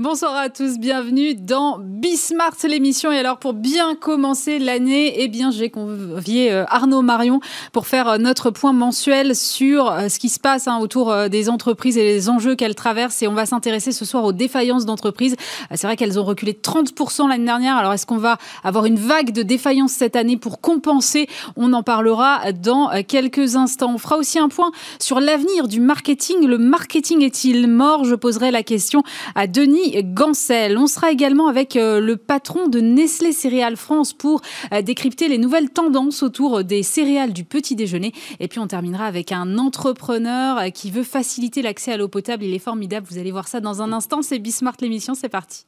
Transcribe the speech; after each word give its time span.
Bonsoir 0.00 0.34
à 0.34 0.48
tous, 0.48 0.78
bienvenue 0.78 1.34
dans 1.34 1.76
Bismart, 1.78 2.56
l'émission. 2.64 3.12
Et 3.12 3.18
alors, 3.18 3.36
pour 3.36 3.52
bien 3.52 3.94
commencer 3.94 4.58
l'année, 4.58 5.12
eh 5.18 5.28
bien, 5.28 5.50
j'ai 5.50 5.68
convié 5.68 6.50
euh, 6.50 6.64
Arnaud 6.68 7.02
Marion 7.02 7.40
pour 7.72 7.86
faire 7.86 8.08
euh, 8.08 8.16
notre 8.16 8.50
point 8.50 8.72
mensuel 8.72 9.36
sur 9.36 9.92
euh, 9.92 10.08
ce 10.08 10.18
qui 10.18 10.30
se 10.30 10.40
passe 10.40 10.68
hein, 10.68 10.78
autour 10.80 11.14
des 11.28 11.50
entreprises 11.50 11.98
et 11.98 12.02
les 12.02 12.30
enjeux 12.30 12.54
qu'elles 12.54 12.74
traversent. 12.74 13.20
Et 13.20 13.28
on 13.28 13.34
va 13.34 13.44
s'intéresser 13.44 13.92
ce 13.92 14.06
soir 14.06 14.24
aux 14.24 14.32
défaillances 14.32 14.86
d'entreprises. 14.86 15.36
C'est 15.74 15.86
vrai 15.86 15.98
qu'elles 15.98 16.18
ont 16.18 16.24
reculé 16.24 16.54
30% 16.54 17.28
l'année 17.28 17.44
dernière. 17.44 17.76
Alors, 17.76 17.92
est-ce 17.92 18.06
qu'on 18.06 18.16
va 18.16 18.38
avoir 18.64 18.86
une 18.86 18.96
vague 18.96 19.32
de 19.32 19.42
défaillances 19.42 19.92
cette 19.92 20.16
année 20.16 20.38
pour 20.38 20.62
compenser? 20.62 21.28
On 21.56 21.74
en 21.74 21.82
parlera 21.82 22.52
dans 22.52 22.90
quelques 23.06 23.56
instants. 23.56 23.92
On 23.96 23.98
fera 23.98 24.16
aussi 24.16 24.38
un 24.38 24.48
point 24.48 24.70
sur 24.98 25.20
l'avenir 25.20 25.68
du 25.68 25.80
marketing. 25.80 26.46
Le 26.46 26.56
marketing 26.56 27.22
est-il 27.22 27.68
mort? 27.68 28.06
Je 28.06 28.14
poserai 28.14 28.50
la 28.50 28.62
question 28.62 29.02
à 29.34 29.46
Denis 29.46 29.89
Gancel. 30.02 30.76
On 30.78 30.86
sera 30.86 31.10
également 31.10 31.48
avec 31.48 31.76
euh, 31.76 32.00
le 32.00 32.16
patron 32.16 32.68
de 32.68 32.80
Nestlé 32.80 33.32
Céréales 33.32 33.76
France 33.76 34.12
pour 34.12 34.40
euh, 34.72 34.82
décrypter 34.82 35.28
les 35.28 35.38
nouvelles 35.38 35.70
tendances 35.70 36.22
autour 36.22 36.64
des 36.64 36.82
céréales 36.82 37.32
du 37.32 37.44
petit 37.44 37.76
déjeuner. 37.76 38.12
Et 38.38 38.48
puis 38.48 38.58
on 38.58 38.66
terminera 38.66 39.06
avec 39.06 39.32
un 39.32 39.58
entrepreneur 39.58 40.58
euh, 40.58 40.68
qui 40.70 40.90
veut 40.90 41.02
faciliter 41.02 41.62
l'accès 41.62 41.92
à 41.92 41.96
l'eau 41.96 42.08
potable. 42.08 42.44
Il 42.44 42.54
est 42.54 42.58
formidable, 42.58 43.06
vous 43.10 43.18
allez 43.18 43.32
voir 43.32 43.48
ça 43.48 43.60
dans 43.60 43.82
un 43.82 43.92
instant. 43.92 44.22
C'est 44.22 44.38
Bismart 44.38 44.76
l'émission, 44.80 45.14
c'est 45.14 45.28
parti. 45.28 45.66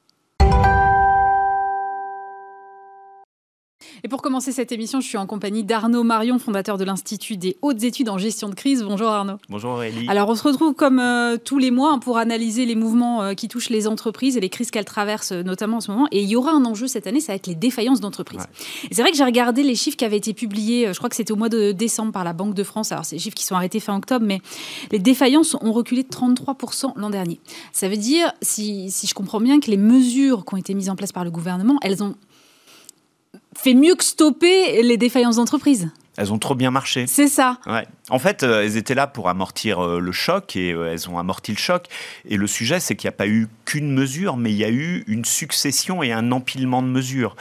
Et 4.05 4.09
pour 4.09 4.23
commencer 4.23 4.53
cette 4.53 4.73
émission, 4.73 5.01
je 5.01 5.07
suis 5.07 5.19
en 5.19 5.27
compagnie 5.27 5.65
d'Arnaud 5.65 6.03
Marion, 6.03 6.39
fondateur 6.39 6.79
de 6.79 6.85
l'Institut 6.85 7.37
des 7.37 7.57
hautes 7.63 7.83
études 7.83 8.09
en 8.09 8.19
gestion 8.19 8.49
de 8.49 8.55
crise. 8.55 8.83
Bonjour 8.83 9.09
Arnaud. 9.09 9.39
Bonjour 9.49 9.73
Aurélie. 9.73 10.07
Alors 10.09 10.29
on 10.29 10.35
se 10.35 10.43
retrouve 10.43 10.75
comme 10.75 10.99
euh, 10.99 11.37
tous 11.43 11.59
les 11.59 11.71
mois 11.71 11.93
hein, 11.93 11.99
pour 11.99 12.19
analyser 12.19 12.67
les 12.67 12.75
mouvements 12.75 13.23
euh, 13.23 13.35
qui 13.35 13.49
touchent 13.49 13.71
les 13.71 13.87
entreprises 13.87 14.37
et 14.37 14.41
les 14.41 14.49
crises 14.49 14.71
qu'elles 14.71 14.85
traversent 14.85 15.33
euh, 15.33 15.43
notamment 15.43 15.79
en 15.79 15.81
ce 15.81 15.91
moment. 15.91 16.09
Et 16.11 16.23
il 16.23 16.29
y 16.29 16.37
aura 16.37 16.53
un 16.53 16.65
enjeu 16.65 16.87
cette 16.87 17.07
année, 17.07 17.21
ça 17.21 17.33
va 17.33 17.37
être 17.37 17.47
les 17.47 17.55
défaillances 17.55 18.01
d'entreprises. 18.01 18.47
C'est 18.91 19.03
vrai 19.03 19.11
que 19.11 19.17
j'ai 19.17 19.25
regardé 19.25 19.63
les 19.63 19.75
chiffres 19.75 19.97
qui 19.97 20.05
avaient 20.05 20.17
été 20.17 20.35
publiés, 20.35 20.93
je 20.93 20.99
crois 20.99 21.09
que 21.09 21.17
c'était 21.17 21.33
au 21.33 21.37
mois 21.37 21.49
de 21.49 21.73
décembre 21.73 22.13
par 22.13 22.25
la 22.25 22.33
Banque 22.33 22.55
de 22.55 22.65
France. 22.65 22.93
Alors 22.93 23.05
c'est 23.05 23.17
des 23.17 23.23
chiffres 23.23 23.37
qui 23.37 23.45
sont 23.45 23.55
arrêtés 23.55 23.81
fin 23.81 23.97
octobre, 23.97 24.25
mais 24.27 24.41
les 24.91 24.99
défaillances 24.99 25.57
ont 25.61 25.73
reculé 25.73 26.03
de 26.03 26.09
33% 26.09 26.93
l'an 26.97 27.11
dernier. 27.11 27.41
Ça 27.73 27.89
veut 27.89 27.97
dire, 27.97 28.33
si, 28.43 28.91
si 28.91 29.07
je 29.07 29.15
comprends 29.15 29.41
bien, 29.41 29.61
que 29.61 29.71
les 29.71 29.77
mesures 29.77 30.45
qui 30.45 30.55
ont 30.55 30.59
été 30.59 30.75
mises 30.75 30.91
en 30.91 30.97
place 30.97 31.13
par 31.13 31.25
le 31.25 31.31
gouvernement, 31.31 31.79
elles 31.83 32.03
ont 32.03 32.15
fait 33.57 33.75
mieux 33.75 33.95
que 33.95 34.05
stopper 34.05 34.83
les 34.83 34.97
défaillances 34.97 35.37
d'entreprise. 35.37 35.89
Elles 36.19 36.33
ont 36.33 36.39
trop 36.39 36.55
bien 36.55 36.71
marché. 36.71 37.07
C'est 37.07 37.29
ça. 37.29 37.59
Ouais. 37.67 37.87
En 38.11 38.19
fait, 38.19 38.43
euh, 38.43 38.63
elles 38.63 38.77
étaient 38.77 38.95
là 38.95 39.07
pour 39.07 39.31
amortir 39.31 39.83
euh, 39.83 39.99
le 39.99 40.13
choc 40.13 40.57
et 40.57 40.73
euh, 40.73 40.93
elles 40.93 41.09
ont 41.09 41.19
amorti 41.19 41.53
le 41.53 41.57
choc. 41.57 41.87
Et 42.29 42.37
le 42.37 42.47
sujet, 42.47 42.81
c'est 42.81 42.97
qu'il 42.97 43.09
n'y 43.09 43.15
a 43.15 43.17
pas 43.17 43.27
eu 43.27 43.49
qu'une 43.65 43.91
mesure, 43.95 44.37
mais 44.37 44.51
il 44.51 44.59
y 44.59 44.65
a 44.65 44.69
eu 44.69 45.05
une 45.07 45.25
succession 45.25 46.03
et 46.03 46.13
un 46.13 46.31
empilement 46.31 46.83
de 46.83 46.89
mesures. 46.89 47.35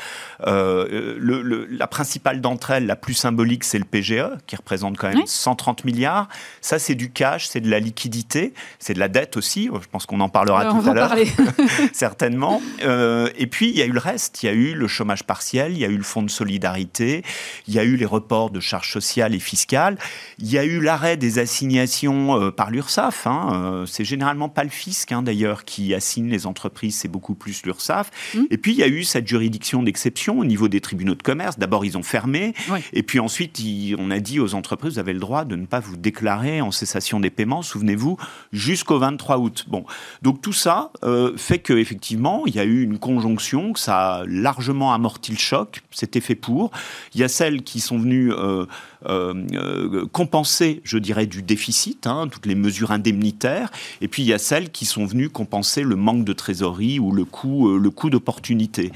le, 0.45 1.67
la 1.69 1.87
principale 1.87 2.39
d'entre 2.39 2.71
elles, 2.71 2.85
la 2.85 2.95
plus 2.95 3.13
symbolique, 3.13 3.65
c'est 3.65 3.79
le 3.79 3.83
PGE, 3.83 4.37
qui 4.47 4.55
représente 4.55 4.97
quand 4.97 5.13
même 5.13 5.25
130 5.25 5.83
milliards. 5.83 6.29
Ça, 6.61 6.79
c'est 6.79 6.95
du 6.95 7.11
cash, 7.11 7.47
c'est 7.47 7.59
de 7.59 7.69
la 7.69 7.79
liquidité, 7.79 8.53
c'est 8.79 8.93
de 8.93 8.99
la 8.99 9.09
dette 9.09 9.35
aussi. 9.35 9.65
Je 9.65 9.87
pense 9.91 10.05
qu'on 10.05 10.21
en 10.21 10.29
parlera 10.29 10.65
tout 10.67 10.89
à 10.89 10.93
l'heure, 10.93 11.15
certainement. 11.91 12.61
et 12.79 13.47
puis, 13.47 13.69
il 13.69 13.77
y 13.77 13.81
a 13.81 13.85
eu 13.85 13.91
le 13.91 13.99
reste. 13.99 14.43
Il 14.43 14.45
y 14.45 14.49
a 14.49 14.53
eu 14.53 14.73
le 14.73 14.87
chômage 14.87 15.23
partiel, 15.23 15.73
il 15.73 15.79
y 15.79 15.85
a 15.85 15.89
eu 15.89 15.97
le 15.97 16.03
fonds 16.03 16.23
de 16.23 16.31
solidarité, 16.31 17.25
il 17.67 17.73
y 17.73 17.79
a 17.79 17.83
eu 17.83 17.97
les 17.97 18.05
reports 18.05 18.51
de 18.51 18.60
charges 18.61 18.91
sociales 18.91 19.35
et 19.35 19.39
fiscales. 19.39 19.97
Il 20.39 20.49
y 20.49 20.57
a 20.57 20.63
eu 20.63 20.79
l'arrêt 20.79 21.17
des 21.17 21.39
assignations 21.39 22.39
euh, 22.39 22.51
par 22.51 22.71
l'URSSAF. 22.71 23.27
Hein. 23.27 23.49
Euh, 23.53 23.85
c'est 23.85 24.05
généralement 24.05 24.49
pas 24.49 24.63
le 24.63 24.69
fisc, 24.69 25.11
hein, 25.11 25.21
d'ailleurs, 25.21 25.65
qui 25.65 25.93
assigne 25.93 26.29
les 26.29 26.45
entreprises, 26.45 26.95
c'est 26.95 27.07
beaucoup 27.07 27.35
plus 27.35 27.63
l'URSSAF. 27.63 28.11
Mmh. 28.33 28.39
Et 28.49 28.57
puis, 28.57 28.71
il 28.71 28.77
y 28.77 28.83
a 28.83 28.87
eu 28.87 29.03
cette 29.03 29.27
juridiction 29.27 29.83
d'exception 29.83 30.39
au 30.39 30.45
niveau 30.45 30.67
des 30.67 30.81
tribunaux 30.81 31.15
de 31.15 31.23
commerce. 31.23 31.59
D'abord, 31.59 31.85
ils 31.85 31.97
ont 31.97 32.03
fermé. 32.03 32.53
Et 32.93 33.03
puis 33.03 33.19
ensuite, 33.19 33.61
on 33.97 34.11
a 34.11 34.19
dit 34.19 34.39
aux 34.39 34.53
entreprises, 34.55 34.93
vous 34.93 34.99
avez 34.99 35.13
le 35.13 35.19
droit 35.19 35.45
de 35.45 35.55
ne 35.55 35.65
pas 35.65 35.79
vous 35.79 35.97
déclarer 35.97 36.61
en 36.61 36.71
cessation 36.71 37.19
des 37.19 37.29
paiements, 37.29 37.61
souvenez-vous, 37.61 38.17
jusqu'au 38.51 38.99
23 38.99 39.37
août. 39.37 39.65
Bon. 39.67 39.85
Donc, 40.21 40.41
tout 40.41 40.53
ça 40.53 40.91
euh, 41.03 41.35
fait 41.37 41.59
qu'effectivement, 41.59 42.43
il 42.45 42.55
y 42.55 42.59
a 42.59 42.65
eu 42.65 42.83
une 42.83 42.99
conjonction, 42.99 43.73
que 43.73 43.79
ça 43.79 44.15
a 44.15 44.25
largement 44.25 44.93
amorti 44.93 45.31
le 45.31 45.37
choc. 45.37 45.81
C'était 45.91 46.21
fait 46.21 46.35
pour. 46.35 46.71
Il 47.13 47.21
y 47.21 47.23
a 47.23 47.27
celles 47.27 47.63
qui 47.63 47.79
sont 47.79 47.97
venues 47.97 48.31
euh, 48.31 48.50
euh, 48.51 48.65
euh, 49.07 50.05
compenser, 50.11 50.81
je 50.83 50.97
dirais, 50.97 51.25
du 51.25 51.41
déficit, 51.41 52.07
hein, 52.07 52.27
toutes 52.31 52.45
les 52.45 52.55
mesures 52.55 52.91
indemnitaires, 52.91 53.71
et 54.01 54.07
puis 54.07 54.23
il 54.23 54.27
y 54.27 54.33
a 54.33 54.37
celles 54.37 54.71
qui 54.71 54.85
sont 54.85 55.05
venues 55.05 55.29
compenser 55.29 55.83
le 55.83 55.95
manque 55.95 56.25
de 56.25 56.33
trésorerie 56.33 56.99
ou 56.99 57.11
le 57.11 57.25
coût, 57.25 57.77
le 57.77 57.89
coût 57.89 58.09
d'opportunité. 58.09 58.91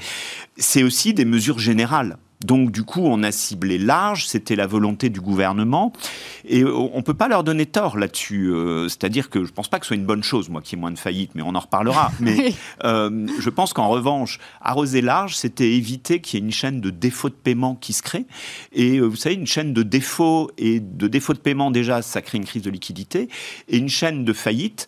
C'est 0.56 0.82
aussi 0.82 1.14
des 1.14 1.24
mesures 1.24 1.58
générales. 1.58 2.16
Donc 2.46 2.70
du 2.70 2.84
coup, 2.84 3.02
on 3.02 3.24
a 3.24 3.32
ciblé 3.32 3.76
large, 3.76 4.28
c'était 4.28 4.54
la 4.54 4.68
volonté 4.68 5.10
du 5.10 5.20
gouvernement, 5.20 5.92
et 6.44 6.64
on 6.64 6.96
ne 6.96 7.02
peut 7.02 7.14
pas 7.14 7.26
leur 7.26 7.42
donner 7.42 7.66
tort 7.66 7.98
là-dessus. 7.98 8.52
Euh, 8.52 8.88
c'est-à-dire 8.88 9.30
que 9.30 9.42
je 9.42 9.50
ne 9.50 9.54
pense 9.54 9.66
pas 9.66 9.80
que 9.80 9.84
ce 9.84 9.88
soit 9.88 9.96
une 9.96 10.06
bonne 10.06 10.22
chose, 10.22 10.48
moi, 10.48 10.62
qu'il 10.62 10.76
y 10.76 10.78
ait 10.78 10.80
moins 10.80 10.92
de 10.92 10.98
faillites, 10.98 11.32
mais 11.34 11.42
on 11.42 11.56
en 11.56 11.60
reparlera. 11.60 12.12
mais 12.20 12.54
euh, 12.84 13.26
je 13.40 13.50
pense 13.50 13.72
qu'en 13.72 13.88
revanche, 13.88 14.38
arroser 14.60 15.00
large, 15.00 15.36
c'était 15.36 15.72
éviter 15.72 16.20
qu'il 16.20 16.38
y 16.38 16.42
ait 16.42 16.46
une 16.46 16.52
chaîne 16.52 16.80
de 16.80 16.90
défauts 16.90 17.30
de 17.30 17.34
paiement 17.34 17.74
qui 17.74 17.92
se 17.92 18.02
crée. 18.02 18.26
Et 18.72 18.98
euh, 18.98 19.06
vous 19.06 19.16
savez, 19.16 19.34
une 19.34 19.46
chaîne 19.46 19.72
de 19.72 19.82
défauts 19.82 20.52
et 20.56 20.78
de 20.78 21.08
défauts 21.08 21.34
de 21.34 21.40
paiement, 21.40 21.72
déjà, 21.72 22.00
ça 22.00 22.22
crée 22.22 22.38
une 22.38 22.44
crise 22.44 22.62
de 22.62 22.70
liquidité. 22.70 23.28
Et 23.68 23.78
une 23.78 23.88
chaîne 23.88 24.24
de 24.24 24.32
faillite, 24.32 24.86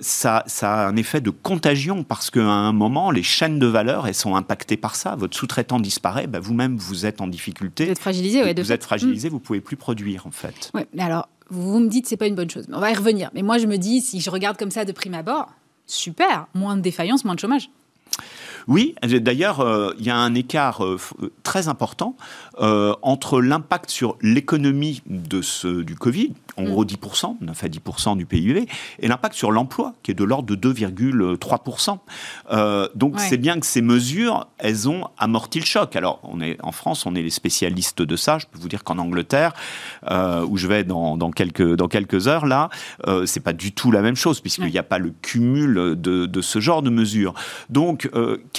ça, 0.00 0.44
ça 0.46 0.74
a 0.74 0.86
un 0.88 0.96
effet 0.96 1.22
de 1.22 1.30
contagion, 1.30 2.04
parce 2.04 2.28
qu'à 2.30 2.42
un 2.42 2.72
moment, 2.72 3.10
les 3.10 3.22
chaînes 3.22 3.58
de 3.58 3.66
valeur, 3.66 4.06
elles 4.06 4.14
sont 4.14 4.36
impactées 4.36 4.76
par 4.76 4.96
ça. 4.96 5.16
Votre 5.16 5.36
sous-traitant 5.36 5.80
disparaît, 5.80 6.26
bah, 6.26 6.40
vous-même, 6.40 6.76
vous 6.76 6.89
êtes 7.06 7.20
en 7.20 7.26
difficulté. 7.26 7.86
Vous 7.86 7.92
êtes 7.92 7.98
fragilisé. 7.98 8.42
Vous 8.52 8.72
êtes 8.72 8.84
fragilisé, 8.84 9.28
vous 9.28 9.40
pouvez 9.40 9.60
plus 9.60 9.76
produire 9.76 10.26
en 10.26 10.30
fait. 10.30 10.70
Mais 10.74 11.02
alors, 11.02 11.28
vous 11.50 11.80
me 11.80 11.88
dites 11.88 12.06
c'est 12.06 12.16
pas 12.16 12.26
une 12.26 12.34
bonne 12.34 12.50
chose. 12.50 12.66
Mais 12.68 12.76
on 12.76 12.80
va 12.80 12.90
y 12.90 12.94
revenir. 12.94 13.30
Mais 13.34 13.42
moi, 13.42 13.58
je 13.58 13.66
me 13.66 13.76
dis, 13.76 14.00
si 14.00 14.20
je 14.20 14.30
regarde 14.30 14.56
comme 14.56 14.70
ça 14.70 14.84
de 14.84 14.92
prime 14.92 15.14
abord, 15.14 15.50
super, 15.86 16.46
moins 16.54 16.76
de 16.76 16.82
défaillance, 16.82 17.24
moins 17.24 17.34
de 17.34 17.40
chômage. 17.40 17.70
Oui, 18.70 18.94
d'ailleurs, 19.02 19.58
euh, 19.58 19.92
il 19.98 20.06
y 20.06 20.10
a 20.10 20.16
un 20.16 20.32
écart 20.36 20.84
euh, 20.84 20.96
euh, 21.20 21.32
très 21.42 21.66
important 21.66 22.16
entre 23.02 23.40
l'impact 23.40 23.90
sur 23.90 24.16
l'économie 24.20 25.02
de 25.06 25.40
ce, 25.40 25.82
du 25.82 25.96
Covid, 25.96 26.34
en 26.60 26.64
gros 26.64 26.84
10%, 26.84 27.36
9 27.40 27.64
à 27.64 27.68
10% 27.68 28.16
du 28.16 28.26
PIB, 28.26 28.66
et 28.98 29.08
l'impact 29.08 29.34
sur 29.34 29.50
l'emploi, 29.50 29.94
qui 30.02 30.10
est 30.10 30.14
de 30.14 30.24
l'ordre 30.24 30.54
de 30.54 30.72
2,3%. 30.72 31.98
Euh, 32.50 32.88
donc 32.94 33.18
c'est 33.18 33.36
bien 33.36 33.58
que 33.58 33.66
ces 33.66 33.82
mesures, 33.82 34.46
elles 34.58 34.88
ont 34.88 35.08
amorti 35.18 35.60
le 35.60 35.64
choc. 35.64 35.96
Alors, 35.96 36.20
on 36.22 36.40
est, 36.40 36.58
en 36.62 36.72
France, 36.72 37.06
on 37.06 37.14
est 37.14 37.22
les 37.22 37.30
spécialistes 37.30 38.02
de 38.02 38.16
ça. 38.16 38.38
Je 38.38 38.46
peux 38.46 38.58
vous 38.58 38.68
dire 38.68 38.84
qu'en 38.84 38.98
Angleterre, 38.98 39.52
euh, 40.10 40.44
où 40.46 40.56
je 40.56 40.66
vais 40.66 40.84
dans, 40.84 41.16
dans, 41.16 41.30
quelques, 41.30 41.74
dans 41.74 41.88
quelques 41.88 42.28
heures, 42.28 42.46
là, 42.46 42.70
euh, 43.06 43.26
c'est 43.26 43.40
pas 43.40 43.52
du 43.52 43.72
tout 43.72 43.90
la 43.90 44.02
même 44.02 44.16
chose, 44.16 44.40
puisqu'il 44.40 44.70
n'y 44.70 44.78
a 44.78 44.82
pas 44.82 44.98
le 44.98 45.12
cumul 45.22 45.74
de, 45.74 46.26
de, 46.26 46.40
ce 46.40 46.60
genre 46.60 46.82
de 46.82 46.90
mesures. 46.90 47.34
Donc, 47.68 48.10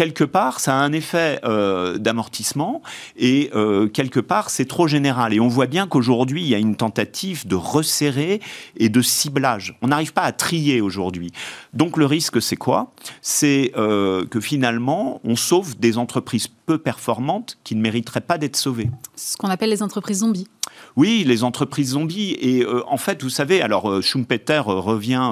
quelque 0.02 0.24
part, 0.24 0.60
ça 0.60 0.74
a 0.74 0.78
un 0.78 0.94
effet 0.94 1.40
euh, 1.44 2.00
d'amortissement, 2.00 2.82
et 3.18 3.52
euh, 3.54 3.88
quelque 3.88 4.20
part, 4.20 4.50
c'est 4.50 4.66
trop 4.66 4.88
général. 4.88 5.32
Et 5.32 5.40
on 5.40 5.48
voit 5.48 5.68
bien 5.68 5.86
qu'aujourd'hui, 5.86 6.42
il 6.42 6.48
y 6.48 6.56
a 6.56 6.58
une 6.58 6.76
tentative 6.76 7.46
de 7.46 7.54
resserrer 7.54 8.42
et 8.78 8.90
de 8.90 9.02
ciblage. 9.04 9.78
On 9.84 9.90
n'arrive 9.90 10.12
pas 10.12 10.24
à 10.24 10.32
trier 10.32 10.82
aujourd'hui. 10.82 11.32
Donc 11.76 11.98
le 11.98 12.08
risque, 12.08 12.42
c'est 12.42 12.56
quoi? 12.56 12.94
C'est 13.22 13.74
euh, 13.78 14.26
que 14.26 14.40
finalement, 14.40 15.22
on 15.24 15.36
sauve 15.36 15.78
des 15.78 16.00
entreprises 16.00 16.48
peu 16.48 16.80
performantes 16.80 17.60
qui 17.64 17.76
ne 17.76 17.82
mériteraient 17.82 18.22
pas 18.22 18.40
d'être 18.40 18.56
sauvées. 18.56 18.90
Ce 19.16 19.38
qu'on 19.38 19.50
appelle 19.50 19.70
les 19.70 19.84
entreprises 19.84 20.22
zombies. 20.22 20.48
Oui, 20.96 21.24
les 21.26 21.44
entreprises 21.44 21.92
zombies. 21.92 22.38
Et 22.40 22.64
euh, 22.64 22.84
en 22.88 22.98
fait, 22.98 23.24
vous 23.24 23.30
savez, 23.30 23.62
alors 23.62 23.90
euh, 23.90 24.02
Schumpeter 24.02 24.62
revient, 24.66 25.32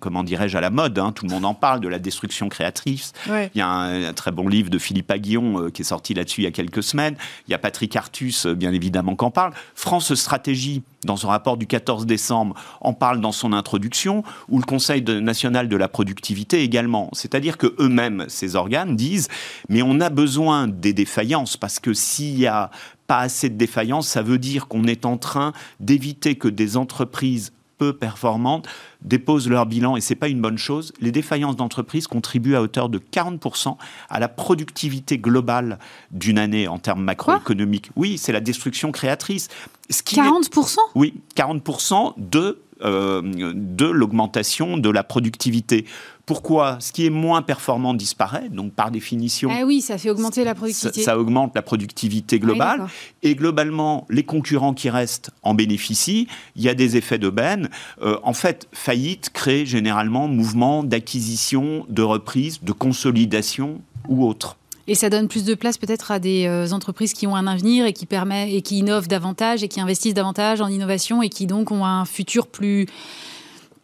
comment 0.00 0.24
dirais-je, 0.24 0.56
à 0.56 0.60
la 0.60 0.70
mode. 0.70 0.98
Hein. 0.98 1.12
tout 1.12 1.26
le 1.26 1.30
monde 1.30 1.44
en 1.44 1.54
parle 1.54 1.80
de 1.80 1.88
la 1.88 1.98
destruction 1.98 2.48
créatrice. 2.48 3.12
Il 3.28 3.58
y 3.58 3.60
a 3.60 3.68
un, 3.68 4.12
très 4.12 4.32
bon 4.32 4.48
livre 4.48 4.70
de 4.70 4.78
Philippe 4.78 5.10
Aguillon 5.10 5.70
qui 5.70 5.82
est 5.82 5.84
sorti 5.86 6.14
là-dessus 6.14 6.42
il 6.42 6.44
y 6.44 6.48
a 6.48 6.52
quelques 6.52 6.82
semaines. 6.82 7.16
Il 7.48 7.52
y 7.52 7.54
a 7.54 7.58
Patrick 7.58 7.94
Artus, 7.96 8.46
bien 8.46 8.72
évidemment, 8.72 9.16
qui 9.16 9.24
en 9.24 9.30
parle. 9.30 9.52
France 9.74 10.14
Stratégie, 10.14 10.82
dans 11.04 11.16
son 11.16 11.28
rapport 11.28 11.56
du 11.56 11.66
14 11.66 12.06
décembre, 12.06 12.54
en 12.80 12.92
parle 12.92 13.20
dans 13.20 13.32
son 13.32 13.52
introduction, 13.52 14.24
ou 14.48 14.58
le 14.58 14.64
Conseil 14.64 15.02
national 15.02 15.68
de 15.68 15.76
la 15.76 15.88
productivité 15.88 16.62
également. 16.62 17.10
C'est-à-dire 17.12 17.58
que 17.58 17.74
eux-mêmes, 17.78 18.24
ces 18.28 18.56
organes, 18.56 18.96
disent 18.96 19.28
mais 19.68 19.82
on 19.82 20.00
a 20.00 20.10
besoin 20.10 20.68
des 20.68 20.92
défaillances 20.92 21.56
parce 21.56 21.78
que 21.78 21.92
s'il 21.94 22.38
y 22.38 22.46
a 22.46 22.70
pas 23.06 23.18
assez 23.18 23.48
de 23.48 23.56
défaillances, 23.56 24.08
ça 24.08 24.22
veut 24.22 24.38
dire 24.38 24.68
qu'on 24.68 24.84
est 24.84 25.04
en 25.06 25.16
train 25.16 25.52
d'éviter 25.80 26.36
que 26.36 26.48
des 26.48 26.76
entreprises 26.76 27.52
peu 27.78 27.92
performantes 27.92 28.66
déposent 29.02 29.48
leur 29.48 29.66
bilan 29.66 29.96
et 29.96 30.00
c'est 30.00 30.14
pas 30.14 30.28
une 30.28 30.40
bonne 30.40 30.58
chose. 30.58 30.92
Les 31.00 31.12
défaillances 31.12 31.56
d'entreprises 31.56 32.06
contribuent 32.06 32.56
à 32.56 32.62
hauteur 32.62 32.88
de 32.88 32.98
40% 32.98 33.76
à 34.08 34.20
la 34.20 34.28
productivité 34.28 35.18
globale 35.18 35.78
d'une 36.10 36.38
année 36.38 36.68
en 36.68 36.78
termes 36.78 37.02
macroéconomiques. 37.02 37.90
oui, 37.96 38.18
c'est 38.18 38.32
la 38.32 38.40
destruction 38.40 38.92
créatrice. 38.92 39.48
Ce 39.90 40.02
qui 40.02 40.16
40% 40.16 40.76
Oui, 40.94 41.14
40% 41.36 42.14
de 42.16 42.60
de 42.82 43.86
l'augmentation 43.86 44.76
de 44.76 44.90
la 44.90 45.02
productivité. 45.02 45.86
Pourquoi 46.26 46.78
Ce 46.80 46.90
qui 46.90 47.06
est 47.06 47.10
moins 47.10 47.40
performant 47.40 47.94
disparaît, 47.94 48.48
donc 48.50 48.72
par 48.72 48.90
définition. 48.90 49.48
Ah 49.52 49.64
oui, 49.64 49.80
ça 49.80 49.96
fait 49.96 50.10
augmenter 50.10 50.42
la 50.42 50.56
productivité. 50.56 51.02
Ça, 51.02 51.18
augmente 51.20 51.54
la 51.54 51.62
productivité 51.62 52.40
globale. 52.40 52.88
et 53.22 53.36
globalement, 53.36 54.06
les 54.10 54.24
concurrents 54.24 54.74
qui 54.74 54.90
restent 54.90 55.30
en 55.44 55.54
bénéficient. 55.54 56.26
Il 56.56 56.62
y 56.62 56.68
a 56.68 56.74
des 56.74 56.96
effets 56.96 57.18
d'aubaine. 57.18 57.70
Euh, 58.02 58.18
en 58.24 58.32
fait, 58.32 58.66
faillite 58.72 59.30
crée 59.32 59.66
généralement 59.66 60.26
mouvement 60.26 60.82
d'acquisition, 60.82 61.86
de 61.88 62.02
reprise, 62.02 62.60
de 62.60 62.72
consolidation 62.72 63.80
ou 64.08 64.26
autre. 64.26 64.56
Et 64.88 64.94
ça 64.94 65.10
donne 65.10 65.26
plus 65.26 65.44
de 65.44 65.54
place 65.54 65.78
peut-être 65.78 66.10
à 66.10 66.18
des 66.18 66.46
euh, 66.46 66.70
entreprises 66.70 67.12
qui 67.12 67.26
ont 67.26 67.34
un 67.34 67.46
avenir 67.46 67.86
et 67.86 67.92
qui 67.92 68.06
permet 68.06 68.54
et 68.54 68.62
qui 68.62 68.78
innovent 68.78 69.08
davantage 69.08 69.64
et 69.64 69.68
qui 69.68 69.80
investissent 69.80 70.14
davantage 70.14 70.60
en 70.60 70.68
innovation 70.68 71.22
et 71.22 71.28
qui 71.28 71.46
donc 71.46 71.72
ont 71.72 71.84
un 71.84 72.04
futur 72.04 72.46
plus 72.46 72.86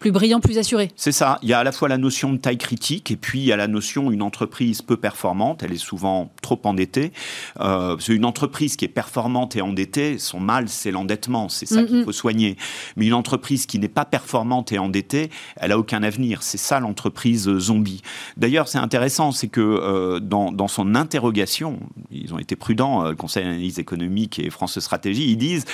plus 0.02 0.10
brillant, 0.10 0.40
plus 0.40 0.58
assuré. 0.58 0.90
C'est 0.96 1.12
ça. 1.12 1.38
Il 1.42 1.48
y 1.48 1.52
a 1.52 1.60
à 1.60 1.64
la 1.64 1.72
fois 1.72 1.88
la 1.88 1.96
notion 1.96 2.32
de 2.32 2.38
taille 2.38 2.58
critique 2.58 3.10
et 3.10 3.16
puis 3.16 3.38
il 3.38 3.44
y 3.44 3.52
a 3.52 3.56
la 3.56 3.68
notion 3.68 4.10
une 4.10 4.22
entreprise 4.22 4.82
peu 4.82 4.96
performante. 4.96 5.62
Elle 5.62 5.72
est 5.72 5.76
souvent 5.76 6.32
trop 6.42 6.60
endettée. 6.64 7.12
Euh, 7.60 7.96
une 8.08 8.24
entreprise 8.24 8.76
qui 8.76 8.84
est 8.84 8.88
performante 8.88 9.54
et 9.56 9.62
endettée, 9.62 10.18
son 10.18 10.40
mal, 10.40 10.68
c'est 10.68 10.90
l'endettement. 10.90 11.48
C'est 11.48 11.66
ça 11.66 11.84
qu'il 11.84 12.04
faut 12.04 12.12
soigner. 12.12 12.56
Mais 12.96 13.06
une 13.06 13.14
entreprise 13.14 13.66
qui 13.66 13.78
n'est 13.78 13.88
pas 13.88 14.04
performante 14.04 14.72
et 14.72 14.78
endettée, 14.78 15.30
elle 15.56 15.70
a 15.70 15.78
aucun 15.78 16.02
avenir. 16.02 16.42
C'est 16.42 16.58
ça 16.58 16.80
l'entreprise 16.80 17.48
zombie. 17.58 18.02
D'ailleurs, 18.36 18.66
c'est 18.66 18.78
intéressant, 18.78 19.30
c'est 19.30 19.48
que 19.48 19.60
euh, 19.60 20.18
dans, 20.18 20.50
dans, 20.50 20.68
son 20.68 20.94
interrogation, 20.96 21.78
ils 22.10 22.34
ont 22.34 22.38
été 22.38 22.56
prudents, 22.56 23.06
euh, 23.06 23.10
le 23.10 23.16
Conseil 23.16 23.44
d'analyse 23.44 23.78
économique 23.78 24.38
et 24.40 24.50
France 24.50 24.78
Stratégie, 24.80 25.30
ils 25.30 25.36
disent 25.36 25.64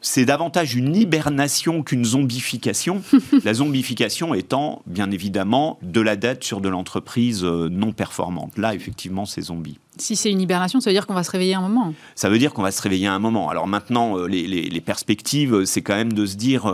c'est 0.00 0.24
davantage 0.24 0.74
une 0.74 0.96
hibernation 0.96 1.82
qu'une 1.82 2.04
zombification. 2.04 3.02
la 3.44 3.54
zombification 3.54 4.34
étant, 4.34 4.82
bien 4.86 5.10
évidemment, 5.10 5.78
de 5.82 6.00
la 6.00 6.16
dette 6.16 6.44
sur 6.44 6.60
de 6.60 6.68
l'entreprise 6.68 7.44
euh, 7.44 7.68
non 7.68 7.92
performante. 7.92 8.56
Là, 8.56 8.74
effectivement, 8.74 9.26
c'est 9.26 9.42
zombie. 9.42 9.78
Si 9.98 10.16
c'est 10.16 10.30
une 10.30 10.40
hibernation, 10.40 10.80
ça 10.80 10.88
veut 10.88 10.94
dire 10.94 11.06
qu'on 11.06 11.14
va 11.14 11.24
se 11.24 11.30
réveiller 11.30 11.54
un 11.54 11.60
moment. 11.60 11.92
Ça 12.14 12.30
veut 12.30 12.38
dire 12.38 12.54
qu'on 12.54 12.62
va 12.62 12.70
se 12.70 12.80
réveiller 12.80 13.08
un 13.08 13.18
moment. 13.18 13.50
Alors 13.50 13.66
maintenant, 13.66 14.16
euh, 14.16 14.26
les, 14.26 14.80
perspectives, 14.80 15.54
euh, 15.54 15.64
c'est 15.66 15.82
quand 15.82 15.96
même 15.96 16.14
de 16.14 16.24
se 16.24 16.36
dire, 16.36 16.72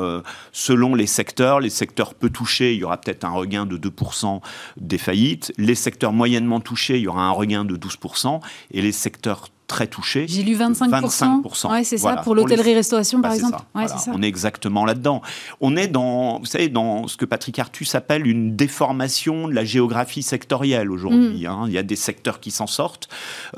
selon 0.52 0.94
les 0.94 1.06
secteurs, 1.06 1.58
les 1.58 1.70
secteurs 1.70 2.14
peu 2.14 2.30
touchés, 2.30 2.74
il 2.74 2.80
y 2.80 2.84
aura 2.84 2.98
peut-être 2.98 3.24
un 3.24 3.30
regain 3.30 3.66
de 3.66 3.76
2% 3.76 4.40
des 4.76 4.98
faillites. 4.98 5.52
Les 5.58 5.74
secteurs 5.74 6.12
moyennement 6.12 6.60
touchés, 6.60 6.96
il 6.96 7.02
y 7.02 7.08
aura 7.08 7.22
un 7.22 7.32
regain 7.32 7.64
de 7.64 7.76
12%. 7.76 8.40
Et 8.70 8.82
les 8.82 8.92
secteurs 8.92 9.48
très 9.66 9.86
touché. 9.86 10.26
J'ai 10.28 10.42
lu 10.42 10.56
25%. 10.56 11.42
25%. 11.42 11.70
Ouais, 11.70 11.84
c'est 11.84 11.98
ça, 11.98 12.16
pour 12.16 12.34
l'hôtellerie-restauration, 12.34 13.20
par 13.20 13.32
bah, 13.32 13.36
exemple. 13.36 13.62
On 14.12 14.22
est 14.22 14.28
exactement 14.28 14.84
là-dedans. 14.84 15.22
On 15.60 15.76
est 15.76 15.88
dans, 15.88 16.38
vous 16.38 16.46
savez, 16.46 16.68
dans 16.68 17.08
ce 17.08 17.16
que 17.16 17.24
Patrick 17.24 17.58
Artus 17.58 17.94
appelle 17.94 18.26
une 18.26 18.54
déformation 18.56 19.48
de 19.48 19.54
la 19.54 19.64
géographie 19.64 20.22
sectorielle 20.22 20.90
aujourd'hui. 20.90 21.44
Mm. 21.44 21.46
Hein. 21.46 21.64
Il 21.66 21.72
y 21.72 21.78
a 21.78 21.82
des 21.82 21.96
secteurs 21.96 22.40
qui 22.40 22.50
s'en 22.50 22.66
sortent, 22.66 23.08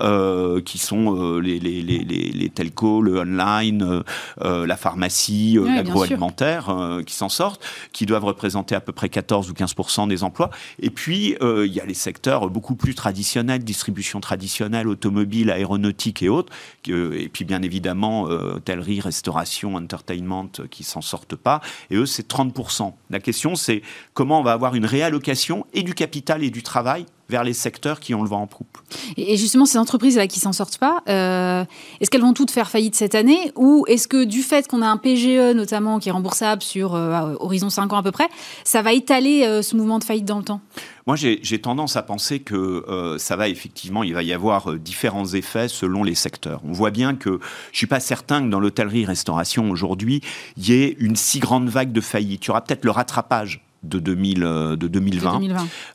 euh, 0.00 0.60
qui 0.62 0.78
sont 0.78 1.16
euh, 1.16 1.40
les, 1.40 1.58
les, 1.58 1.82
les, 1.82 2.04
les, 2.04 2.48
telcos, 2.48 3.02
le 3.02 3.20
online, 3.20 4.02
euh, 4.42 4.66
la 4.66 4.76
pharmacie, 4.76 5.58
l'agroalimentaire, 5.62 6.74
qui 7.06 7.14
s'en 7.14 7.28
sortent, 7.28 7.64
qui 7.92 8.06
doivent 8.06 8.24
représenter 8.24 8.74
à 8.74 8.80
peu 8.80 8.92
près 8.92 9.08
14 9.08 9.50
ou 9.50 9.52
15% 9.52 10.08
des 10.08 10.24
emplois. 10.24 10.50
Et 10.80 10.90
puis, 10.90 11.36
il 11.40 11.72
y 11.72 11.80
a 11.80 11.84
les 11.84 11.94
secteurs 11.94 12.48
beaucoup 12.48 12.74
plus 12.74 12.94
traditionnels, 12.94 13.62
distribution 13.64 14.20
traditionnelle, 14.20 14.88
automobile, 14.88 15.50
aéronautique, 15.50 15.97
et 16.06 16.28
autres, 16.28 16.52
et 16.86 17.28
puis 17.28 17.44
bien 17.44 17.62
évidemment 17.62 18.28
euh, 18.28 18.56
hôtellerie, 18.56 19.00
restauration, 19.00 19.74
entertainment 19.74 20.50
euh, 20.60 20.66
qui 20.66 20.84
s'en 20.84 21.00
sortent 21.00 21.36
pas, 21.36 21.60
et 21.90 21.96
eux 21.96 22.06
c'est 22.06 22.28
30%. 22.30 22.92
La 23.10 23.20
question 23.20 23.54
c'est 23.56 23.82
comment 24.14 24.40
on 24.40 24.42
va 24.42 24.52
avoir 24.52 24.74
une 24.74 24.86
réallocation 24.86 25.66
et 25.72 25.82
du 25.82 25.94
capital 25.94 26.42
et 26.44 26.50
du 26.50 26.62
travail 26.62 27.06
vers 27.28 27.44
les 27.44 27.52
secteurs 27.52 28.00
qui 28.00 28.14
ont 28.14 28.22
le 28.22 28.28
vent 28.28 28.42
en 28.42 28.46
poupe. 28.46 28.78
Et 29.16 29.36
justement, 29.36 29.66
ces 29.66 29.78
entreprises-là 29.78 30.26
qui 30.26 30.40
s'en 30.40 30.52
sortent 30.52 30.78
pas, 30.78 31.02
euh, 31.08 31.64
est-ce 32.00 32.10
qu'elles 32.10 32.22
vont 32.22 32.32
toutes 32.32 32.50
faire 32.50 32.70
faillite 32.70 32.94
cette 32.94 33.14
année 33.14 33.52
Ou 33.56 33.84
est-ce 33.88 34.08
que 34.08 34.24
du 34.24 34.42
fait 34.42 34.66
qu'on 34.66 34.82
a 34.82 34.88
un 34.88 34.96
PGE 34.96 35.54
notamment 35.54 35.98
qui 35.98 36.08
est 36.08 36.12
remboursable 36.12 36.62
sur 36.62 36.92
horizon 36.92 37.70
5 37.70 37.92
ans 37.92 37.98
à 37.98 38.02
peu 38.02 38.12
près, 38.12 38.28
ça 38.64 38.82
va 38.82 38.92
étaler 38.92 39.62
ce 39.62 39.76
mouvement 39.76 39.98
de 39.98 40.04
faillite 40.04 40.24
dans 40.24 40.38
le 40.38 40.44
temps? 40.44 40.60
Moi, 41.08 41.16
j'ai 41.16 41.58
tendance 41.58 41.96
à 41.96 42.02
penser 42.02 42.40
que 42.40 42.54
euh, 42.54 43.16
ça 43.16 43.34
va 43.34 43.48
effectivement, 43.48 44.02
il 44.02 44.12
va 44.12 44.22
y 44.22 44.34
avoir 44.34 44.70
euh, 44.70 44.78
différents 44.78 45.24
effets 45.24 45.66
selon 45.66 46.04
les 46.04 46.14
secteurs. 46.14 46.60
On 46.64 46.72
voit 46.72 46.90
bien 46.90 47.14
que 47.14 47.40
je 47.72 47.78
suis 47.78 47.86
pas 47.86 47.98
certain 47.98 48.42
que 48.42 48.50
dans 48.50 48.60
l'hôtellerie-restauration 48.60 49.70
aujourd'hui, 49.70 50.20
il 50.58 50.68
y 50.68 50.74
ait 50.74 50.96
une 50.98 51.16
si 51.16 51.38
grande 51.38 51.70
vague 51.70 51.92
de 51.92 52.02
faillite. 52.02 52.44
Il 52.44 52.48
y 52.48 52.50
aura 52.50 52.62
peut-être 52.62 52.84
le 52.84 52.90
rattrapage 52.90 53.62
de, 53.82 53.98
2000, 53.98 54.42
euh, 54.42 54.76
de 54.76 54.88
2020. 54.88 55.40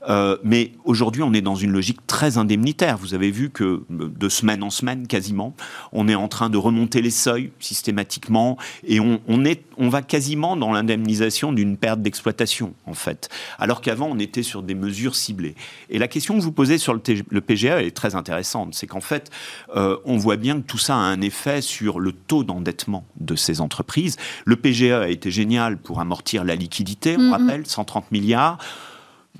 Euh, 0.07 0.37
mais 0.43 0.71
aujourd'hui, 0.85 1.21
on 1.21 1.33
est 1.33 1.41
dans 1.41 1.55
une 1.55 1.71
logique 1.71 2.05
très 2.07 2.37
indemnitaire. 2.37 2.97
Vous 2.97 3.13
avez 3.13 3.31
vu 3.31 3.49
que 3.49 3.63
euh, 3.63 3.83
de 3.89 4.29
semaine 4.29 4.63
en 4.63 4.69
semaine, 4.69 5.07
quasiment, 5.07 5.53
on 5.91 6.07
est 6.07 6.15
en 6.15 6.27
train 6.27 6.49
de 6.49 6.57
remonter 6.57 7.01
les 7.01 7.11
seuils 7.11 7.51
systématiquement 7.59 8.57
et 8.85 8.99
on, 8.99 9.19
on 9.27 9.43
est, 9.45 9.63
on 9.77 9.89
va 9.89 10.01
quasiment 10.01 10.55
dans 10.55 10.71
l'indemnisation 10.71 11.51
d'une 11.51 11.77
perte 11.77 12.01
d'exploitation, 12.01 12.73
en 12.85 12.93
fait. 12.93 13.29
Alors 13.59 13.81
qu'avant, 13.81 14.07
on 14.09 14.19
était 14.19 14.43
sur 14.43 14.63
des 14.63 14.75
mesures 14.75 15.15
ciblées. 15.15 15.55
Et 15.89 15.99
la 15.99 16.07
question 16.07 16.37
que 16.37 16.41
vous 16.41 16.51
posez 16.51 16.77
sur 16.77 16.93
le, 16.93 17.01
le 17.29 17.41
PGA 17.41 17.83
est 17.83 17.95
très 17.95 18.15
intéressante. 18.15 18.75
C'est 18.75 18.87
qu'en 18.87 19.01
fait, 19.01 19.29
on 19.75 20.17
voit 20.17 20.37
bien 20.37 20.61
que 20.61 20.65
tout 20.65 20.77
ça 20.77 20.95
a 20.95 20.99
un 20.99 21.21
effet 21.21 21.61
sur 21.61 21.99
le 21.99 22.11
taux 22.11 22.43
d'endettement 22.43 23.05
de 23.19 23.35
ces 23.35 23.61
entreprises. 23.61 24.17
Le 24.45 24.55
PGA 24.55 25.01
a 25.01 25.07
été 25.07 25.31
génial 25.31 25.77
pour 25.77 25.99
amortir 25.99 26.43
la 26.43 26.55
liquidité, 26.55 27.15
on 27.17 27.21
mm-hmm. 27.21 27.31
rappelle, 27.31 27.67
130 27.73 28.11
milliards. 28.11 28.57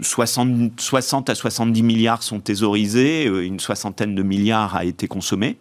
60, 0.01 0.79
60, 0.79 1.29
à 1.29 1.35
70 1.35 1.83
milliards 1.83 2.23
sont 2.23 2.39
thésaurisés, 2.39 3.27
euh, 3.27 3.45
une 3.45 3.59
soixantaine 3.59 4.15
de 4.15 4.23
milliards 4.23 4.75
a 4.75 4.85
été 4.85 5.07
consommé. 5.07 5.57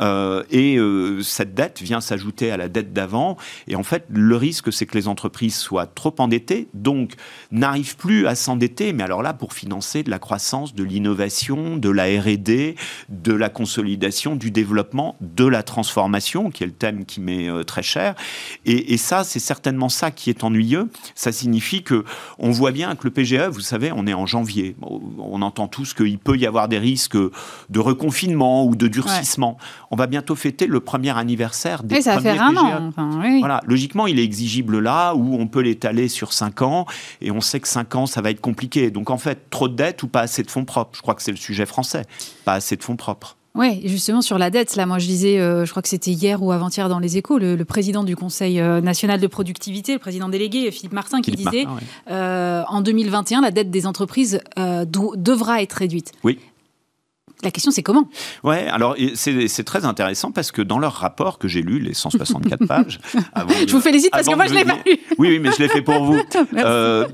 Euh, 0.00 0.42
et 0.50 0.76
euh, 0.76 1.22
cette 1.22 1.54
dette 1.54 1.80
vient 1.80 2.00
s'ajouter 2.00 2.50
à 2.50 2.56
la 2.56 2.68
dette 2.68 2.92
d'avant. 2.92 3.36
Et 3.68 3.76
en 3.76 3.82
fait, 3.82 4.06
le 4.10 4.36
risque, 4.36 4.72
c'est 4.72 4.86
que 4.86 4.96
les 4.96 5.08
entreprises 5.08 5.56
soient 5.56 5.86
trop 5.86 6.14
endettées, 6.18 6.68
donc 6.74 7.14
n'arrivent 7.50 7.96
plus 7.96 8.26
à 8.26 8.34
s'endetter, 8.34 8.92
mais 8.92 9.02
alors 9.02 9.22
là, 9.22 9.34
pour 9.34 9.52
financer 9.52 10.02
de 10.02 10.10
la 10.10 10.18
croissance, 10.18 10.74
de 10.74 10.84
l'innovation, 10.84 11.76
de 11.76 11.90
la 11.90 12.04
R&D, 12.04 12.76
de 13.08 13.32
la 13.32 13.48
consolidation, 13.48 14.36
du 14.36 14.50
développement, 14.50 15.16
de 15.20 15.46
la 15.46 15.62
transformation, 15.62 16.50
qui 16.50 16.62
est 16.62 16.66
le 16.66 16.72
thème 16.72 17.04
qui 17.04 17.20
m'est 17.20 17.64
très 17.64 17.82
cher. 17.82 18.14
Et, 18.64 18.94
et 18.94 18.96
ça, 18.96 19.24
c'est 19.24 19.38
certainement 19.38 19.88
ça 19.88 20.10
qui 20.10 20.30
est 20.30 20.44
ennuyeux. 20.44 20.88
Ça 21.14 21.32
signifie 21.32 21.82
que 21.82 22.04
on 22.38 22.50
voit 22.50 22.72
bien 22.72 22.94
que 22.96 23.04
le 23.04 23.10
PGE, 23.10 23.48
vous 23.50 23.60
savez, 23.60 23.92
on 23.94 24.06
est 24.06 24.14
en 24.14 24.26
janvier. 24.26 24.76
On 24.80 25.42
entend 25.42 25.68
tous 25.68 25.94
qu'il 25.94 26.18
peut 26.18 26.36
y 26.36 26.46
avoir 26.46 26.68
des 26.68 26.78
risques 26.78 27.16
de 27.16 27.80
reconfinement 27.80 28.64
ou 28.64 28.76
de 28.76 28.88
durcissement. 28.88 29.58
On 29.90 29.96
va 29.96 30.06
bientôt 30.06 30.36
fêter 30.36 30.66
le 30.66 30.78
premier 30.80 31.16
anniversaire 31.16 31.82
des 31.82 32.00
ça 32.00 32.12
premiers 32.12 32.30
va 32.30 32.34
faire 32.34 32.42
un 32.44 32.56
an. 32.56 32.92
Voilà, 33.40 33.60
logiquement, 33.66 34.06
il 34.06 34.20
est 34.20 34.24
exigible 34.24 34.78
là 34.78 35.14
où 35.14 35.34
on 35.34 35.48
peut 35.48 35.60
l'étaler 35.60 36.08
sur 36.08 36.32
5 36.32 36.62
ans 36.62 36.86
et 37.20 37.30
on 37.30 37.40
sait 37.40 37.58
que 37.58 37.68
5 37.68 37.94
ans, 37.96 38.06
ça 38.06 38.20
va 38.20 38.30
être 38.30 38.40
compliqué. 38.40 38.90
Donc 38.90 39.10
en 39.10 39.18
fait, 39.18 39.50
trop 39.50 39.68
de 39.68 39.74
dettes 39.74 40.02
ou 40.02 40.08
pas 40.08 40.20
assez 40.20 40.42
de 40.42 40.50
fonds 40.50 40.64
propres? 40.64 40.96
Je 40.96 41.02
crois 41.02 41.14
que 41.14 41.22
c'est 41.22 41.32
le 41.32 41.36
sujet 41.36 41.66
français. 41.66 42.04
Pas 42.44 42.54
assez 42.54 42.76
de 42.76 42.82
fonds 42.84 42.96
propres. 42.96 43.36
Oui, 43.56 43.82
justement 43.84 44.22
sur 44.22 44.38
la 44.38 44.48
dette, 44.48 44.76
là, 44.76 44.86
moi 44.86 44.98
je 44.98 45.06
disais, 45.06 45.40
euh, 45.40 45.64
je 45.64 45.70
crois 45.70 45.82
que 45.82 45.88
c'était 45.88 46.12
hier 46.12 46.40
ou 46.40 46.52
avant-hier 46.52 46.88
dans 46.88 47.00
les 47.00 47.16
échos, 47.16 47.38
le, 47.38 47.62
président 47.64 48.04
du 48.04 48.14
Conseil 48.14 48.60
euh, 48.60 48.80
national 48.80 49.20
de 49.20 49.26
productivité, 49.26 49.94
le 49.94 49.98
président 49.98 50.28
délégué 50.28 50.70
Philippe 50.70 50.92
Martin, 50.92 51.20
qui 51.20 51.32
disait 51.32 51.66
euh, 52.10 52.62
en 52.68 52.80
2021, 52.80 53.40
la 53.40 53.50
dette 53.50 53.70
des 53.70 53.86
entreprises 53.86 54.40
devra 54.56 55.62
être 55.62 55.72
réduite. 55.72 56.12
Oui. 56.22 56.38
La 57.42 57.50
question, 57.50 57.70
c'est 57.70 57.82
comment? 57.82 58.08
Ouais, 58.44 58.66
alors 58.68 58.96
c'est 59.14 59.64
très 59.64 59.84
intéressant 59.84 60.30
parce 60.30 60.52
que 60.52 60.62
dans 60.62 60.78
leur 60.78 60.94
rapport 60.94 61.38
que 61.38 61.48
j'ai 61.48 61.62
lu, 61.62 61.78
les 61.78 61.94
164 61.94 62.66
pages. 62.68 63.00
je 63.66 63.72
vous 63.72 63.80
félicite 63.80 64.10
parce 64.10 64.26
que 64.26 64.34
moi, 64.34 64.46
je 64.46 64.54
l'ai 64.54 64.64
pas 64.64 64.78
lu. 64.86 64.98
Oui, 65.18 65.28
oui, 65.28 65.38
mais 65.38 65.50
je 65.52 65.62
l'ai 65.62 65.68
fait 65.68 65.82
pour 65.82 66.04
vous. 66.04 66.20
euh, 66.56 67.06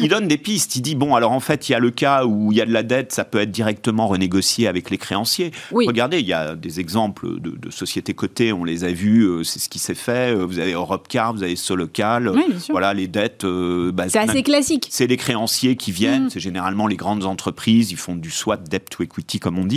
il, 0.00 0.08
donne 0.08 0.28
des 0.28 0.38
pistes. 0.38 0.76
Il 0.76 0.82
dit 0.82 0.94
bon, 0.94 1.14
alors 1.14 1.32
en 1.32 1.40
fait, 1.40 1.68
il 1.68 1.72
y 1.72 1.74
a 1.74 1.78
le 1.78 1.90
cas 1.90 2.24
où 2.24 2.52
il 2.52 2.58
y 2.58 2.60
a 2.60 2.66
de 2.66 2.72
la 2.72 2.82
dette, 2.82 3.12
ça 3.12 3.24
peut 3.24 3.38
être 3.38 3.50
directement 3.50 4.06
renégocié 4.06 4.68
avec 4.68 4.90
les 4.90 4.98
créanciers. 4.98 5.52
Regardez, 5.72 6.20
il 6.20 6.26
y 6.26 6.32
a 6.32 6.54
des 6.54 6.80
exemples 6.80 7.40
de, 7.40 7.70
sociétés 7.70 8.14
cotées, 8.14 8.52
on 8.52 8.64
les 8.64 8.84
a 8.84 8.92
vus, 8.92 9.22
euh, 9.22 9.44
c'est 9.44 9.58
ce 9.58 9.68
qui 9.68 9.78
s'est 9.78 9.94
fait. 9.94 10.34
Euh, 10.34 10.44
vous 10.44 10.58
avez 10.58 10.72
Europcar, 10.72 11.32
vous 11.32 11.42
avez 11.42 11.56
Solocal. 11.56 12.28
Oui, 12.28 12.44
voilà, 12.70 12.94
les 12.94 13.08
dettes. 13.08 13.44
Euh, 13.44 13.92
bah, 13.92 14.08
c'est 14.08 14.18
assez 14.18 14.42
classique. 14.42 14.88
C'est 14.90 15.06
les 15.06 15.16
créanciers 15.16 15.76
qui 15.76 15.92
viennent. 15.92 16.26
Mm. 16.26 16.30
C'est 16.30 16.40
généralement 16.40 16.86
les 16.86 16.96
grandes 16.96 17.24
entreprises. 17.24 17.90
Ils 17.90 17.96
font 17.96 18.14
du 18.14 18.30
swap 18.30 18.68
debt 18.68 18.84
to 18.90 19.02
equity, 19.02 19.38
comme 19.38 19.58
on 19.58 19.64
dit. 19.64 19.71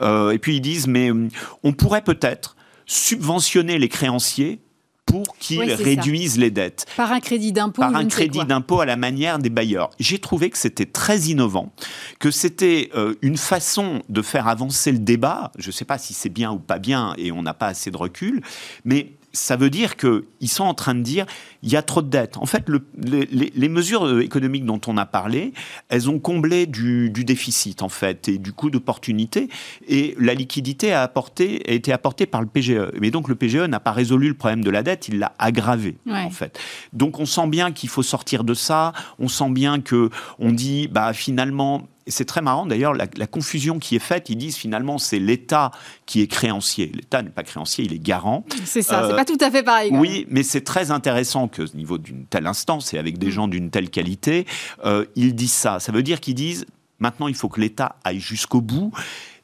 Euh, 0.00 0.30
et 0.30 0.38
puis 0.38 0.56
ils 0.56 0.60
disent, 0.60 0.86
mais 0.86 1.10
euh, 1.10 1.28
on 1.62 1.72
pourrait 1.72 2.04
peut-être 2.04 2.56
subventionner 2.86 3.78
les 3.78 3.88
créanciers 3.88 4.60
pour 5.06 5.36
qu'ils 5.38 5.72
réduisent 5.72 6.36
les 6.36 6.50
dettes. 6.50 6.84
Par 6.96 7.12
un 7.12 7.20
crédit 7.20 7.52
d'impôt. 7.52 7.80
Par 7.80 7.94
un 7.94 8.06
crédit 8.06 8.44
d'impôt 8.44 8.80
à 8.80 8.86
la 8.86 8.96
manière 8.96 9.38
des 9.38 9.50
bailleurs. 9.50 9.90
J'ai 10.00 10.18
trouvé 10.18 10.50
que 10.50 10.58
c'était 10.58 10.84
très 10.84 11.20
innovant, 11.20 11.72
que 12.18 12.32
c'était 12.32 12.90
euh, 12.96 13.14
une 13.22 13.36
façon 13.36 14.02
de 14.08 14.20
faire 14.20 14.48
avancer 14.48 14.90
le 14.90 14.98
débat. 14.98 15.52
Je 15.58 15.68
ne 15.68 15.72
sais 15.72 15.84
pas 15.84 15.96
si 15.96 16.12
c'est 16.12 16.28
bien 16.28 16.50
ou 16.50 16.58
pas 16.58 16.80
bien, 16.80 17.14
et 17.18 17.30
on 17.30 17.42
n'a 17.42 17.54
pas 17.54 17.68
assez 17.68 17.92
de 17.92 17.96
recul, 17.96 18.42
mais 18.84 19.12
ça 19.36 19.56
veut 19.56 19.70
dire 19.70 19.96
qu'ils 19.96 20.48
sont 20.48 20.64
en 20.64 20.74
train 20.74 20.94
de 20.94 21.02
dire 21.02 21.26
il 21.62 21.70
y 21.70 21.76
a 21.76 21.82
trop 21.82 22.02
de 22.02 22.08
dettes. 22.08 22.36
En 22.38 22.46
fait, 22.46 22.64
les, 22.68 23.68
mesures 23.68 24.06
euh, 24.06 24.20
économiques 24.20 24.64
dont 24.64 24.80
on 24.86 24.96
a 24.96 25.06
parlé, 25.06 25.52
elles 25.88 26.08
ont 26.08 26.18
comblé 26.18 26.66
du, 26.66 27.10
déficit, 27.10 27.82
en 27.82 27.88
fait, 27.88 28.28
et 28.28 28.38
du 28.38 28.52
coût 28.52 28.70
d'opportunité. 28.70 29.48
Et 29.88 30.16
la 30.18 30.34
liquidité 30.34 30.92
a, 30.92 31.02
apporté, 31.02 31.62
a 31.68 31.72
été 31.72 31.92
apportée 31.92 32.26
par 32.26 32.40
le 32.40 32.46
PGE. 32.46 32.92
Mais 33.00 33.10
donc, 33.10 33.28
le 33.28 33.34
PGE 33.34 33.66
n'a 33.68 33.80
pas 33.80 33.92
résolu 33.92 34.28
le 34.28 34.34
problème 34.34 34.62
de 34.62 34.70
la 34.70 34.82
dette, 34.82 35.08
il 35.08 35.18
l'a 35.18 35.34
aggravé, 35.38 35.96
en 36.08 36.30
fait. 36.30 36.58
Donc, 36.92 37.18
on 37.20 37.26
sent 37.26 37.48
bien 37.48 37.72
qu'il 37.72 37.88
faut 37.88 38.02
sortir 38.02 38.44
de 38.44 38.54
ça. 38.54 38.92
On 39.18 39.28
sent 39.28 39.50
bien 39.50 39.80
que 39.80 40.10
on 40.38 40.52
dit, 40.52 40.88
bah, 40.88 41.12
finalement, 41.12 41.88
et 42.06 42.12
c'est 42.12 42.24
très 42.24 42.40
marrant 42.40 42.66
d'ailleurs, 42.66 42.94
la, 42.94 43.26
confusion 43.26 43.80
qui 43.80 43.96
est 43.96 44.00
faite, 44.00 44.30
ils 44.30 44.36
disent 44.36 44.56
finalement 44.56 44.96
c'est 44.98 45.18
l'État 45.18 45.72
qui 46.06 46.22
est 46.22 46.28
créancier. 46.28 46.92
L'État 46.94 47.20
n'est 47.22 47.30
pas 47.30 47.42
créancier, 47.42 47.84
il 47.84 47.92
est 47.92 47.98
garant. 47.98 48.44
C'est 48.64 48.82
ça, 48.82 49.02
c'est 49.06 49.12
euh, 49.12 49.16
pas 49.16 49.24
tout 49.24 49.38
à 49.40 49.50
fait 49.50 49.64
pareil. 49.64 49.90
Oui, 49.92 50.26
mais 50.30 50.44
c'est 50.44 50.60
très 50.60 50.92
intéressant 50.92 51.48
que 51.48 51.62
au 51.62 51.76
niveau 51.76 51.98
d'une 51.98 52.24
telle 52.26 52.46
instance 52.46 52.94
et 52.94 52.98
avec 52.98 53.18
des 53.18 53.26
mm. 53.26 53.30
gens 53.30 53.48
d'une 53.48 53.70
telle 53.70 53.90
qualité, 53.90 54.46
euh, 54.84 55.04
ils 55.16 55.34
disent 55.34 55.52
ça. 55.52 55.80
Ça 55.80 55.90
veut 55.90 56.04
dire 56.04 56.20
qu'ils 56.20 56.36
disent 56.36 56.66
maintenant 57.00 57.26
il 57.26 57.34
faut 57.34 57.48
que 57.48 57.60
l'État 57.60 57.96
aille 58.04 58.20
jusqu'au 58.20 58.60
bout. 58.60 58.92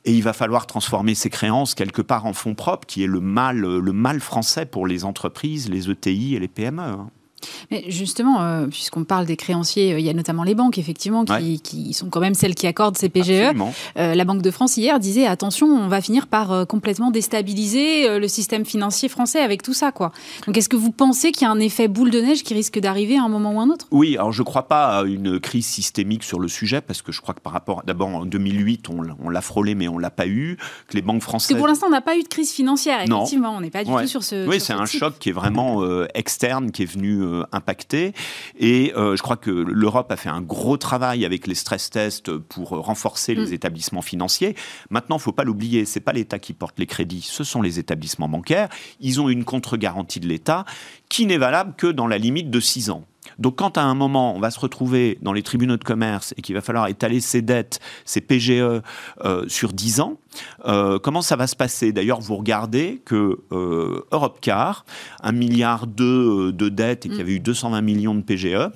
Et 0.04 0.12
il 0.12 0.23
va 0.25 0.33
falloir 0.33 0.66
transformer 0.66 1.14
ces 1.14 1.31
créances 1.31 1.76
quelque 1.76 2.02
part 2.02 2.26
en 2.26 2.33
fonds 2.33 2.57
propres, 2.57 2.87
qui 2.88 3.04
est 3.04 3.07
le 3.07 3.21
mal, 3.21 3.61
le 3.61 3.92
mal 3.92 4.19
français 4.19 4.66
pour 4.66 4.88
les 4.88 5.04
entreprises, 5.04 5.69
les 5.69 5.88
ETI 5.88 6.35
et 6.35 6.40
les 6.40 6.49
PME. 6.49 6.97
Mais 7.71 7.85
justement, 7.89 8.43
euh, 8.43 8.67
puisqu'on 8.67 9.05
parle 9.05 9.27
des 9.27 9.37
créanciers, 9.37 9.95
euh, 9.95 9.99
il 9.99 10.05
y 10.05 10.11
a 10.11 10.13
notamment 10.13 10.45
les 10.45 10.55
banques, 10.55 10.79
effectivement, 10.79 11.25
qui, 11.25 11.93
sont 11.93 12.09
quand 12.09 12.21
même 12.21 12.35
celles 12.35 12.55
qui 12.55 12.67
accordent 12.67 12.97
ces 12.97 13.09
PGE. 13.09 13.53
Euh, 13.99 14.15
la 14.15 14.25
Banque 14.25 14.43
de 14.43 14.51
France, 14.51 14.77
hier, 14.77 14.99
disait 14.99 15.27
attention, 15.27 15.67
on 15.67 15.89
va 15.89 16.01
finir 16.01 16.27
par 16.27 16.67
complètement 16.67 17.11
déstabiliser 17.11 18.19
le 18.19 18.29
système 18.29 18.65
financier 18.65 19.09
français 19.09 19.41
avec 19.41 19.63
tout 19.63 19.73
ça. 19.73 19.93
Quoi. 19.93 20.13
Donc, 20.47 20.57
est-ce 20.57 20.69
que 20.69 20.77
vous 20.77 20.91
pensez 20.91 21.33
qu'il 21.33 21.43
y 21.43 21.51
a 21.51 21.51
un 21.51 21.61
effet 21.61 21.89
boule 21.89 22.11
de 22.11 22.21
neige 22.21 22.43
qui 22.43 22.55
risque 22.55 22.79
d'arriver 22.79 23.17
à 23.17 23.23
un 23.23 23.29
moment 23.29 23.53
ou 23.55 23.61
un 23.61 23.69
autre? 23.69 23.87
Oui, 23.91 24.17
alors 24.17 24.33
je 24.33 24.43
ne 24.43 24.45
crois 24.45 24.69
pas 24.69 24.99
à 24.99 25.03
une 25.05 25.41
crise 25.41 25.67
systémique 25.67 26.23
sur 26.23 26.41
le 26.41 26.49
sujet, 26.49 26.81
parce 26.81 27.03
que 27.03 27.13
je 27.13 27.21
crois 27.21 27.35
que 27.35 27.41
par 27.41 27.53
rapport. 27.53 27.83
D'abord, 27.87 28.09
en 28.09 28.27
2008, 28.27 28.89
on, 28.91 29.31
l'a 29.31 29.41
frôlé, 29.41 29.75
mais 29.75 29.89
on 29.89 29.97
ne 29.97 30.03
l'a 30.03 30.11
pas 30.11 30.27
eu. 30.27 30.57
Que 30.89 30.95
les 30.95 31.03
banques 31.03 31.23
françaises. 31.23 31.49
Parce 31.49 31.55
que 31.55 31.59
pour 31.59 31.69
l'instant, 31.69 31.87
on 31.89 31.91
n'a 31.91 32.01
pas 32.01 32.17
eu 32.17 32.23
de 32.23 32.29
crise 32.29 32.53
financière, 32.53 33.01
effectivement. 33.03 33.55
On 33.57 33.61
n'est 33.61 33.71
pas 33.71 33.85
du 33.85 33.91
tout 33.91 34.07
sur 34.07 34.23
ce. 34.23 34.47
Oui, 34.47 34.61
c'est 34.61 34.73
un 34.73 34.87
choc 34.87 35.15
qui 35.19 35.31
est 35.31 35.33
vraiment 35.33 35.83
externe, 36.15 36.71
qui 36.71 36.83
est 36.83 36.87
venu 36.87 37.23
euh, 37.33 37.45
impacté. 37.53 38.12
Et 38.59 38.93
euh, 38.97 39.17
je 39.17 39.23
crois 39.23 39.37
que 39.37 39.51
l'Europe 39.51 40.11
a 40.12 40.17
fait 40.17 40.29
un 40.29 40.41
gros 40.41 40.77
travail 40.77 41.25
avec 41.25 41.47
les 41.47 41.55
stress 41.55 41.91
tests 41.91 42.37
pour 42.37 42.69
renforcer 42.71 43.35
les 43.35 43.51
mm. 43.51 43.55
établissements 43.55 44.03
financiers. 44.03 44.55
Maintenant, 44.91 45.17
il 45.17 45.21
ne 45.21 45.23
faut 45.23 45.33
pas 45.33 45.45
l'oublier, 45.45 45.85
c'est 45.85 46.01
pas 46.01 46.12
l'État 46.12 46.39
qui 46.39 46.53
porte 46.53 46.79
les 46.79 46.87
crédits, 46.87 47.23
ce 47.23 47.45
sont 47.45 47.62
les 47.62 47.79
établissements 47.79 48.29
bancaires. 48.29 48.69
Ils 49.01 49.21
ont 49.21 49.29
une 49.29 49.45
contre-garantie 49.45 50.21
de 50.21 50.29
l'État 50.29 50.65
qui 51.09 51.27
n'est 51.27 51.39
valable 51.39 51.75
que 51.77 51.87
dans 51.87 52.07
la 52.07 52.19
limite 52.19 52.51
de 52.51 52.61
6 52.61 52.91
ans. 52.91 53.05
Donc 53.43 53.57
quand 53.57 53.77
à 53.77 53.83
un 53.83 53.95
moment 53.95 54.35
on 54.37 54.41
va 54.41 54.51
se 54.53 54.61
retrouver 54.61 55.19
dans 55.21 55.33
les 55.33 55.43
tribunaux 55.43 55.77
de 55.77 55.85
commerce 55.85 56.33
et 56.37 56.43
qu'il 56.43 56.55
va 56.55 56.61
falloir 56.61 56.87
étaler 56.87 57.21
ses 57.21 57.43
dettes, 57.43 57.81
ses 58.05 58.21
PGE 58.21 58.51
euh, 58.51 58.81
sur 59.49 59.73
10 59.73 60.01
ans, 60.01 60.17
euh, 60.65 60.99
comment 61.01 61.23
ça 61.23 61.35
va 61.35 61.47
se 61.47 61.57
passer? 61.57 61.93
D'ailleurs, 61.93 62.21
vous 62.21 62.37
regardez 62.37 63.03
que 63.05 63.41
euh, 63.51 64.07
Europcar, 64.13 64.87
un 65.23 65.33
milliard 65.33 65.89
de, 65.89 66.53
de 66.53 66.69
dettes 66.69 67.05
et 67.05 67.09
qu'il 67.09 67.19
y 67.19 67.21
mm. 67.21 67.27
avait 67.27 67.33
eu 67.35 67.41
220 67.41 67.81
millions 67.83 68.15
de 68.15 68.23
PGE, 68.23 68.71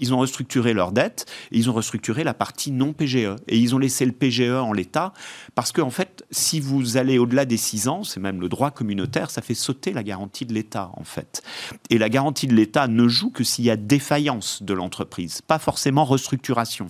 ils 0.00 0.14
ont 0.14 0.18
restructuré 0.18 0.72
leurs 0.72 0.92
dettes 0.92 1.26
et 1.52 1.58
ils 1.58 1.68
ont 1.70 1.74
restructuré 1.74 2.24
la 2.24 2.34
partie 2.34 2.72
non 2.72 2.94
PGE. 2.94 3.36
Et 3.46 3.58
ils 3.58 3.74
ont 3.74 3.78
laissé 3.78 4.06
le 4.06 4.12
PGE 4.12 4.50
en 4.50 4.72
l'état 4.72 5.12
parce 5.54 5.70
qu'en 5.70 5.88
en 5.88 5.90
fait, 5.90 6.24
si 6.30 6.60
vous 6.60 6.96
allez 6.96 7.18
au-delà 7.18 7.44
des 7.44 7.58
6 7.58 7.88
ans, 7.88 8.04
c'est 8.04 8.20
même 8.20 8.40
le 8.40 8.48
droit 8.48 8.70
communautaire, 8.70 9.30
ça 9.30 9.42
fait 9.42 9.54
sauter 9.54 9.92
la 9.92 10.02
garantie 10.02 10.46
de 10.46 10.54
l'État 10.54 10.90
en 10.94 11.04
fait. 11.04 11.42
Et 11.90 11.98
la 11.98 12.08
garantie 12.08 12.46
de 12.46 12.54
l'État 12.54 12.88
ne 12.88 13.06
joue 13.06 13.30
que 13.30 13.44
s'il 13.44 13.66
y 13.66 13.70
a 13.70 13.76
défaillance 13.86 14.62
de 14.62 14.74
l'entreprise, 14.74 15.42
pas 15.42 15.58
forcément 15.58 16.04
restructuration. 16.04 16.86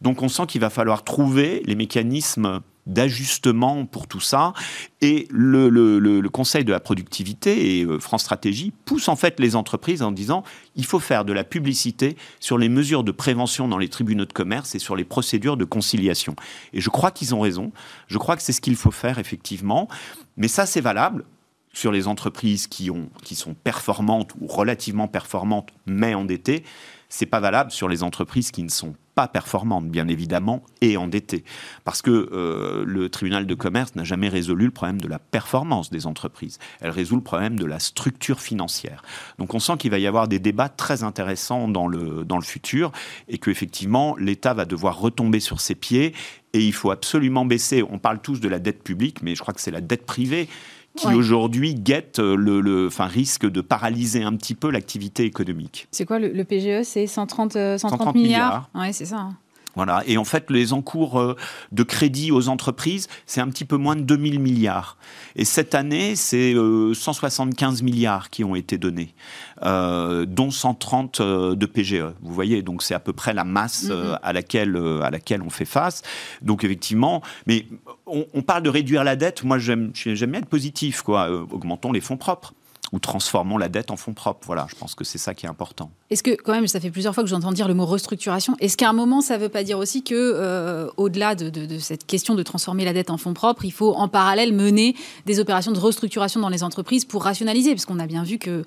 Donc 0.00 0.22
on 0.22 0.28
sent 0.28 0.46
qu'il 0.46 0.60
va 0.60 0.70
falloir 0.70 1.04
trouver 1.04 1.62
les 1.66 1.74
mécanismes 1.74 2.60
d'ajustement 2.86 3.86
pour 3.86 4.06
tout 4.06 4.20
ça. 4.20 4.52
Et 5.00 5.26
le, 5.30 6.22
Conseil 6.28 6.64
de 6.64 6.72
la 6.72 6.80
productivité 6.80 7.78
et 7.78 7.84
euh, 7.84 8.00
France 8.00 8.22
Stratégie 8.22 8.72
poussent 8.84 9.08
en 9.08 9.14
fait 9.14 9.38
les 9.38 9.54
entreprises 9.54 10.02
en 10.02 10.10
disant 10.10 10.42
il 10.74 10.84
faut 10.84 10.98
faire 10.98 11.24
de 11.24 11.32
la 11.32 11.44
publicité 11.44 12.16
sur 12.40 12.58
les 12.58 12.68
mesures 12.68 13.04
de 13.04 13.12
prévention 13.12 13.68
dans 13.68 13.78
les 13.78 13.88
tribunaux 13.88 14.24
de 14.24 14.32
commerce 14.32 14.74
et 14.74 14.80
sur 14.80 14.96
les 14.96 15.04
procédures 15.04 15.56
de 15.56 15.64
conciliation. 15.64 16.34
Et 16.72 16.80
je 16.80 16.90
crois 16.90 17.12
qu'ils 17.12 17.34
ont 17.34 17.40
raison. 17.40 17.72
Je 18.08 18.18
crois 18.18 18.36
que 18.36 18.42
c'est 18.42 18.52
ce 18.52 18.60
qu'il 18.60 18.74
faut 18.74 18.90
faire 18.90 19.18
effectivement. 19.20 19.88
Mais 20.36 20.48
ça, 20.48 20.66
c'est 20.66 20.80
valable 20.80 21.24
sur 21.74 21.92
les 21.92 22.08
entreprises 22.08 22.66
qui, 22.66 22.90
ont, 22.90 23.10
qui 23.22 23.34
sont 23.34 23.52
performantes 23.52 24.32
ou 24.40 24.46
relativement 24.46 25.08
performantes 25.08 25.70
mais 25.86 26.14
endettées. 26.14 26.64
C'est 27.10 27.26
pas 27.26 27.40
valable 27.40 27.70
sur 27.70 27.88
les 27.88 28.02
entreprises 28.02 28.50
qui 28.50 28.62
ne 28.62 28.70
sont 28.70 28.94
pas 29.14 29.28
performantes, 29.28 29.88
bien 29.88 30.08
évidemment, 30.08 30.64
et 30.80 30.96
endettées. 30.96 31.44
Parce 31.84 32.02
que 32.02 32.10
euh, 32.10 32.84
le 32.84 33.08
tribunal 33.08 33.46
de 33.46 33.54
commerce 33.54 33.94
n'a 33.94 34.04
jamais 34.04 34.28
résolu 34.28 34.66
le 34.66 34.70
problème 34.70 35.00
de 35.00 35.06
la 35.06 35.18
performance 35.18 35.90
des 35.90 36.06
entreprises. 36.06 36.58
Elle 36.80 36.90
résout 36.90 37.16
le 37.16 37.22
problème 37.22 37.56
de 37.56 37.64
la 37.64 37.78
structure 37.78 38.40
financière. 38.40 39.02
Donc 39.38 39.54
on 39.54 39.60
sent 39.60 39.76
qu'il 39.78 39.90
va 39.92 39.98
y 39.98 40.06
avoir 40.06 40.26
des 40.26 40.40
débats 40.40 40.68
très 40.68 41.04
intéressants 41.04 41.68
dans 41.68 41.86
le, 41.86 42.24
dans 42.24 42.38
le 42.38 42.42
futur 42.42 42.90
et 43.28 43.38
qu'effectivement, 43.38 44.16
l'État 44.16 44.54
va 44.54 44.64
devoir 44.64 44.98
retomber 44.98 45.40
sur 45.40 45.60
ses 45.60 45.76
pieds 45.76 46.14
et 46.52 46.64
il 46.64 46.72
faut 46.72 46.90
absolument 46.90 47.44
baisser. 47.44 47.84
On 47.88 47.98
parle 47.98 48.20
tous 48.20 48.40
de 48.40 48.48
la 48.48 48.58
dette 48.58 48.82
publique, 48.82 49.22
mais 49.22 49.34
je 49.34 49.42
crois 49.42 49.54
que 49.54 49.60
c'est 49.60 49.70
la 49.70 49.80
dette 49.80 50.06
privée 50.06 50.48
qui 50.96 51.08
aujourd'hui 51.08 51.74
guette 51.74 52.18
euh, 52.18 52.36
le, 52.36 52.86
enfin, 52.86 53.06
risque 53.06 53.46
de 53.46 53.60
paralyser 53.60 54.22
un 54.22 54.34
petit 54.36 54.54
peu 54.54 54.70
l'activité 54.70 55.24
économique. 55.24 55.88
C'est 55.90 56.06
quoi 56.06 56.18
le, 56.18 56.44
PGE 56.44 56.84
C'est 56.84 57.06
130, 57.06 57.78
130, 57.78 58.14
milliards, 58.14 58.70
Oui, 58.74 58.92
c'est 58.92 59.06
ça. 59.06 59.30
Voilà. 59.76 60.02
Et 60.06 60.16
en 60.18 60.24
fait, 60.24 60.50
les 60.50 60.72
encours 60.72 61.18
euh, 61.20 61.36
de 61.72 61.82
crédit 61.82 62.30
aux 62.30 62.48
entreprises, 62.48 63.08
c'est 63.26 63.40
un 63.40 63.48
petit 63.48 63.64
peu 63.64 63.76
moins 63.76 63.96
de 63.96 64.02
2000 64.02 64.38
milliards. 64.40 64.96
Et 65.36 65.44
cette 65.44 65.74
année, 65.74 66.16
c'est 66.16 66.54
175 66.54 67.80
euh, 67.80 67.84
milliards 67.84 68.30
qui 68.30 68.44
ont 68.44 68.54
été 68.54 68.78
donnés, 68.78 69.14
euh, 69.62 70.26
dont 70.26 70.50
130 70.50 71.20
de 71.20 71.66
PGE. 71.66 72.04
Vous 72.22 72.34
voyez, 72.34 72.62
donc 72.62 72.82
c'est 72.82 72.94
à 72.94 73.00
peu 73.00 73.12
près 73.12 73.34
la 73.34 73.44
masse 73.44 73.86
mm-hmm. 73.86 74.18
à, 74.22 74.32
laquelle, 74.32 74.76
à 75.02 75.10
laquelle 75.10 75.42
on 75.42 75.50
fait 75.50 75.64
face. 75.64 76.02
Donc 76.42 76.64
effectivement, 76.64 77.22
mais 77.46 77.66
on, 78.06 78.26
on 78.32 78.42
parle 78.42 78.62
de 78.62 78.70
réduire 78.70 79.04
la 79.04 79.16
dette. 79.16 79.44
Moi, 79.44 79.58
j'aime 79.58 79.92
bien 79.92 80.34
être 80.34 80.46
positif. 80.46 81.02
Quoi. 81.02 81.30
augmentons 81.30 81.92
les 81.92 82.00
fonds 82.00 82.16
propres 82.16 82.54
ou 82.94 83.00
transformons 83.00 83.58
la 83.58 83.68
dette 83.68 83.90
en 83.90 83.96
fonds 83.96 84.12
propres. 84.12 84.46
Voilà, 84.46 84.68
je 84.70 84.76
pense 84.76 84.94
que 84.94 85.02
c'est 85.02 85.18
ça 85.18 85.34
qui 85.34 85.46
est 85.46 85.48
important. 85.48 85.90
Est-ce 86.10 86.22
que, 86.22 86.30
quand 86.30 86.52
même, 86.52 86.68
ça 86.68 86.78
fait 86.78 86.92
plusieurs 86.92 87.12
fois 87.12 87.24
que 87.24 87.28
j'entends 87.28 87.50
dire 87.50 87.66
le 87.66 87.74
mot 87.74 87.86
restructuration. 87.86 88.54
Est-ce 88.60 88.76
qu'à 88.76 88.88
un 88.88 88.92
moment, 88.92 89.20
ça 89.20 89.36
ne 89.36 89.42
veut 89.42 89.48
pas 89.48 89.64
dire 89.64 89.78
aussi 89.78 90.04
que, 90.04 90.14
euh, 90.14 90.88
au-delà 90.96 91.34
de, 91.34 91.78
cette 91.80 92.06
question 92.06 92.36
de 92.36 92.42
transformer 92.44 92.84
la 92.84 92.92
dette 92.92 93.10
en 93.10 93.16
fonds 93.16 93.34
propres, 93.34 93.64
il 93.64 93.72
faut 93.72 93.94
en 93.94 94.06
parallèle 94.06 94.52
mener 94.52 94.94
des 95.26 95.40
opérations 95.40 95.72
de 95.72 95.78
restructuration 95.78 96.38
dans 96.38 96.50
les 96.50 96.62
entreprises 96.62 97.04
pour 97.04 97.24
rationaliser? 97.24 97.74
Parce 97.74 97.84
qu'on 97.84 97.98
a 97.98 98.06
bien 98.06 98.22
vu 98.22 98.38
que 98.38 98.64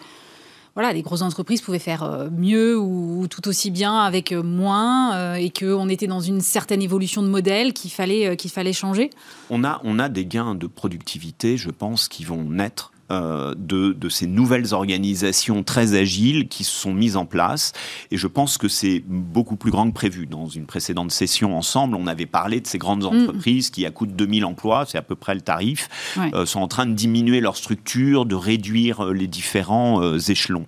voilà, 0.75 0.91
les 0.91 1.03
grosses 1.03 1.21
entreprises 1.21 1.61
pouvaient 1.61 1.79
faire 1.79 2.03
euh, 2.03 2.27
mieux 2.29 2.77
ou, 2.77 3.27
tout 3.29 3.47
aussi 3.47 3.71
bien 3.71 3.97
avec 3.97 4.33
euh, 4.33 4.43
moins 4.43 5.35
et 5.35 5.51
qu'on 5.51 5.87
était 5.87 6.07
dans 6.07 6.19
une 6.19 6.41
certaine 6.41 6.81
évolution 6.81 7.23
de 7.23 7.29
modèle 7.29 7.71
qu'il 7.71 7.91
fallait, 7.91 8.35
qu'il 8.35 8.51
fallait 8.51 8.73
changer 8.73 9.09
on 9.49 9.63
a, 9.63 9.79
on 9.85 9.99
a 9.99 10.09
des 10.09 10.25
gains 10.25 10.53
de 10.53 10.67
productivité, 10.67 11.55
je 11.55 11.69
pense, 11.69 12.09
qui 12.09 12.25
vont 12.25 12.43
naître 12.43 12.91
euh, 13.09 13.55
de, 13.57 13.93
de, 13.93 14.09
ces 14.09 14.27
nouvelles 14.27 14.73
organisations 14.73 15.63
très 15.63 15.93
agiles 15.93 16.49
qui 16.49 16.65
se 16.65 16.73
sont 16.73 16.93
mises 16.93 17.15
en 17.15 17.25
place. 17.25 17.71
Et 18.11 18.17
je 18.17 18.27
pense 18.27 18.57
que 18.57 18.67
c'est 18.67 19.01
beaucoup 19.07 19.55
plus 19.55 19.71
grand 19.71 19.87
que 19.87 19.93
prévu. 19.93 20.25
Dans 20.25 20.49
une 20.49 20.65
précédente 20.65 21.11
session 21.11 21.57
ensemble, 21.57 21.95
on 21.95 22.05
avait 22.05 22.25
parlé 22.25 22.59
de 22.59 22.67
ces 22.67 22.77
grandes 22.77 23.03
mm. 23.03 23.15
entreprises 23.15 23.69
qui, 23.69 23.85
à 23.85 23.91
coût 23.91 24.07
de 24.07 24.11
2000 24.11 24.43
emplois, 24.43 24.85
c'est 24.85 24.97
à 24.97 25.01
peu 25.01 25.15
près 25.15 25.35
le 25.35 25.41
tarif, 25.41 25.87
euh, 26.17 26.45
sont 26.45 26.59
en 26.59 26.67
train 26.67 26.85
de 26.85 26.91
diminuer 26.91 27.39
leur 27.39 27.55
structure, 27.55 28.25
de 28.25 28.35
réduire 28.35 29.05
euh, 29.05 29.13
les 29.13 29.27
différents 29.27 30.17
échelons. 30.17 30.65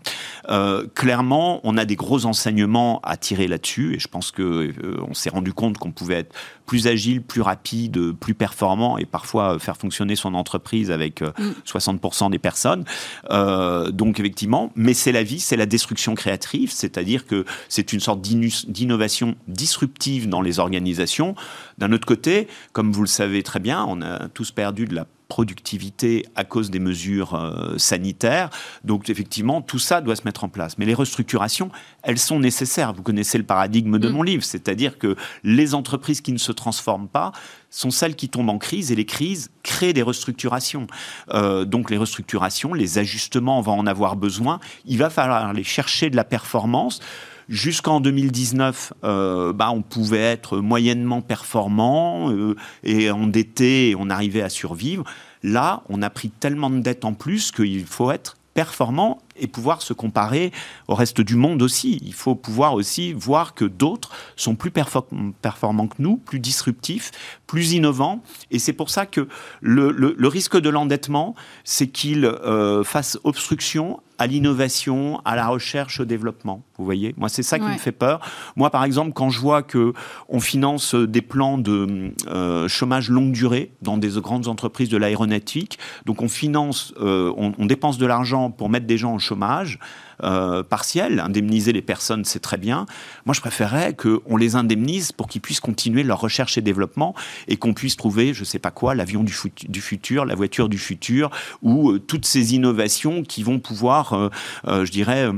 clairement, 0.95 1.59
on 1.63 1.77
a 1.77 1.83
des 1.83 1.97
gros 1.97 2.25
enseignements 2.25 3.01
à 3.03 3.17
tirer 3.17 3.47
là-dessus. 3.49 3.95
Et 3.95 3.99
je 3.99 4.07
pense 4.07 4.31
que 4.31 4.73
on 5.07 5.13
s'est 5.13 5.29
rendu 5.29 5.51
compte 5.51 5.77
qu'on 5.77 5.91
pouvait 5.91 6.19
être 6.19 6.33
plus 6.65 6.87
agile, 6.87 7.21
plus 7.21 7.41
rapide, 7.41 8.13
plus 8.13 8.33
performant 8.33 8.97
et 8.97 9.05
parfois 9.05 9.59
faire 9.59 9.75
fonctionner 9.75 10.15
son 10.15 10.33
entreprise 10.35 10.91
avec 10.91 11.21
60% 11.65 12.28
des 12.29 12.39
personnes. 12.39 12.85
Euh, 13.29 13.91
donc 13.91 14.19
effectivement, 14.19 14.71
mais 14.75 14.93
c'est 14.93 15.11
la 15.11 15.23
vie, 15.23 15.39
c'est 15.39 15.57
la 15.57 15.65
destruction 15.65 16.15
créative, 16.15 16.71
c'est-à-dire 16.71 17.25
que 17.25 17.45
c'est 17.67 17.93
une 17.93 17.99
sorte 17.99 18.21
d'innovation 18.21 19.35
disruptive 19.47 20.29
dans 20.29 20.41
les 20.41 20.59
organisations. 20.59 21.35
D'un 21.77 21.91
autre 21.91 22.05
côté, 22.05 22.47
comme 22.73 22.91
vous 22.91 23.01
le 23.01 23.07
savez 23.07 23.43
très 23.43 23.59
bien, 23.59 23.85
on 23.87 24.01
a 24.01 24.27
tous 24.29 24.51
perdu 24.51 24.85
de 24.85 24.95
la 24.95 25.05
productivité 25.29 26.25
à 26.35 26.43
cause 26.43 26.71
des 26.71 26.79
mesures 26.79 27.35
euh, 27.35 27.77
sanitaires. 27.77 28.49
Donc 28.83 29.09
effectivement, 29.09 29.61
tout 29.61 29.79
ça 29.79 30.01
doit 30.01 30.15
se 30.15 30.23
mettre 30.25 30.43
en 30.43 30.49
place. 30.49 30.77
Mais 30.77 30.85
les 30.85 30.95
restructurations, 30.95 31.69
elles 32.01 32.17
sont 32.17 32.39
nécessaires. 32.39 32.93
Vous 32.93 33.03
connaissez 33.03 33.37
le 33.37 33.45
paradigme 33.45 33.99
de 33.99 34.09
mm. 34.09 34.11
mon 34.11 34.23
livre, 34.23 34.43
c'est-à-dire 34.43 34.97
que 34.97 35.15
les 35.43 35.75
entreprises 35.75 36.19
qui 36.19 36.33
ne 36.33 36.39
se 36.39 36.51
transforment 36.51 37.07
pas 37.07 37.31
sont 37.69 37.91
celles 37.91 38.15
qui 38.15 38.29
tombent 38.29 38.49
en 38.49 38.57
crise 38.57 38.91
et 38.91 38.95
les 38.95 39.05
crises 39.05 39.51
créent 39.63 39.93
des 39.93 40.01
restructurations. 40.01 40.87
Euh, 41.33 41.65
donc 41.65 41.89
les 41.89 41.97
restructurations, 41.97 42.73
les 42.73 42.97
ajustements, 42.97 43.59
on 43.59 43.61
va 43.61 43.71
en 43.71 43.85
avoir 43.85 44.15
besoin. 44.15 44.59
Il 44.85 44.97
va 44.97 45.09
falloir 45.09 45.47
aller 45.47 45.63
chercher 45.63 46.09
de 46.09 46.15
la 46.15 46.23
performance. 46.23 46.99
Jusqu'en 47.47 47.99
2019, 47.99 48.93
euh, 49.03 49.53
bah, 49.53 49.71
on 49.71 49.81
pouvait 49.81 50.19
être 50.19 50.57
moyennement 50.59 51.21
performant 51.21 52.31
euh, 52.31 52.55
et 52.83 53.09
endetté 53.09 53.89
et 53.89 53.95
on 53.95 54.09
arrivait 54.09 54.43
à 54.43 54.49
survivre. 54.49 55.03
Là, 55.41 55.81
on 55.89 56.01
a 56.01 56.09
pris 56.11 56.29
tellement 56.29 56.69
de 56.69 56.79
dettes 56.79 57.05
en 57.05 57.13
plus 57.13 57.51
qu'il 57.51 57.85
faut 57.85 58.11
être 58.11 58.37
performant 58.53 59.19
et 59.39 59.47
pouvoir 59.47 59.81
se 59.81 59.93
comparer 59.93 60.51
au 60.87 60.95
reste 60.95 61.21
du 61.21 61.35
monde 61.35 61.61
aussi. 61.61 61.99
Il 62.03 62.13
faut 62.13 62.35
pouvoir 62.35 62.73
aussi 62.73 63.13
voir 63.13 63.53
que 63.53 63.65
d'autres 63.65 64.11
sont 64.35 64.55
plus 64.55 64.71
performants 64.71 65.87
que 65.87 65.95
nous, 65.99 66.17
plus 66.17 66.39
disruptifs, 66.39 67.11
plus 67.47 67.73
innovants. 67.73 68.21
Et 68.51 68.59
c'est 68.59 68.73
pour 68.73 68.89
ça 68.89 69.05
que 69.05 69.27
le, 69.61 70.27
risque 70.27 70.57
de 70.57 70.69
l'endettement, 70.69 71.35
c'est 71.63 71.87
qu'il 71.87 72.25
euh, 72.25 72.83
fasse 72.83 73.17
obstruction 73.23 74.01
à 74.19 74.27
l'innovation, 74.27 75.21
à 75.23 75.35
la 75.37 75.47
recherche, 75.47 76.01
au 76.01 76.05
développement. 76.05 76.61
Vous 76.77 76.83
voyez, 76.83 77.15
moi 77.17 77.29
c'est 77.29 77.41
ça 77.41 77.57
qui 77.57 77.65
me 77.65 77.77
fait 77.77 77.93
peur. 77.93 78.19
Moi, 78.57 78.69
par 78.69 78.83
exemple, 78.83 79.13
quand 79.13 79.29
je 79.29 79.39
vois 79.39 79.63
que 79.63 79.93
on 80.27 80.41
finance 80.41 80.93
des 80.93 81.21
plans 81.21 81.57
de 81.57 82.13
euh, 82.27 82.67
chômage 82.67 83.09
longue 83.09 83.31
durée 83.31 83.71
dans 83.81 83.97
des 83.97 84.19
grandes 84.19 84.49
entreprises 84.49 84.89
de 84.89 84.97
l'aéronautique, 84.97 85.79
donc 86.05 86.21
on 86.21 86.27
finance, 86.27 86.93
euh, 86.99 87.33
on, 87.37 87.53
on, 87.57 87.65
dépense 87.65 87.97
de 87.97 88.05
l'argent 88.05 88.51
pour 88.51 88.69
mettre 88.69 88.85
des 88.85 88.97
gens 88.97 89.13
en 89.13 89.19
chômage, 89.29 89.79
euh, 90.23 90.63
partiel. 90.63 91.19
Indemniser 91.19 91.71
les 91.71 91.81
personnes, 91.81 92.25
c'est 92.25 92.39
très 92.39 92.57
bien. 92.57 92.85
Moi, 93.25 93.33
je 93.33 93.41
préférerais 93.41 93.95
qu'on 93.95 94.37
les 94.37 94.55
indemnise 94.55 95.11
pour 95.11 95.27
qu'ils 95.27 95.41
puissent 95.41 95.59
continuer 95.59 96.03
leur 96.03 96.19
recherche 96.19 96.57
et 96.57 96.61
développement 96.61 97.13
et 97.47 97.57
qu'on 97.57 97.73
puisse 97.73 97.95
trouver, 97.95 98.33
je 98.33 98.41
ne 98.41 98.45
sais 98.45 98.59
pas 98.59 98.71
quoi, 98.71 98.95
l'avion 98.95 99.23
du, 99.23 99.81
futur, 99.81 100.25
la 100.25 100.35
voiture 100.35 100.67
du 100.67 100.77
futur, 100.77 101.29
ou 101.61 101.91
euh, 101.91 101.99
toutes 101.99 102.25
ces 102.25 102.55
innovations 102.55 103.23
qui 103.23 103.43
vont 103.43 103.59
pouvoir, 103.59 104.13
euh, 104.13 104.85
je 104.85 104.91
dirais, 104.91 105.29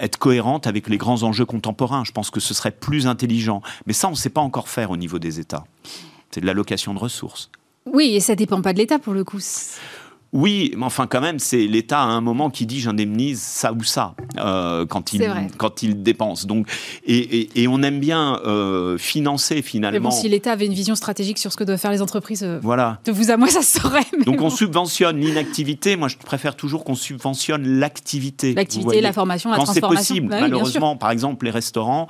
être 0.00 0.18
cohérentes 0.18 0.66
avec 0.66 0.88
les 0.88 0.96
grands 0.96 1.22
enjeux 1.22 1.44
contemporains. 1.44 2.04
Je 2.04 2.12
pense 2.12 2.30
que 2.30 2.40
ce 2.40 2.54
serait 2.54 2.70
plus 2.70 3.06
intelligent. 3.06 3.60
Mais 3.86 3.92
ça, 3.92 4.08
on 4.08 4.12
ne 4.12 4.16
sait 4.16 4.30
pas 4.30 4.40
encore 4.40 4.68
faire 4.68 4.90
au 4.90 4.96
niveau 4.96 5.18
des 5.18 5.40
États. 5.40 5.64
C'est 6.30 6.40
de 6.40 6.46
l'allocation 6.46 6.94
de 6.94 6.98
ressources. 6.98 7.50
Oui, 7.86 8.14
et 8.14 8.20
ça 8.20 8.34
dépend 8.34 8.60
pas 8.62 8.72
de 8.72 8.78
l'État 8.78 8.98
pour 8.98 9.14
le 9.14 9.24
coup. 9.24 9.40
Oui, 10.36 10.74
mais 10.76 10.84
enfin 10.84 11.06
quand 11.06 11.22
même, 11.22 11.38
c'est 11.38 11.66
l'État 11.66 11.98
à 11.98 12.04
un 12.04 12.20
moment 12.20 12.50
qui 12.50 12.66
dit 12.66 12.78
j'indemnise 12.78 13.40
ça 13.40 13.72
ou 13.72 13.82
ça 13.82 14.14
euh, 14.38 14.84
quand 14.84 15.14
il 15.14 15.26
quand 15.56 15.82
il 15.82 16.02
dépense. 16.02 16.44
Donc 16.44 16.68
et, 17.06 17.66
on 17.68 17.82
aime 17.82 18.00
bien 18.00 18.38
euh, 18.44 18.98
financer 18.98 19.62
finalement. 19.62 19.98
Mais 19.98 20.00
bon, 20.00 20.10
si 20.10 20.28
l'État 20.28 20.52
avait 20.52 20.66
une 20.66 20.74
vision 20.74 20.94
stratégique 20.94 21.38
sur 21.38 21.52
ce 21.52 21.56
que 21.56 21.64
doivent 21.64 21.78
faire 21.78 21.90
les 21.90 22.02
entreprises, 22.02 22.42
euh, 22.42 22.58
voilà. 22.62 23.00
De 23.06 23.12
vous 23.12 23.30
à 23.30 23.38
moi, 23.38 23.48
ça 23.48 23.62
serait. 23.62 24.04
Donc 24.26 24.42
on 24.42 24.50
subventionne 24.50 25.18
l'inactivité. 25.18 25.96
Moi, 25.96 26.08
je 26.08 26.18
préfère 26.18 26.54
toujours 26.54 26.84
qu'on 26.84 26.94
subventionne 26.94 27.66
l'activité. 27.78 28.52
L'activité, 28.52 29.00
la 29.00 29.14
formation, 29.14 29.50
la 29.50 29.56
quand 29.56 29.64
transformation. 29.64 30.04
C'est 30.04 30.20
possible. 30.20 30.28
Bah 30.28 30.42
Malheureusement, 30.42 30.96
par 30.96 31.12
exemple, 31.12 31.46
les 31.46 31.50
restaurants, 31.50 32.08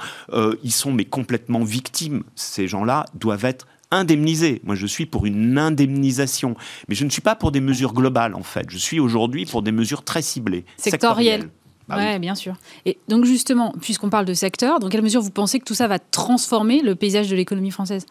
ils 0.65 0.73
sont 0.73 0.91
mais 0.91 1.05
complètement 1.05 1.63
victimes. 1.63 2.25
Ces 2.35 2.67
gens-là 2.67 3.05
doivent 3.15 3.45
être 3.45 3.69
indemniser. 3.97 4.61
Moi, 4.65 4.75
je 4.75 4.87
suis 4.87 5.07
pour 5.07 5.27
une 5.27 5.59
indemnisation. 5.59 6.57
Mais 6.89 6.95
je 6.95 7.05
ne 7.05 7.11
suis 7.11 7.23
pas 7.23 7.35
pour 7.35 7.53
des 7.53 7.61
mesures 7.61 7.93
globales, 7.93 8.35
en 8.35 8.43
fait. 8.43 8.67
Je 8.69 8.79
suis 8.79 9.01
aujourd'hui 9.01 9.47
pour 9.47 9.63
des 9.63 9.73
mesures 9.73 10.05
très 10.05 10.23
ciblées. 10.23 10.65
Sectorielles. 10.77 11.51
Bah 11.89 11.97
oui. 11.99 12.19
bien 12.19 12.35
sûr. 12.35 12.57
Et 12.85 12.99
donc, 13.09 13.25
justement, 13.25 13.73
puisqu'on 13.81 14.11
parle 14.11 14.25
de 14.25 14.35
secteur, 14.35 14.81
dans 14.81 14.89
quelle 14.89 15.03
mesure 15.03 15.21
vous 15.21 15.31
pensez 15.31 15.61
que 15.61 15.65
tout 15.65 15.75
ça 15.75 15.87
va 15.87 15.99
transformer 15.99 16.83
le 16.83 16.97
paysage 16.97 17.29
de 17.29 17.37
l'économie 17.37 17.71
française? 17.71 18.07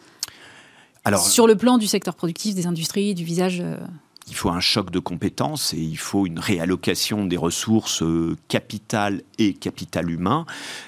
Alors, 1.04 1.24
Sur 1.24 1.46
le 1.46 1.56
plan 1.56 1.78
du 1.78 1.86
secteur 1.86 2.14
productif, 2.14 2.54
des 2.54 2.66
industries, 2.66 3.14
du 3.14 3.22
visage 3.22 3.60
euh, 3.60 3.76
il 4.28 4.34
faut 4.34 4.50
un 4.50 4.60
choc 4.60 4.90
de 4.90 4.98
compétences 4.98 5.72
et 5.72 5.80
il 5.80 5.98
faut 5.98 6.26
une 6.26 6.40
réallocation 6.40 7.26
des 7.26 7.36
ressources 7.36 8.02
euh, 8.02 8.36
capitales 8.48 9.22
et 9.38 9.54
capital 9.54 10.10
humain 10.10 10.46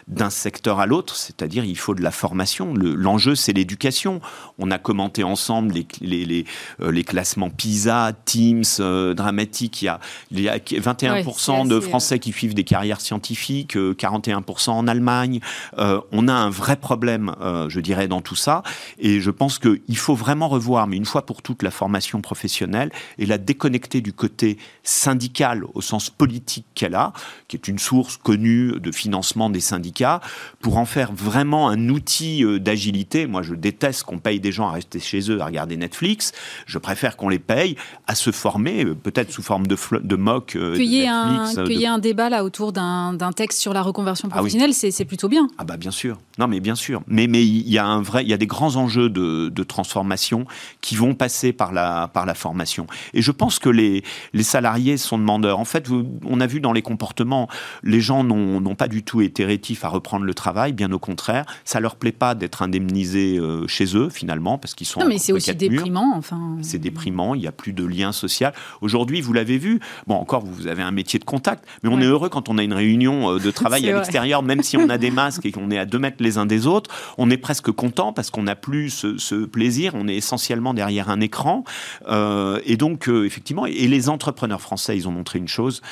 d'un 0.09 0.31
secteur 0.31 0.81
à 0.81 0.87
l'autre, 0.87 1.15
c'est-à-dire 1.15 1.65
il 1.65 1.79
faut 1.79 1.95
de 1.95 2.03
la 2.03 2.11
formation. 2.11 2.75
L'enjeu, 2.75 3.37
c'est 3.37 3.53
l'éducation. 3.53 4.21
On 4.59 4.71
a 4.73 4.79
commenté 4.79 5.23
ensemble 5.23 5.73
les, 5.73 5.87
les, 6.01 6.25
les, 6.25 6.45
euh, 6.81 6.91
les 6.91 7.05
classements 7.05 7.51
PISA, 7.51 8.13
Teams, 8.25 8.65
euh, 8.81 9.15
dramatiques. 9.15 9.83
Il 9.83 9.85
y 9.85 9.89
a, 9.89 10.01
il 10.33 10.41
y 10.41 10.49
a 10.49 10.59
21% 10.59 11.69
de 11.69 11.79
Français 11.79 12.19
qui 12.19 12.33
suivent 12.33 12.55
des 12.55 12.65
carrières 12.65 13.01
scientifiques, 13.01 13.77
41% 13.77 14.71
en 14.71 14.89
Allemagne. 14.89 15.41
on 15.77 16.29
a 16.29 16.33
un 16.33 16.51
vrai 16.51 16.77
problème, 16.77 17.35
je 17.69 17.81
dirais, 17.81 18.09
dans 18.09 18.21
tout 18.21 18.37
ça. 18.37 18.63
Et 18.99 19.21
je 19.21 19.31
pense 19.31 19.59
qu'il 19.59 19.97
faut 19.97 20.15
vraiment 20.15 20.49
revoir, 20.49 20.87
mais 20.87 20.97
une 20.97 21.05
fois 21.05 21.25
pour 21.25 21.43
toutes, 21.43 21.63
la 21.63 21.71
formation 21.71 22.21
professionnelle 22.21 22.91
et 23.19 23.27
la 23.29 23.39
déconnecter 23.39 24.01
du 24.01 24.13
côté 24.13 24.59
syndical 24.83 25.65
au 25.75 25.81
sens 25.81 26.11
politique 26.11 26.67
qu'elle 26.75 26.95
a, 26.95 27.13
qui 27.47 27.57
est 27.57 27.69
une 27.69 27.79
source 27.79 28.17
connue 28.17 28.73
de 28.81 28.93
financement 28.93 29.51
des 29.51 29.61
syndicats, 29.61 30.21
pour 30.61 30.79
en 30.79 30.85
faire 30.85 31.13
vraiment 31.13 31.69
un 31.69 31.89
outil 31.89 32.45
euh, 32.45 32.59
d'agilité. 32.59 33.27
Moi, 33.27 33.43
je 33.43 33.55
déteste 33.55 34.05
qu'on 34.05 34.19
paye 34.19 34.41
des 34.41 34.53
gens 34.53 34.69
à 34.69 34.73
rester 34.73 35.01
chez 35.01 35.31
eux 35.31 35.41
à 35.41 35.47
regarder 35.47 35.77
Netflix. 35.77 36.33
Je 36.67 36.79
préfère 36.79 37.17
qu'on 37.17 37.29
les 37.29 37.39
paye 37.39 37.77
à 38.07 38.15
se 38.15 38.31
former, 38.31 38.85
euh, 38.85 38.95
peut-être 38.95 39.33
sous 39.33 39.43
forme 39.43 39.67
de, 39.67 39.77
de 40.01 40.17
mock. 40.17 40.57
Euh, 40.57 40.75
qu'il 40.75 40.87
y, 40.87 41.03
ait 41.03 41.07
un, 41.09 41.99
débat 41.99 42.31
là 42.31 42.45
autour 42.45 42.73
d'un 42.73 43.33
texte 43.35 43.61
sur 43.61 43.73
la 43.73 43.83
reconversion 43.83 44.29
ah 44.31 44.37
professionnelle, 44.37 44.75
c'est 44.75 45.05
plutôt 45.05 45.29
bien. 45.29 45.49
Ah 45.59 45.65
bah 45.65 45.77
bien 45.77 45.91
sûr. 45.91 46.19
Non 46.39 46.47
mais 46.47 46.61
bien 46.61 46.75
sûr. 46.75 47.03
Mais 47.07 47.27
mais 47.27 47.45
il 47.45 47.69
y 47.69 47.79
a 47.79 47.87
un 47.87 48.01
vrai, 48.01 48.23
il 48.23 48.29
y 48.29 48.33
a 48.33 48.37
des 48.37 48.47
grands 48.47 48.77
enjeux 48.77 49.09
de, 49.09 49.49
de 49.49 49.63
transformation 49.63 50.47
qui 50.81 50.97
vont 50.97 51.15
passer 51.15 51.53
par 51.53 51.73
la 51.73 52.09
par 52.09 52.27
la 52.27 52.35
formation. 52.35 52.87
Et 53.15 53.18
je 53.23 53.33
pense 53.33 53.59
que 53.59 53.69
les, 53.69 54.03
les 54.33 54.43
salariés 54.43 54.97
sont 54.97 55.19
demandeurs. 55.19 55.59
En 55.59 55.65
fait, 55.65 55.89
on 56.25 56.41
a 56.41 56.47
vu 56.47 56.61
dans 56.61 56.73
les 56.73 56.83
comportements, 56.83 57.49
les 57.83 58.01
gens 58.01 58.25
n'ont 58.25 58.75
pas 58.75 58.89
du 58.89 59.03
tout 59.03 59.21
été 59.21 59.45
rétifs 59.45 59.85
à 59.85 59.89
reprendre 59.89 60.25
le 60.25 60.35
travail, 60.35 60.73
bien 60.73 60.93
au 60.93 60.99
contraire. 60.99 61.45
Ça 61.65 61.81
leur 61.81 61.97
plaît 61.97 62.13
pas 62.13 62.35
d'être 62.35 62.63
indemnisés 62.63 63.39
euh, 63.39 63.67
chez 63.67 63.97
eux, 63.97 64.09
finalement, 64.09 64.59
parce 64.59 64.75
qu'ils 64.75 64.87
sont. 64.87 65.01
Non, 65.01 65.07
mais 65.09 65.19
c'est 65.19 65.33
aussi 65.33 65.55
déprimant, 65.55 66.15
enfin. 66.17 66.57
C'est 66.63 66.79
déprimant, 66.79 67.35
il 67.35 67.41
n'y 67.41 67.47
a 67.47 67.53
plus 67.53 67.73
de 67.73 67.85
lien 67.85 68.13
social. 68.13 68.53
Aujourd'hui, 68.81 69.21
vous 69.21 69.33
l'avez 69.33 69.59
vu, 69.59 69.81
bon, 70.07 70.15
encore, 70.15 70.45
vous 70.45 70.67
avez 70.67 70.83
un 70.83 70.91
métier 70.91 71.19
de 71.19 71.25
contact, 71.25 71.65
mais 71.83 71.91
on 71.91 72.01
est 72.01 72.07
heureux 72.07 72.29
quand 72.29 72.49
on 72.49 72.59
a 72.59 72.63
une 72.63 72.73
réunion 72.73 73.35
euh, 73.35 73.39
de 73.39 73.51
travail 73.51 73.89
à 73.89 73.97
l'extérieur, 73.97 74.43
même 74.43 74.63
si 74.63 74.77
on 74.77 74.89
a 74.89 74.99
des 74.99 75.11
masques 75.11 75.47
et 75.47 75.53
qu'on 75.53 75.71
est 75.71 75.79
à 75.79 75.85
deux 75.85 75.99
mètres 75.99 76.19
les 76.21 76.39
uns 76.39 76.47
des 76.47 76.67
autres, 76.67 76.91
on 77.17 77.31
est 77.31 77.37
presque 77.37 77.71
content 77.71 78.13
parce 78.13 78.31
qu'on 78.31 78.45
n'a 78.45 78.57
plus 78.57 78.91
ce, 78.91 79.45
plaisir, 79.45 79.93
on 79.95 80.09
est 80.09 80.17
essentiellement 80.17 80.75
derrière 80.75 81.11
un 81.11 81.21
écran. 81.21 81.65
Euh, 82.09 82.61
et 82.65 82.77
donc, 82.77 83.08
effectivement, 83.09 83.67
et 83.67 83.89
les 83.89 84.09
entrepreneurs 84.09 84.61
français, 84.61 84.97
ils 84.97 85.09
ont 85.09 85.13
montré 85.13 85.39
une 85.39 85.49
chose, 85.49 85.83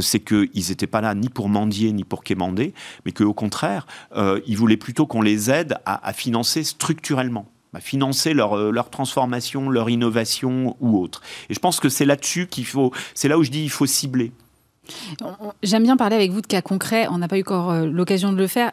c'est 0.00 0.20
qu'ils 0.20 0.68
n'étaient 0.68 0.86
pas 0.86 1.00
là 1.00 1.14
ni 1.14 1.28
pour 1.28 1.48
mendier 1.48 1.92
ni 1.92 2.04
pour 2.04 2.24
quémander, 2.24 2.74
mais 3.04 3.12
qu'au 3.12 3.34
contraire, 3.34 3.86
euh, 4.16 4.40
ils 4.46 4.56
voulaient 4.56 4.76
plutôt 4.76 5.06
qu'on 5.06 5.22
les 5.22 5.50
aide 5.50 5.78
à, 5.84 6.12
financer 6.12 6.64
structurellement 6.64 7.46
à 7.74 7.80
financer 7.80 8.32
leur, 8.32 8.56
euh, 8.56 8.70
leur, 8.70 8.88
transformation, 8.88 9.68
leur 9.68 9.90
innovation 9.90 10.78
ou 10.80 10.98
autre. 10.98 11.20
Et 11.50 11.54
je 11.54 11.58
pense 11.58 11.78
que 11.78 11.90
c'est 11.90 12.06
là-dessus 12.06 12.46
qu'il 12.46 12.64
faut, 12.64 12.90
c'est 13.12 13.28
là 13.28 13.36
où 13.36 13.42
je 13.42 13.50
dis 13.50 13.62
il 13.62 13.70
faut 13.70 13.84
cibler. 13.84 14.32
J'aime 15.62 15.82
bien 15.82 15.98
parler 15.98 16.16
avec 16.16 16.30
vous 16.30 16.40
de 16.40 16.46
cas 16.46 16.62
concrets. 16.62 17.06
On 17.10 17.18
n'a 17.18 17.28
pas 17.28 17.36
eu 17.36 17.42
encore 17.42 17.72
euh, 17.72 17.84
l'occasion 17.84 18.32
de 18.32 18.38
le 18.38 18.46
faire 18.46 18.72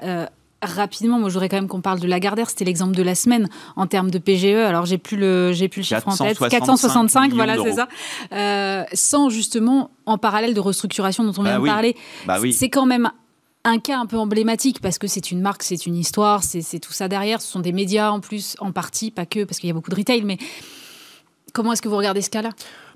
rapidement, 0.66 1.20
moi, 1.20 1.30
je 1.30 1.34
voudrais 1.34 1.50
quand 1.50 1.58
même 1.58 1.68
qu'on 1.68 1.82
parle 1.82 2.00
de 2.00 2.08
Lagardère. 2.08 2.50
C'était 2.50 2.66
l'exemple 2.66 2.96
de 2.96 3.04
la 3.04 3.16
semaine 3.16 3.50
en 3.76 3.88
termes 3.88 4.12
de 4.12 4.18
PGE. 4.18 4.56
Alors, 4.56 4.86
j'ai 4.86 4.98
plus 4.98 5.18
le, 5.18 5.52
j'ai 5.54 5.68
plus 5.68 5.82
le 5.82 5.86
chiffre 5.86 6.08
en 6.08 6.16
tête. 6.16 6.38
465, 6.38 7.34
voilà, 7.34 7.56
c'est 7.64 7.74
ça. 7.74 7.88
Euh, 8.32 8.84
sans 8.94 9.30
justement, 9.30 9.92
en 10.06 10.18
parallèle 10.18 10.54
de 10.54 10.60
restructuration 10.60 11.24
dont 11.24 11.34
on 11.38 11.44
vient 11.44 11.60
bah 11.60 11.66
de 11.66 11.72
parler. 11.74 11.96
Bah 12.26 12.38
oui. 12.42 12.54
C'est 12.54 12.70
quand 12.70 12.86
même 12.86 13.12
un 13.66 13.80
cas 13.80 13.98
un 13.98 14.06
peu 14.06 14.18
emblématique 14.18 14.82
parce 14.82 14.98
que 14.98 15.08
c'est 15.08 15.32
une 15.32 15.42
marque, 15.42 15.64
c'est 15.64 15.86
une 15.86 15.96
histoire, 15.96 16.44
c'est 16.44 16.80
tout 16.80 16.94
ça 16.94 17.08
derrière. 17.08 17.42
Ce 17.42 17.52
sont 17.52 17.60
des 17.60 17.72
médias 17.72 18.12
en 18.12 18.20
plus, 18.20 18.56
en 18.60 18.72
partie, 18.72 19.12
pas 19.12 19.26
que, 19.26 19.44
parce 19.44 19.60
qu'il 19.60 19.68
y 19.68 19.72
a 19.72 19.74
beaucoup 19.74 19.92
de 19.92 19.96
retail, 19.96 20.24
mais 20.24 20.38
comment 21.54 21.74
est-ce 21.74 21.82
que 21.82 21.88
vous 21.88 21.98
regardez 21.98 22.22
ce 22.22 22.30
cas-là? 22.30 22.50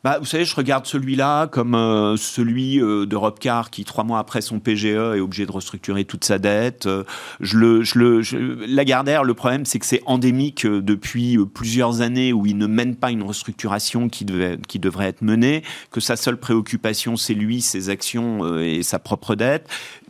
Bah, 0.03 0.17
vous 0.19 0.25
savez, 0.25 0.45
je 0.45 0.55
regarde 0.55 0.85
celui-là 0.85 1.47
comme 1.47 1.75
euh, 1.75 2.17
celui 2.17 2.81
euh, 2.81 3.05
d'Europe 3.05 3.39
Car 3.39 3.69
qui, 3.69 3.83
trois 3.83 4.03
mois 4.03 4.19
après 4.19 4.41
son 4.41 4.59
PGE, 4.59 4.85
est 4.85 5.19
obligé 5.19 5.45
de 5.45 5.51
restructurer 5.51 6.05
toute 6.05 6.23
sa 6.23 6.39
dette. 6.39 6.85
Euh, 6.85 7.03
je 7.39 7.57
le, 7.57 7.83
je 7.83 7.97
le, 7.97 8.65
Lagardère, 8.65 9.23
le 9.23 9.33
problème, 9.33 9.65
c'est 9.65 9.79
que 9.79 9.85
c'est 9.85 10.01
endémique 10.05 10.65
depuis 10.65 11.37
plusieurs 11.53 12.01
années 12.01 12.33
où 12.33 12.45
il 12.45 12.57
ne 12.57 12.67
mène 12.67 12.95
pas 12.95 13.11
une 13.11 13.23
restructuration 13.23 14.09
qui, 14.09 14.25
devait, 14.25 14.57
qui 14.67 14.79
devrait 14.79 15.07
être 15.07 15.21
menée, 15.21 15.63
que 15.91 15.99
sa 15.99 16.15
seule 16.15 16.37
préoccupation, 16.37 17.17
c'est 17.17 17.33
lui, 17.33 17.61
ses 17.61 17.89
actions 17.89 18.59
et 18.59 18.83
sa 18.83 18.99
propre 18.99 19.35
dette 19.35 19.67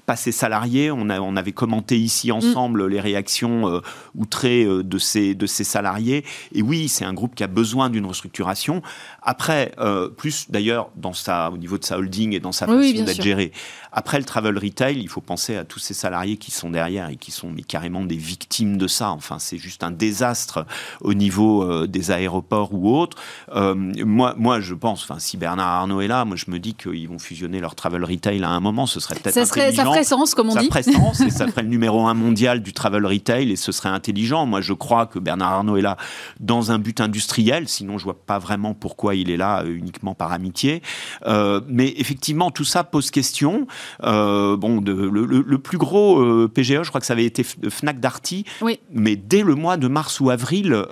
pas 0.07 0.15
ses 0.15 0.31
salariés. 0.31 0.89
On, 0.89 1.09
a, 1.09 1.19
on 1.19 1.35
avait 1.35 1.51
commenté 1.51 1.99
ici 1.99 2.31
ensemble 2.31 2.87
les 2.87 2.99
réactions 2.99 3.81
outrées 4.15 4.65
de 4.65 4.97
ces, 4.97 5.35
de 5.35 5.45
ces 5.45 5.63
salariés. 5.63 6.23
Et 6.55 6.63
oui, 6.63 6.87
c'est 6.87 7.05
un 7.05 7.13
groupe 7.13 7.35
qui 7.35 7.43
a 7.43 7.47
besoin 7.47 7.91
d'une 7.91 8.05
restructuration. 8.05 8.81
Après, 9.21 9.73
plus 10.17 10.49
d'ailleurs 10.49 10.89
dans 10.95 11.13
sa, 11.13 11.51
au 11.51 11.57
niveau 11.57 11.77
de 11.77 11.83
sa 11.83 11.97
holding 11.97 12.33
et 12.33 12.39
dans 12.39 12.53
sa 12.53 12.65
façon 12.65 12.79
d'être 12.79 13.21
gérée. 13.21 13.51
Après 13.91 14.17
le 14.17 14.25
travel 14.25 14.57
retail, 14.57 14.97
il 14.99 15.09
faut 15.09 15.21
penser 15.21 15.55
à 15.55 15.63
tous 15.63 15.79
ces 15.79 15.93
salariés 15.93 16.37
qui 16.37 16.51
sont 16.51 16.69
derrière 16.69 17.09
et 17.09 17.15
qui 17.17 17.31
sont 17.31 17.49
mais 17.49 17.63
carrément 17.63 18.03
des 18.03 18.15
victimes 18.15 18.77
de 18.77 18.87
ça. 18.87 19.09
Enfin, 19.09 19.39
c'est 19.39 19.57
juste 19.57 19.83
un 19.83 19.91
désastre 19.91 20.65
au 21.01 21.13
niveau 21.13 21.63
euh, 21.63 21.87
des 21.87 22.11
aéroports 22.11 22.73
ou 22.73 22.95
autres. 22.95 23.17
Euh, 23.53 23.75
moi, 23.75 24.35
moi, 24.37 24.59
je 24.61 24.73
pense, 24.73 25.03
enfin, 25.03 25.19
si 25.19 25.35
Bernard 25.37 25.67
Arnault 25.67 26.01
est 26.01 26.07
là, 26.07 26.25
moi, 26.25 26.35
je 26.35 26.45
me 26.49 26.59
dis 26.59 26.73
qu'ils 26.73 27.07
vont 27.09 27.19
fusionner 27.19 27.59
leur 27.59 27.75
travel 27.75 28.03
retail 28.03 28.43
à 28.43 28.49
un 28.49 28.59
moment. 28.59 28.85
Ce 28.85 28.99
serait 28.99 29.15
peut-être 29.15 29.33
serait, 29.45 29.71
ça 29.71 29.96
sens, 30.03 30.35
comme 30.35 30.49
on 30.49 30.55
dit. 30.55 30.67
Ferait 30.67 30.83
sens 30.83 31.21
et 31.21 31.29
ça 31.29 31.47
ferait 31.49 31.63
le 31.63 31.69
numéro 31.69 32.05
un 32.07 32.13
mondial 32.13 32.61
du 32.61 32.73
travel 32.73 33.05
retail 33.05 33.51
et 33.51 33.55
ce 33.55 33.71
serait 33.71 33.89
intelligent. 33.89 34.45
Moi, 34.45 34.61
je 34.61 34.73
crois 34.73 35.05
que 35.05 35.19
Bernard 35.19 35.53
Arnault 35.53 35.77
est 35.77 35.81
là 35.81 35.97
dans 36.39 36.71
un 36.71 36.79
but 36.79 37.01
industriel. 37.01 37.67
Sinon, 37.67 37.97
je 37.97 38.03
vois 38.03 38.19
pas 38.25 38.39
vraiment 38.39 38.73
pourquoi 38.73 39.15
il 39.15 39.29
est 39.29 39.37
là 39.37 39.63
euh, 39.63 39.75
uniquement 39.75 40.13
par 40.13 40.31
amitié. 40.31 40.81
mais 41.67 41.93
effectivement, 41.97 42.51
tout 42.51 42.63
ça 42.63 42.83
pose 42.83 43.11
question. 43.11 43.67
bon, 44.01 44.81
de, 44.81 44.93
le, 44.93 45.25
le, 45.25 45.57
plus 45.57 45.77
gros 45.77 46.47
PGE, 46.47 46.83
je 46.83 46.89
crois 46.89 47.01
que 47.01 47.07
ça 47.07 47.13
avait 47.13 47.25
été 47.25 47.43
Fnac 47.43 47.99
Darty, 47.99 48.45
oui. 48.61 48.79
mais 48.91 49.15
dès 49.15 49.43
le 49.43 49.55
mois 49.55 49.77
de 49.77 49.87
mars 49.87 50.19
ou 50.19 50.29
avril 50.29 50.85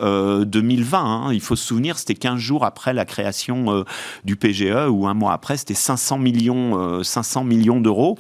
2020. 0.46 1.06
Hein, 1.06 1.34
il 1.34 1.42
faut 1.42 1.56
se 1.56 1.66
souvenir, 1.66 1.98
c'était 1.98 2.16
15 2.16 2.40
jours 2.40 2.66
après 2.66 2.94
la 2.94 3.06
création 3.06 3.72
euh, 3.72 3.84
du 4.24 4.36
PGE, 4.36 4.90
ou 4.90 5.08
un 5.08 5.14
mois 5.14 5.34
après, 5.34 5.58
c'était 5.58 5.74
500 5.74 6.18
millions, 6.18 7.04
500 7.04 7.42
euh, 7.42 7.44
millions 7.44 7.82
d'euros. 7.82 8.18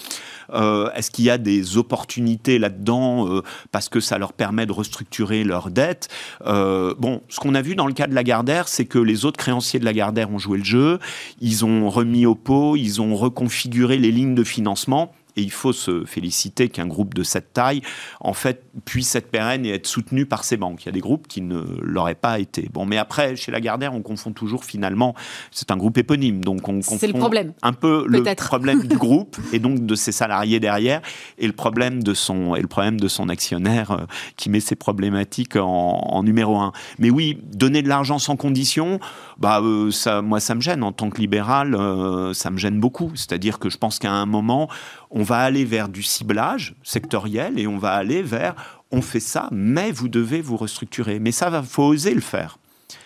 Euh, 0.53 0.89
est-ce 0.95 1.11
qu'il 1.11 1.25
y 1.25 1.29
a 1.29 1.37
des 1.37 1.77
opportunités 1.77 2.59
là-dedans 2.59 3.41
parce 3.71 3.89
que 3.89 3.99
ça 3.99 4.17
leur 4.17 4.33
permet 4.33 4.65
de 4.65 4.71
restructurer 4.71 5.43
leurs 5.43 5.69
dettes? 5.69 6.09
Bon, 6.45 7.21
ce 7.29 7.39
qu'on 7.39 7.55
a 7.55 7.61
vu 7.61 7.75
dans 7.75 7.87
le 7.87 7.93
cas 7.93 8.07
de 8.07 8.13
Lagardère, 8.13 8.67
c'est 8.67 8.85
que 8.85 8.99
les 8.99 9.25
autres 9.25 9.37
créanciers 9.37 9.79
de 9.79 9.85
Lagardère 9.85 10.31
ont 10.31 10.39
joué 10.39 10.57
le 10.57 10.63
jeu, 10.63 10.99
ils 11.41 11.65
ont 11.65 11.89
remis 11.89 12.25
au 12.25 12.35
pot, 12.35 12.75
ils 12.75 13.01
ont 13.01 13.15
reconfiguré 13.15 13.97
les 13.97 14.11
lignes 14.11 14.35
de 14.35 14.43
financement 14.43 15.13
et 15.35 15.41
il 15.41 15.51
faut 15.51 15.73
se 15.73 16.05
féliciter 16.05 16.69
qu'un 16.69 16.87
groupe 16.87 17.13
de 17.13 17.23
cette 17.23 17.53
taille, 17.53 17.81
en 18.19 18.33
fait, 18.33 18.63
puisse 18.85 19.15
être 19.15 19.29
pérenne 19.29 19.65
et 19.65 19.69
être 19.69 19.87
soutenu 19.87 20.25
par 20.25 20.43
ses 20.43 20.57
banques. 20.57 20.83
Il 20.83 20.85
y 20.87 20.89
a 20.89 20.93
des 20.93 20.99
groupes 20.99 21.27
qui 21.27 21.41
ne 21.41 21.61
l'auraient 21.81 22.15
pas 22.15 22.39
été. 22.39 22.69
Bon, 22.73 22.85
mais 22.85 22.97
après, 22.97 23.35
chez 23.35 23.51
Lagardère, 23.51 23.93
on 23.93 24.01
confond 24.01 24.31
toujours 24.31 24.65
finalement, 24.65 25.15
c'est 25.51 25.71
un 25.71 25.77
groupe 25.77 25.97
éponyme, 25.97 26.43
donc 26.43 26.67
on 26.67 26.81
confond 26.81 27.07
le 27.07 27.13
problème. 27.13 27.53
un 27.61 27.73
peu 27.73 28.05
le 28.07 28.23
problème 28.35 28.87
du 28.87 28.95
groupe 28.97 29.37
et 29.53 29.59
donc 29.59 29.85
de 29.85 29.95
ses 29.95 30.11
salariés 30.11 30.59
derrière 30.59 31.01
et 31.37 31.47
le 31.47 31.53
problème 31.53 32.03
de 32.03 32.13
son 32.13 32.55
et 32.55 32.61
le 32.61 32.67
problème 32.67 32.99
de 32.99 33.07
son 33.07 33.29
actionnaire 33.29 33.91
euh, 33.91 34.05
qui 34.37 34.49
met 34.49 34.59
ses 34.59 34.75
problématiques 34.75 35.55
en, 35.55 36.23
numéro 36.23 36.57
un. 36.57 36.71
Mais 36.99 37.09
oui, 37.09 37.37
donner 37.43 37.81
de 37.81 37.89
l'argent 37.89 38.19
sans 38.19 38.35
condition, 38.35 38.99
bah 39.37 39.61
euh, 39.61 39.91
moi 40.21 40.39
ça 40.39 40.55
me 40.55 40.61
gêne 40.61 40.83
en 40.83 40.91
tant 40.91 41.09
que 41.09 41.19
libéral, 41.19 41.75
euh, 41.75 42.33
ça 42.33 42.51
me 42.51 42.57
gêne 42.57 42.79
beaucoup. 42.79 43.11
C'est-à-dire 43.15 43.59
que 43.59 43.69
je 43.69 43.77
pense 43.77 43.99
qu'à 43.99 44.11
un 44.11 44.25
moment 44.25 44.69
on 45.11 45.23
va 45.23 45.39
aller 45.39 45.65
vers 45.65 45.89
du 45.89 46.03
ciblage 46.03 46.75
sectoriel 46.83 47.59
et 47.59 47.67
on 47.67 47.77
va 47.77 47.93
aller 47.93 48.21
vers 48.21 48.55
on 48.91 49.01
fait 49.01 49.19
ça, 49.19 49.49
mais 49.51 49.91
vous 49.91 50.07
devez 50.07 50.41
vous 50.41 50.57
restructurer. 50.57 51.19
Mais 51.19 51.31
ça, 51.31 51.49
va, 51.49 51.63
faut 51.63 51.83
oser 51.83 52.13
le 52.13 52.21
faire 52.21 52.57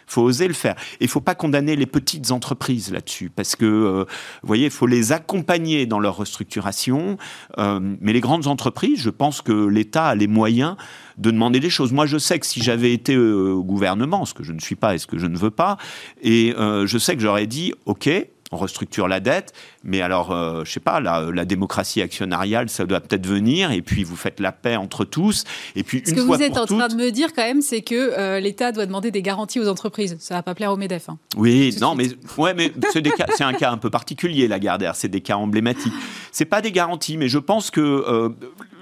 faut 0.08 0.24
oser 0.24 0.48
le 0.48 0.54
faire. 0.54 0.76
Il 1.00 1.08
faut 1.08 1.22
pas 1.22 1.36
condamner 1.36 1.76
les 1.76 1.86
petites 1.86 2.32
entreprises 2.32 2.92
là-dessus, 2.92 3.30
parce 3.30 3.56
que, 3.56 3.66
euh, 3.66 4.06
vous 4.42 4.48
voyez, 4.48 4.66
il 4.66 4.72
faut 4.72 4.88
les 4.88 5.12
accompagner 5.12 5.86
dans 5.86 6.00
leur 6.00 6.18
restructuration. 6.18 7.18
Euh, 7.58 7.80
mais 8.02 8.14
les 8.14 8.22
grandes 8.22 8.48
entreprises, 8.48 9.02
je 9.02 9.10
pense 9.10 9.42
que 9.42 9.68
l'État 9.68 10.08
a 10.08 10.16
les 10.16 10.28
moyens 10.28 10.76
de 11.18 11.32
demander 11.32 11.60
des 11.60 11.70
choses. 11.70 11.92
Moi, 11.92 12.06
je 12.06 12.18
sais 12.18 12.40
que 12.40 12.46
si 12.46 12.62
j'avais 12.62 12.94
été 12.94 13.18
au 13.18 13.64
gouvernement, 13.64 14.26
ce 14.26 14.34
que 14.34 14.44
je 14.44 14.54
ne 14.54 14.60
suis 14.60 14.76
pas 14.76 14.96
et 14.96 14.98
ce 14.98 15.08
que 15.08 15.18
je 15.18 15.28
ne 15.28 15.38
veux 15.38 15.52
pas, 15.52 15.78
et 16.22 16.56
euh, 16.58 16.88
je 16.88 16.98
sais 16.98 17.16
que 17.16 17.22
j'aurais 17.22 17.48
dit, 17.48 17.74
OK, 17.86 18.10
on 18.52 18.58
restructure 18.58 19.08
la 19.08 19.20
dette, 19.20 19.54
mais 19.84 20.02
alors, 20.02 20.32
euh, 20.32 20.64
je 20.66 20.72
sais 20.72 20.80
pas, 20.80 21.00
la, 21.00 21.30
la, 21.34 21.46
démocratie 21.46 22.02
actionnariale, 22.02 22.70
ça 22.70 22.86
doit 22.86 23.00
peut-être 23.00 23.28
venir, 23.28 23.72
et 23.72 23.82
puis 23.82 24.04
vous 24.04 24.16
faites 24.16 24.40
la 24.40 24.52
paix 24.52 24.76
entre 24.76 25.06
tous, 25.06 25.44
et 25.76 25.84
puis 25.84 26.02
Ce 26.06 26.14
que 26.14 26.20
vous 26.20 26.42
êtes 26.42 26.58
en 26.58 26.66
train 26.66 26.88
de 26.88 26.96
me 26.96 27.12
dire 27.12 27.34
quand 27.34 27.44
même, 27.44 27.62
c'est 27.62 27.82
que 27.82 27.96
euh, 27.96 28.40
l'État 28.40 28.72
doit 28.72 28.86
demander 28.86 29.12
des 29.12 29.22
garanties 29.22 29.60
aux 29.60 29.68
entreprises. 29.68 30.18
Ça 30.20 30.36
va 30.36 30.44
pas 30.44 30.56
plaire 30.56 30.72
au 30.72 30.78
Medef. 30.78 31.10
Hein. 31.10 31.18
Oui, 31.38 31.76
non, 31.80 31.96
mais 31.96 32.08
ouais, 32.38 32.54
mais 32.54 32.72
c'est 32.92 33.44
un 33.44 33.54
cas 33.54 33.72
un 33.72 33.78
peu 33.78 33.90
particulier, 33.90 34.48
la 34.48 34.60
Gardère. 34.60 34.96
C'est 34.96 35.08
des 35.08 35.22
cas 35.22 35.36
emblématiques. 35.36 35.94
C'est 36.32 36.46
pas 36.46 36.62
des 36.62 36.72
garanties, 36.72 37.18
mais 37.18 37.28
je 37.28 37.40
pense 37.40 37.72
que 37.72 37.82
euh, 37.82 38.30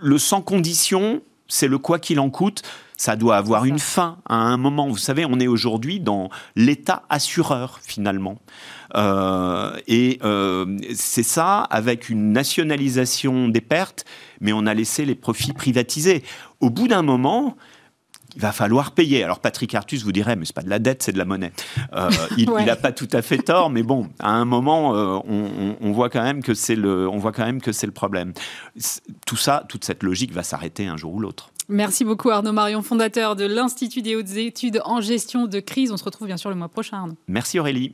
le 0.02 0.18
sans 0.18 0.42
condition, 0.42 1.22
c'est 1.48 1.68
le 1.68 1.78
quoi 1.78 2.00
qu'il 2.00 2.20
en 2.20 2.30
coûte 2.30 2.64
ça 2.98 3.16
doit 3.16 3.38
avoir 3.38 3.66
une 3.66 3.78
fin 3.78 4.18
à 4.28 4.36
un 4.36 4.58
moment. 4.58 4.88
Vous 4.88 4.98
savez, 4.98 5.24
on 5.24 5.40
est 5.40 5.48
aujourd'hui 5.48 6.00
dans 6.00 6.30
l'état 6.56 7.04
assureur 7.10 7.80
finalement. 7.84 8.40
Euh, 8.96 9.76
et 9.88 10.20
euh, 10.24 10.78
c'est 10.94 11.24
ça 11.24 11.62
avec 11.62 12.10
une 12.10 12.32
nationalisation 12.32 13.48
des 13.48 13.62
pertes, 13.62 14.06
mais 14.42 14.54
on 14.54 14.66
a 14.66 14.74
laissé 14.74 15.06
les 15.06 15.16
profits 15.16 15.54
privatisés. 15.54 16.24
Au 16.60 16.70
bout 16.70 16.88
d'un 16.88 17.02
moment, 17.02 17.58
il 18.36 18.42
va 18.42 18.52
falloir 18.52 18.92
payer. 18.92 19.24
Alors 19.24 19.40
Patrick 19.40 19.74
Artus 19.74 20.04
vous 20.04 20.12
dirait, 20.12 20.36
mais 20.36 20.46
c'est 20.46 20.56
pas 20.56 20.62
de 20.62 20.70
la 20.70 20.80
dette, 20.80 21.04
c'est 21.04 21.12
de 21.12 21.18
la 21.18 21.26
monnaie. 21.26 21.52
Euh, 21.94 22.10
il 22.38 22.50
n'a 22.66 22.76
pas 22.76 22.92
tout 22.92 23.10
à 23.14 23.22
fait 23.22 23.40
tort, 23.40 23.70
mais 23.70 23.84
bon, 23.84 24.10
à 24.20 24.32
un 24.32 24.46
moment, 24.46 24.92
on, 25.26 25.92
voit 25.92 26.10
quand 26.10 26.24
même 26.24 26.44
que 26.44 26.54
c'est 26.54 26.76
le, 26.76 27.10
on 27.10 27.18
voit 27.18 27.32
quand 27.32 27.46
même 27.46 27.62
que 27.62 27.72
c'est 27.72 27.88
le 27.88 27.94
problème. 27.94 28.34
Tout 29.26 29.38
ça, 29.38 29.66
toute 29.68 29.86
cette 29.86 30.04
logique 30.04 30.32
va 30.32 30.44
s'arrêter 30.44 30.88
un 30.88 30.98
jour 30.98 31.14
ou 31.14 31.20
l'autre. 31.20 31.52
Merci 31.70 32.06
beaucoup 32.06 32.30
Arnaud 32.30 32.54
Marion, 32.54 32.82
fondateur 32.82 33.36
de 33.36 33.46
l'Institut 33.46 34.02
des 34.02 34.16
hautes 34.16 34.38
études 34.38 34.82
en 34.86 35.02
gestion 35.02 35.48
de 35.48 35.60
crise. 35.60 35.92
On 35.92 35.98
se 35.98 36.04
retrouve 36.04 36.28
bien 36.28 36.38
sûr 36.38 36.50
le 36.50 36.56
mois 36.56 36.70
prochain. 36.70 36.98
Arnaud. 36.98 37.18
Merci 37.28 37.60
Aurélie. 37.60 37.94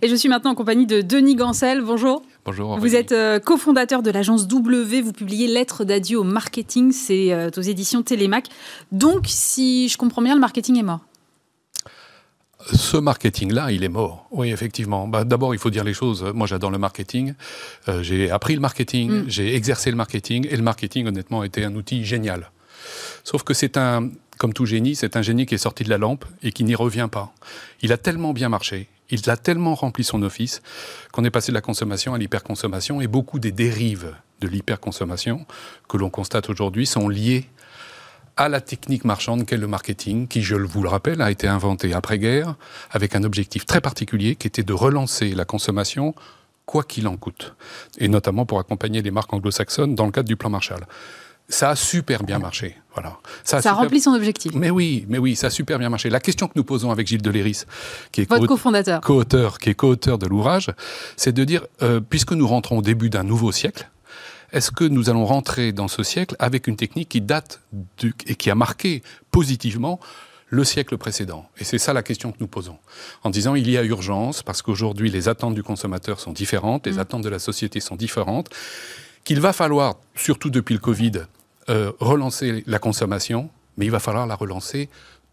Et 0.00 0.08
je 0.08 0.14
suis 0.14 0.28
maintenant 0.28 0.52
en 0.52 0.54
compagnie 0.54 0.86
de 0.86 1.00
Denis 1.00 1.34
Gancel. 1.34 1.82
Bonjour. 1.82 2.22
Bonjour. 2.44 2.78
Vous 2.78 2.94
êtes 2.94 3.12
euh, 3.12 3.40
cofondateur 3.40 4.02
de 4.02 4.10
l'agence 4.10 4.46
W. 4.46 5.00
Vous 5.00 5.12
publiez 5.12 5.48
Lettres 5.48 5.84
d'adieu 5.84 6.20
au 6.20 6.24
marketing. 6.24 6.92
C'est 6.92 7.32
euh, 7.32 7.50
aux 7.56 7.62
éditions 7.62 8.02
Télémac. 8.02 8.46
Donc, 8.92 9.24
si 9.26 9.88
je 9.88 9.96
comprends 9.98 10.22
bien, 10.22 10.34
le 10.34 10.40
marketing 10.40 10.78
est 10.78 10.82
mort 10.82 11.00
ce 12.74 12.96
marketing-là, 12.96 13.70
il 13.70 13.84
est 13.84 13.88
mort. 13.88 14.26
Oui, 14.30 14.50
effectivement. 14.50 15.06
Bah, 15.08 15.24
D'abord, 15.24 15.54
il 15.54 15.58
faut 15.58 15.70
dire 15.70 15.84
les 15.84 15.94
choses. 15.94 16.24
Moi, 16.34 16.46
j'adore 16.46 16.70
le 16.70 16.76
marketing. 16.76 17.34
Euh, 17.88 18.02
j'ai 18.02 18.30
appris 18.30 18.54
le 18.54 18.60
marketing, 18.60 19.10
mm. 19.10 19.24
j'ai 19.28 19.54
exercé 19.54 19.90
le 19.90 19.96
marketing, 19.96 20.46
et 20.50 20.56
le 20.56 20.62
marketing, 20.62 21.06
honnêtement, 21.06 21.44
était 21.44 21.64
un 21.64 21.74
outil 21.76 22.04
génial. 22.04 22.50
Sauf 23.24 23.42
que 23.42 23.54
c'est 23.54 23.76
un, 23.76 24.10
comme 24.38 24.52
tout 24.52 24.66
génie, 24.66 24.94
c'est 24.94 25.16
un 25.16 25.22
génie 25.22 25.46
qui 25.46 25.54
est 25.54 25.58
sorti 25.58 25.84
de 25.84 25.90
la 25.90 25.98
lampe 25.98 26.24
et 26.42 26.52
qui 26.52 26.64
n'y 26.64 26.74
revient 26.74 27.08
pas. 27.10 27.32
Il 27.82 27.92
a 27.92 27.96
tellement 27.96 28.32
bien 28.32 28.48
marché, 28.48 28.88
il 29.10 29.28
a 29.28 29.36
tellement 29.36 29.74
rempli 29.74 30.04
son 30.04 30.22
office 30.22 30.62
qu'on 31.12 31.24
est 31.24 31.30
passé 31.30 31.52
de 31.52 31.54
la 31.54 31.60
consommation 31.60 32.14
à 32.14 32.18
l'hyperconsommation 32.18 33.00
et 33.00 33.06
beaucoup 33.06 33.38
des 33.38 33.52
dérives 33.52 34.14
de 34.40 34.48
l'hyperconsommation 34.48 35.46
que 35.88 35.96
l'on 35.96 36.10
constate 36.10 36.48
aujourd'hui 36.48 36.86
sont 36.86 37.08
liées 37.08 37.46
à 38.36 38.48
la 38.48 38.60
technique 38.60 39.04
marchande 39.04 39.44
qu'est 39.44 39.56
le 39.56 39.66
marketing, 39.66 40.28
qui, 40.28 40.42
je 40.42 40.54
vous 40.54 40.82
le 40.82 40.88
rappelle, 40.88 41.20
a 41.20 41.30
été 41.30 41.48
inventé 41.48 41.92
après-guerre 41.92 42.54
avec 42.92 43.16
un 43.16 43.24
objectif 43.24 43.66
très 43.66 43.80
particulier 43.80 44.36
qui 44.36 44.46
était 44.46 44.62
de 44.62 44.72
relancer 44.72 45.34
la 45.34 45.44
consommation 45.44 46.14
quoi 46.64 46.84
qu'il 46.84 47.08
en 47.08 47.16
coûte, 47.16 47.54
et 47.96 48.08
notamment 48.08 48.44
pour 48.46 48.60
accompagner 48.60 49.02
les 49.02 49.10
marques 49.10 49.32
anglo-saxonnes 49.32 49.94
dans 49.94 50.04
le 50.04 50.12
cadre 50.12 50.28
du 50.28 50.36
plan 50.36 50.50
Marshall. 50.50 50.86
Ça 51.50 51.70
a 51.70 51.76
super 51.76 52.24
bien 52.24 52.38
marché, 52.38 52.76
voilà. 52.92 53.18
Ça 53.42 53.60
a, 53.64 53.72
rempli 53.72 54.00
son 54.00 54.12
objectif. 54.12 54.52
Mais 54.54 54.68
oui, 54.68 55.06
mais 55.08 55.16
oui, 55.16 55.34
ça 55.34 55.46
a 55.46 55.50
super 55.50 55.78
bien 55.78 55.88
marché. 55.88 56.10
La 56.10 56.20
question 56.20 56.46
que 56.46 56.52
nous 56.56 56.64
posons 56.64 56.90
avec 56.90 57.06
Gilles 57.06 57.22
Deléris, 57.22 57.62
qui 58.12 58.20
est 58.20 58.28
votre 58.28 58.46
cofondateur, 58.46 59.00
co-auteur, 59.00 59.58
qui 59.58 59.70
est 59.70 59.74
co-auteur 59.74 60.18
de 60.18 60.26
l'ouvrage, 60.26 60.70
c'est 61.16 61.32
de 61.32 61.44
dire, 61.44 61.64
euh, 61.82 62.00
puisque 62.00 62.32
nous 62.32 62.46
rentrons 62.46 62.78
au 62.78 62.82
début 62.82 63.08
d'un 63.08 63.22
nouveau 63.22 63.50
siècle, 63.50 63.88
est-ce 64.52 64.70
que 64.70 64.84
nous 64.84 65.08
allons 65.08 65.24
rentrer 65.24 65.72
dans 65.72 65.88
ce 65.88 66.02
siècle 66.02 66.36
avec 66.38 66.66
une 66.66 66.76
technique 66.76 67.08
qui 67.08 67.22
date 67.22 67.60
et 68.26 68.34
qui 68.34 68.50
a 68.50 68.54
marqué 68.54 69.02
positivement 69.30 70.00
le 70.48 70.64
siècle 70.64 70.98
précédent? 70.98 71.48
Et 71.58 71.64
c'est 71.64 71.78
ça 71.78 71.94
la 71.94 72.02
question 72.02 72.30
que 72.30 72.38
nous 72.40 72.46
posons. 72.46 72.76
En 73.24 73.30
disant 73.30 73.54
il 73.54 73.70
y 73.70 73.78
a 73.78 73.84
urgence, 73.84 74.42
parce 74.42 74.60
qu'aujourd'hui 74.60 75.10
les 75.10 75.28
attentes 75.28 75.54
du 75.54 75.62
consommateur 75.62 76.20
sont 76.20 76.32
différentes, 76.32 76.86
les 76.86 76.94
mm. 76.94 76.98
attentes 76.98 77.22
de 77.22 77.28
la 77.30 77.38
société 77.38 77.80
sont 77.80 77.96
différentes, 77.96 78.50
qu'il 79.24 79.40
va 79.40 79.52
falloir, 79.52 79.96
surtout 80.14 80.50
depuis 80.50 80.74
le 80.74 80.80
Covid, 80.80 81.12
euh, 81.68 81.92
relancer 82.00 82.64
la 82.66 82.78
consommation, 82.78 83.50
mais 83.76 83.86
il 83.86 83.90
va 83.90 84.00
falloir 84.00 84.26
la 84.26 84.34
relancer 84.34 84.88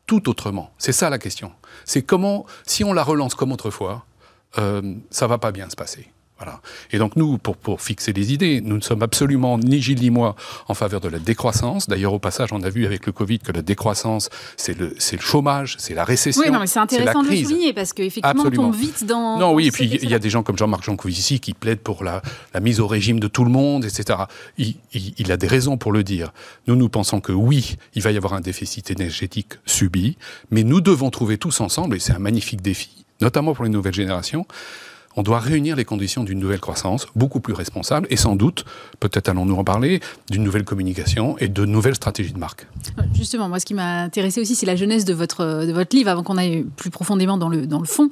tout 0.06 0.30
autrement. 0.30 0.72
C'est 0.78 0.92
ça 0.92 1.10
la 1.10 1.18
question. 1.18 1.52
C'est 1.84 2.04
comment, 2.04 2.46
si 2.66 2.84
on 2.84 2.94
la 2.94 3.04
relance 3.04 3.36
comme 3.36 3.52
autrefois, 3.52 4.06
euh, 4.58 4.96
ça 5.10 5.28
va 5.28 5.38
pas 5.38 5.52
bien 5.52 5.70
se 5.70 5.76
passer. 5.76 6.10
Voilà. 6.38 6.60
Et 6.92 6.98
donc 6.98 7.16
nous, 7.16 7.38
pour, 7.38 7.56
pour 7.56 7.82
fixer 7.82 8.12
les 8.12 8.34
idées, 8.34 8.60
nous 8.60 8.76
ne 8.76 8.82
sommes 8.82 9.04
absolument 9.04 9.58
ni 9.58 9.82
Gilles 9.82 10.02
ni 10.02 10.10
moi 10.10 10.36
en 10.68 10.74
faveur 10.74 11.00
de 11.00 11.08
la 11.08 11.20
décroissance. 11.20 11.88
D'ailleurs, 11.88 12.12
au 12.12 12.20
passage, 12.20 12.52
on 12.52 12.62
a 12.62 12.70
vu 12.70 12.86
avec 12.86 13.06
le 13.06 13.14
Covid 13.14 13.40
que 13.40 13.54
la 13.54 13.62
décroissance, 13.62 14.30
c'est 14.58 14.78
le, 14.78 14.94
c'est 15.00 15.16
le 15.16 15.22
chômage, 15.22 15.76
c'est 15.80 15.94
la 15.94 16.04
récession. 16.04 16.42
Oui, 16.44 16.52
non, 16.52 16.60
mais 16.60 16.68
c'est 16.68 16.80
intéressant 16.80 17.24
de 17.24 17.30
le 17.30 17.38
souligner 17.38 17.72
parce 17.72 17.94
qu'effectivement, 17.94 18.44
on 18.46 18.52
tombe 18.52 18.76
vite 18.76 19.06
dans. 19.06 19.40
Non, 19.40 19.54
oui, 19.54 19.68
et 19.68 19.72
puis 19.72 19.86
il 19.86 20.10
y 20.10 20.14
a 20.14 20.20
des 20.20 20.30
gens 20.30 20.44
comme 20.44 20.58
Jean-Marc 20.58 20.84
Jancovici 20.84 21.40
qui 21.40 21.54
plaident 21.54 21.80
pour 21.80 22.04
la, 22.04 22.22
la, 22.54 22.60
mise 22.60 22.82
au 22.82 22.88
régime 22.88 23.22
de 23.22 23.28
tout 23.28 23.46
le 23.46 23.52
monde, 23.52 23.86
etc. 23.86 24.20
Il, 24.58 24.76
il, 24.94 25.14
il 25.18 25.32
a 25.32 25.38
des 25.38 25.48
raisons 25.48 25.78
pour 25.78 25.94
le 25.94 26.04
dire. 26.04 26.34
Nous, 26.68 26.76
nous 26.76 26.90
pensons 26.90 27.22
que 27.22 27.32
oui, 27.32 27.78
il 27.94 28.02
va 28.02 28.12
y 28.12 28.18
avoir 28.18 28.34
un 28.34 28.42
déficit 28.42 28.92
énergétique 28.92 29.54
subi, 29.66 30.18
mais 30.52 30.64
nous 30.64 30.82
devons 30.82 31.12
trouver 31.12 31.38
tous 31.38 31.62
ensemble, 31.62 31.96
et 31.96 32.00
c'est 32.00 32.14
un 32.14 32.20
magnifique 32.20 32.62
défi, 32.62 33.06
notamment 33.22 33.54
pour 33.54 33.64
les 33.64 33.70
nouvelles 33.70 33.94
générations, 33.94 34.46
on 35.16 35.24
doit 35.24 35.40
réunir 35.40 35.76
les 35.76 35.86
conditions 35.86 36.24
d'une 36.24 36.40
nouvelle 36.40 36.60
croissance, 36.60 37.08
beaucoup 37.16 37.40
plus 37.40 37.54
responsable, 37.54 38.08
et 38.10 38.18
sans 38.18 38.36
doute, 38.36 38.66
peut-être 39.00 39.30
allons-nous 39.30 39.56
en 39.56 39.64
parler, 39.64 40.02
d'une 40.30 40.44
nouvelle 40.44 40.66
communication 40.66 41.38
et 41.40 41.48
de 41.48 41.66
nouvelles 41.66 41.96
stratégies 41.96 42.34
de 42.34 42.40
marque. 42.40 42.68
Justement, 43.14 43.50
moi, 43.50 43.60
ce 43.60 43.66
qui 43.66 43.74
m'a 43.74 44.02
intéressé 44.04 44.42
aussi, 44.42 44.56
c'est 44.56 44.66
la 44.66 44.76
jeunesse 44.76 45.06
de 45.06 45.14
votre, 45.14 45.66
de 45.66 45.72
votre 45.72 45.96
livre, 45.96 46.10
avant 46.10 46.24
qu'on 46.24 46.38
aille 46.38 46.66
plus 46.76 46.90
profondément 46.90 47.38
dans 47.38 47.50
le, 47.50 47.68
dans 47.68 47.80
le 47.80 47.86
fond. 47.86 48.10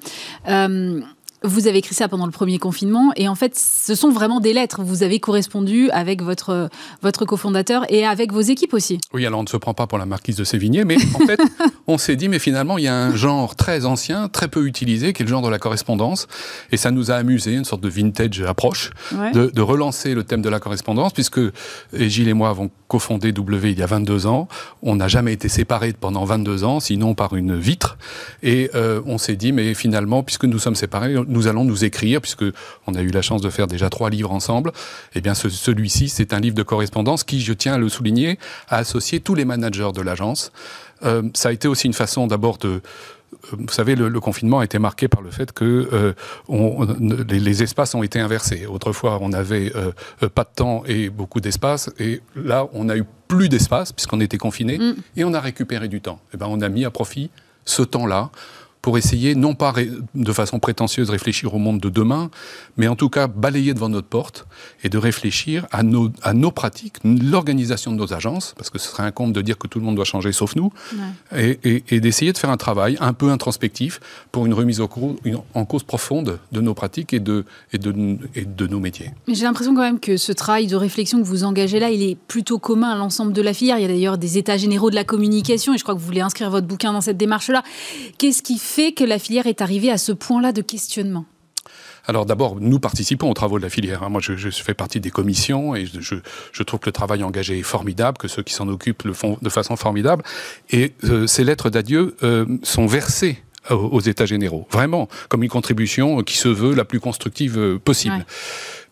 Euh, 0.48 1.02
vous 1.44 1.68
avez 1.68 1.80
écrit 1.80 1.96
ça 1.96 2.08
pendant 2.08 2.26
le 2.26 2.32
premier 2.32 2.58
confinement 2.58 3.12
et 3.16 3.28
en 3.28 3.36
fait, 3.36 3.58
ce 3.58 3.96
sont 3.96 4.10
vraiment 4.10 4.40
des 4.40 4.54
lettres. 4.54 4.82
Vous 4.82 5.04
avez 5.04 5.20
correspondu 5.20 5.90
avec 5.92 6.22
votre, 6.22 6.70
votre 7.02 7.26
cofondateur 7.26 7.86
et 7.90 8.06
avec 8.06 8.32
vos 8.32 8.42
équipes 8.42 8.74
aussi. 8.74 9.00
Oui, 9.14 9.26
alors 9.26 9.40
on 9.40 9.44
ne 9.44 9.48
se 9.48 9.58
prend 9.58 9.74
pas 9.74 9.88
pour 9.88 9.98
la 9.98 10.06
marquise 10.06 10.36
de 10.36 10.44
Sévigné, 10.44 10.86
mais 10.86 10.98
en 11.16 11.26
fait, 11.26 11.40
on 11.88 11.98
s'est 11.98 12.16
dit, 12.16 12.30
mais 12.30 12.40
finalement, 12.40 12.78
il 12.78 12.86
y 12.86 12.88
a 12.88 12.96
un 12.96 13.16
genre 13.16 13.56
très 13.56 13.86
ancien, 13.86 14.30
très 14.30 14.48
peu 14.48 14.66
utilisé, 14.66 15.14
qui 15.14 15.24
est 15.24 15.26
le 15.26 15.30
genre 15.30 15.42
de 15.42 15.50
la 15.50 15.60
correspondance. 15.60 16.28
Et 16.72 16.78
ça 16.78 16.92
nous 16.92 17.12
a 17.12 17.16
amusé, 17.16 17.54
une 17.54 17.66
sorte 17.66 17.82
de 17.82 17.90
vintage 17.90 18.42
approche, 18.42 18.92
ouais. 19.14 19.32
de, 19.32 19.48
de, 19.48 19.62
relancer 19.62 20.14
le 20.14 20.24
thème 20.24 20.42
de 20.42 20.50
la 20.50 20.60
correspondance, 20.60 21.14
puisque 21.14 21.42
Gilles 21.94 22.30
et 22.30 22.34
moi 22.34 22.50
avons 22.50 22.70
cofondé 22.88 23.32
W 23.32 23.72
il 23.72 23.80
y 23.80 23.84
a 23.84 23.88
22 23.88 24.28
ans. 24.28 24.48
On 24.82 24.96
n'a 24.96 25.08
jamais 25.08 25.34
été 25.34 25.50
séparés 25.50 25.94
pendant 26.00 26.26
22 26.26 26.64
ans, 26.64 26.80
sinon 26.80 27.16
par 27.16 27.36
une 27.36 27.58
vitre. 27.58 27.98
Et 28.44 28.70
euh, 28.76 29.02
on 29.06 29.18
s'est 29.18 29.36
dit, 29.36 29.52
mais 29.52 29.74
finalement, 29.74 30.24
puisque 30.24 30.46
nous 30.46 30.60
sommes 30.60 30.76
séparés, 30.76 31.16
nous 31.34 31.48
allons 31.48 31.66
nous 31.66 31.84
écrire, 31.84 32.22
puisque 32.22 32.46
on 32.88 32.96
a 32.96 33.02
eu 33.02 33.10
la 33.10 33.22
chance 33.22 33.42
de 33.42 33.50
faire 33.50 33.68
déjà 33.68 33.90
trois 33.90 34.10
livres 34.10 34.32
ensemble. 34.32 34.72
Eh 35.16 35.22
bien, 35.22 35.34
ce, 35.34 35.50
celui-ci, 35.50 36.10
c'est 36.10 36.34
un 36.34 36.40
livre 36.40 36.56
de 36.56 36.64
correspondance 36.64 37.24
qui, 37.24 37.42
je 37.42 37.54
tiens 37.54 37.74
à 37.74 37.78
le 37.78 37.90
souligner, 37.90 38.40
a 38.70 38.78
associé 38.78 39.20
tous 39.20 39.36
les 39.36 39.46
managers 39.46 39.92
de 39.94 40.02
l'agence. 40.02 40.52
Euh, 41.04 41.24
ça 41.34 41.50
a 41.50 41.52
été 41.52 41.68
aussi 41.68 41.88
une 41.88 41.94
façon 41.94 42.28
d'abord 42.28 42.58
de 42.58 42.82
vous 43.52 43.72
savez, 43.72 43.96
le, 43.96 44.10
le, 44.10 44.20
confinement 44.20 44.60
a 44.60 44.66
été 44.66 44.80
marqué 44.80 45.08
par 45.08 45.22
le 45.22 45.32
fait 45.32 45.52
que 45.52 45.90
euh, 45.92 46.14
on, 46.48 46.86
les, 47.28 47.40
les, 47.40 47.64
espaces 47.64 47.94
ont 47.96 48.04
été 48.04 48.20
inversés. 48.20 48.66
Autrefois, 48.66 49.20
on 49.22 49.34
avait 49.34 49.72
euh, 49.76 49.92
pas 50.30 50.44
de 50.44 50.50
temps 50.56 50.84
et 50.86 51.10
beaucoup 51.10 51.42
d'espace, 51.42 51.90
et 52.00 52.22
là, 52.36 52.68
on 52.74 52.90
a 52.90 52.96
eu 52.96 53.04
plus 53.28 53.50
d'espace 53.50 53.92
puisqu'on 53.92 54.22
était 54.22 54.38
confiné, 54.38 54.78
mm. 54.78 54.96
et 55.18 55.24
on 55.24 55.34
a 55.34 55.40
récupéré 55.40 55.88
du 55.88 56.02
temps. 56.02 56.20
Et 56.34 56.38
ben, 56.38 56.48
on 56.50 56.62
a 56.62 56.70
mis 56.70 56.86
à 56.86 56.92
profit 56.92 57.30
ce 57.66 57.82
temps-là 57.82 58.30
pour 58.84 58.98
essayer, 58.98 59.34
non 59.34 59.56
pas 59.56 59.74
de 60.14 60.34
façon 60.34 60.60
prétentieuse, 60.60 61.10
réfléchir 61.10 61.56
au 61.56 61.58
monde 61.58 61.80
de 61.80 61.88
demain, 61.88 62.30
mais 62.76 62.90
en 62.90 62.98
tout 62.98 63.08
cas 63.08 63.28
balayer 63.28 63.74
devant 63.74 63.88
notre 63.88 64.10
porte 64.10 64.46
et 64.84 64.90
de 64.90 64.98
réfléchir 64.98 65.66
à 65.72 65.84
nos, 65.84 66.12
à 66.22 66.34
nos 66.34 66.52
pratiques, 66.52 66.98
l'organisation 67.06 67.94
de 67.94 67.98
nos 67.98 68.14
agences, 68.14 68.54
parce 68.58 68.70
que 68.70 68.78
ce 68.78 68.90
serait 68.90 69.04
un 69.04 69.12
compte 69.12 69.32
de 69.32 69.42
dire 69.42 69.58
que 69.58 69.68
tout 69.68 69.80
le 69.80 69.86
monde 69.86 69.96
doit 69.96 70.04
changer 70.04 70.34
sauf 70.34 70.58
nous, 70.58 70.70
ouais. 71.32 71.58
et, 71.64 71.76
et, 71.76 71.84
et 71.96 72.02
d'essayer 72.02 72.34
de 72.34 72.38
faire 72.38 72.50
un 72.50 72.58
travail 72.58 72.98
un 73.00 73.14
peu 73.14 73.30
introspectif 73.30 74.02
pour 74.34 74.46
une 74.46 74.54
remise 74.54 74.82
en 74.82 74.88
cause, 74.88 75.16
une, 75.24 75.38
en 75.54 75.64
cause 75.64 75.84
profonde 75.84 76.40
de 76.52 76.60
nos 76.60 76.74
pratiques 76.74 77.14
et 77.14 77.22
de, 77.22 77.46
et 77.72 77.78
de, 77.78 78.18
et 78.36 78.44
de 78.44 78.68
nos 78.68 78.82
métiers. 78.82 79.12
Mais 79.30 79.36
j'ai 79.36 79.46
l'impression 79.46 79.74
quand 79.74 79.82
même 79.82 80.02
que 80.02 80.18
ce 80.18 80.34
travail 80.34 80.68
de 80.68 80.76
réflexion 80.76 81.20
que 81.20 81.26
vous 81.26 81.46
engagez 81.46 81.80
là, 81.80 81.90
il 81.90 82.04
est 82.04 82.16
plutôt 82.16 82.60
commun 82.60 82.90
à 82.90 82.98
l'ensemble 82.98 83.32
de 83.32 83.42
la 83.42 83.54
filière. 83.54 83.80
Il 83.80 83.84
y 83.84 83.86
a 83.86 83.88
d'ailleurs 83.88 84.18
des 84.18 84.38
états 84.38 84.58
généraux 84.58 84.90
de 84.90 84.96
la 84.96 85.06
communication, 85.06 85.74
et 85.74 85.78
je 85.78 85.84
crois 85.84 85.96
que 85.96 86.00
vous 86.02 86.06
voulez 86.06 86.20
inscrire 86.20 86.50
votre 86.50 86.68
bouquin 86.68 86.92
dans 86.92 87.00
cette 87.00 87.16
démarche-là. 87.16 87.64
Qu'est-ce 88.18 88.44
qui 88.44 88.58
fait 88.58 88.73
que 88.76 89.04
la 89.04 89.20
filière 89.20 89.48
est 89.48 89.62
arrivée 89.62 89.92
à 89.92 89.98
ce 89.98 90.12
point-là 90.12 90.52
de 90.52 90.62
questionnement 90.62 91.26
alors 92.06 92.26
d'abord, 92.26 92.58
nous 92.60 92.80
participons 92.80 93.32
aux 93.32 93.34
travaux 93.34 93.58
de 93.60 93.64
la 93.64 93.70
filière. 93.70 94.10
Moi, 94.10 94.20
je, 94.22 94.36
je 94.36 94.50
fais 94.50 94.74
partie 94.74 95.00
des 95.00 95.10
commissions 95.10 95.74
et 95.74 95.86
je, 95.86 96.16
je, 96.52 96.64
trouve 96.64 96.82
que 96.82 96.88
le 96.88 96.92
travail 96.92 97.24
engagé 97.24 97.60
est 97.60 97.64
formidable, 97.64 98.18
que 98.18 98.28
ceux 98.28 98.44
qui 98.44 98.54
s'en 98.54 98.68
occupent 98.68 99.04
le 99.04 99.14
font 99.14 99.38
de 99.42 99.50
façon 99.50 99.78
formidable. 99.78 100.22
Et 100.70 100.92
euh, 101.06 101.28
ces 101.28 101.46
lettres 101.46 101.70
d'adieu 101.70 102.18
euh, 102.24 102.46
sont 102.62 102.88
versées 102.88 103.42
aux 103.70 104.02
États 104.02 104.26
généraux, 104.26 104.68
vraiment, 104.72 105.08
comme 105.30 105.44
une 105.44 105.50
contribution 105.50 106.22
qui 106.24 106.36
se 106.36 106.50
veut 106.50 106.76
la 106.76 106.84
plus 106.84 107.00
constructive 107.00 107.58
euh, 107.58 107.80
possible. 107.80 108.16
Ouais. 108.18 108.26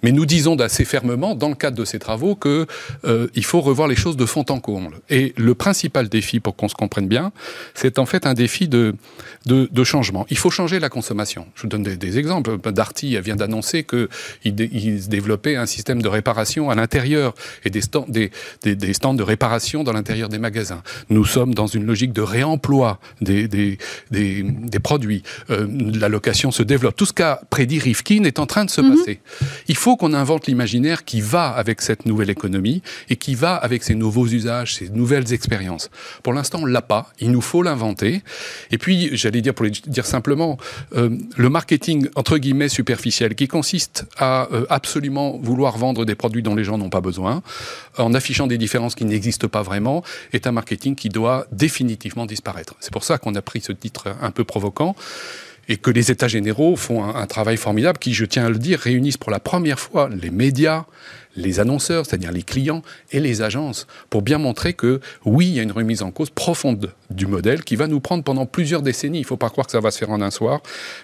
Mais 0.04 0.12
nous 0.12 0.26
disons 0.26 0.56
d'assez 0.56 0.86
fermement, 0.86 1.36
dans 1.36 1.50
le 1.50 1.56
cadre 1.56 1.78
de 1.78 1.86
ces 1.86 2.00
travaux, 2.00 2.36
qu'il 2.36 2.68
euh, 3.06 3.28
faut 3.42 3.62
revoir 3.62 3.88
les 3.88 3.96
choses 3.96 4.18
de 4.18 4.26
fond 4.26 4.46
en 4.50 4.60
comble. 4.60 5.00
Et 5.10 5.34
le 5.38 5.54
principal 5.56 6.10
défi, 6.10 6.40
pour 6.40 6.56
qu'on 6.56 6.68
se 6.68 6.76
comprenne 6.76 7.08
bien, 7.08 7.32
c'est 7.74 8.00
en 8.00 8.06
fait 8.06 8.26
un 8.26 8.34
défi 8.34 8.68
de, 8.68 8.96
de, 9.46 9.70
de, 9.72 9.84
changement. 9.84 10.26
Il 10.30 10.38
faut 10.38 10.50
changer 10.50 10.80
la 10.80 10.90
consommation. 10.90 11.48
Je 11.56 11.64
vous 11.64 11.68
donne 11.68 11.84
des, 11.84 11.98
des 11.98 12.18
exemples. 12.18 12.58
Darty 12.72 13.20
vient 13.22 13.36
d'annoncer 13.36 13.84
qu'il 13.84 14.08
il 14.44 15.10
développait 15.10 15.56
un 15.56 15.66
système 15.66 16.02
de 16.02 16.08
réparation 16.08 16.70
à 16.70 16.76
l'intérieur 16.76 17.34
et 17.66 17.70
des 17.70 17.82
stands, 17.82 18.06
des, 18.08 18.32
des, 18.64 18.76
des 18.76 18.94
stands 18.94 19.14
de 19.14 19.24
réparation 19.24 19.84
dans 19.84 19.94
l'intérieur 19.94 20.30
des 20.30 20.40
magasins. 20.40 20.82
Nous 21.10 21.26
sommes 21.26 21.54
dans 21.54 21.68
une 21.68 21.86
logique 21.86 22.14
de 22.14 22.22
réemploi 22.22 23.00
des, 23.22 23.48
des, 23.48 23.78
des, 24.12 24.44
des 24.44 24.80
produits. 24.80 25.24
Euh, 25.50 25.68
la 26.00 26.10
location 26.10 26.52
se 26.52 26.64
développe. 26.64 26.96
Tout 26.96 27.06
ce 27.06 27.14
qu'a 27.14 27.42
prédit 27.50 27.80
Rifkin 27.80 28.24
est 28.24 28.40
en 28.40 28.46
train 28.46 28.66
de 28.66 28.70
se 28.70 28.82
mm 28.82 28.86
-hmm. 28.86 28.98
passer. 28.98 29.20
Il 29.68 29.76
faut 29.76 29.91
qu'on 29.96 30.14
invente 30.14 30.48
l'imaginaire 30.48 31.06
qui 31.06 31.22
va 31.22 31.50
avec 31.50 31.82
cette 31.82 32.06
nouvelle 32.06 32.30
économie 32.30 32.82
et 33.10 33.16
qui 33.16 33.36
va 33.36 33.56
avec 33.56 33.84
ces 33.84 33.96
nouveaux 33.96 34.28
usages, 34.28 34.76
ces 34.76 34.90
nouvelles 34.90 35.34
expériences. 35.34 35.90
Pour 36.24 36.34
l'instant, 36.34 36.60
on 36.62 36.66
l'a 36.66 36.82
pas. 36.82 37.12
Il 37.20 37.32
nous 37.32 37.42
faut 37.42 37.64
l'inventer. 37.64 38.24
Et 38.72 38.78
puis, 38.78 39.10
j'allais 39.14 39.42
dire, 39.42 39.54
pour 39.54 39.66
dire 39.68 40.06
simplement, 40.06 40.58
euh, 40.96 41.10
le 41.38 41.50
marketing 41.50 42.08
entre 42.16 42.38
guillemets 42.38 42.70
superficiel, 42.70 43.36
qui 43.36 43.48
consiste 43.48 44.06
à 44.18 44.48
euh, 44.52 44.66
absolument 44.70 45.38
vouloir 45.38 45.78
vendre 45.78 46.06
des 46.06 46.16
produits 46.16 46.44
dont 46.44 46.56
les 46.56 46.64
gens 46.64 46.78
n'ont 46.78 46.90
pas 46.90 47.02
besoin, 47.02 47.42
en 47.98 48.14
affichant 48.14 48.48
des 48.48 48.58
différences 48.58 48.96
qui 48.96 49.06
n'existent 49.06 49.48
pas 49.48 49.62
vraiment, 49.62 50.04
est 50.34 50.48
un 50.48 50.52
marketing 50.52 50.96
qui 50.96 51.10
doit 51.10 51.46
définitivement 51.52 52.26
disparaître. 52.26 52.76
C'est 52.80 52.94
pour 52.94 53.04
ça 53.04 53.18
qu'on 53.18 53.36
a 53.36 53.42
pris 53.42 53.62
ce 53.62 53.72
titre 53.72 54.16
un 54.22 54.32
peu 54.32 54.44
provoquant 54.44 54.96
et 55.68 55.78
que 55.78 55.92
les 55.92 56.12
États 56.12 56.28
généraux 56.28 56.76
font 56.76 57.04
un, 57.04 57.16
un, 57.16 57.28
travail 57.28 57.58
formidable 57.58 57.98
qui, 58.00 58.14
je 58.14 58.26
tiens 58.26 58.46
à 58.46 58.50
le 58.50 58.58
dire, 58.58 58.80
réunissent 58.80 59.18
pour 59.18 59.32
la 59.32 59.40
première 59.40 59.80
fois 59.80 60.10
les 60.10 60.30
médias, 60.30 60.86
les 61.36 61.60
annonceurs, 61.60 62.06
c'est-à-dire 62.06 62.32
les 62.32 62.44
clients 62.44 62.82
et 63.12 63.20
les 63.20 63.42
agences, 63.42 63.88
pour 64.10 64.22
bien 64.22 64.38
montrer 64.38 64.74
que 64.74 65.00
oui, 65.26 65.48
il 65.48 65.54
y 65.54 65.60
a 65.60 65.64
une 65.64 65.72
remise 65.72 66.02
en 66.02 66.12
cause 66.12 66.30
profonde 66.30 66.94
du 67.10 67.26
modèle 67.26 67.64
qui 67.64 67.76
va 67.76 67.88
nous 67.88 68.00
prendre 68.00 68.24
pendant 68.24 68.46
plusieurs 68.46 68.82
décennies. 68.82 69.20
Il 69.20 69.22
ne 69.22 69.28
faut 69.28 69.38
pas 69.38 69.50
croire 69.50 69.66
que 69.66 69.72
ça 69.72 69.80
va 69.80 69.92
se 69.92 70.00
faire 70.00 70.12
en 70.12 70.22
un 70.22 70.32
soir, 70.32 70.62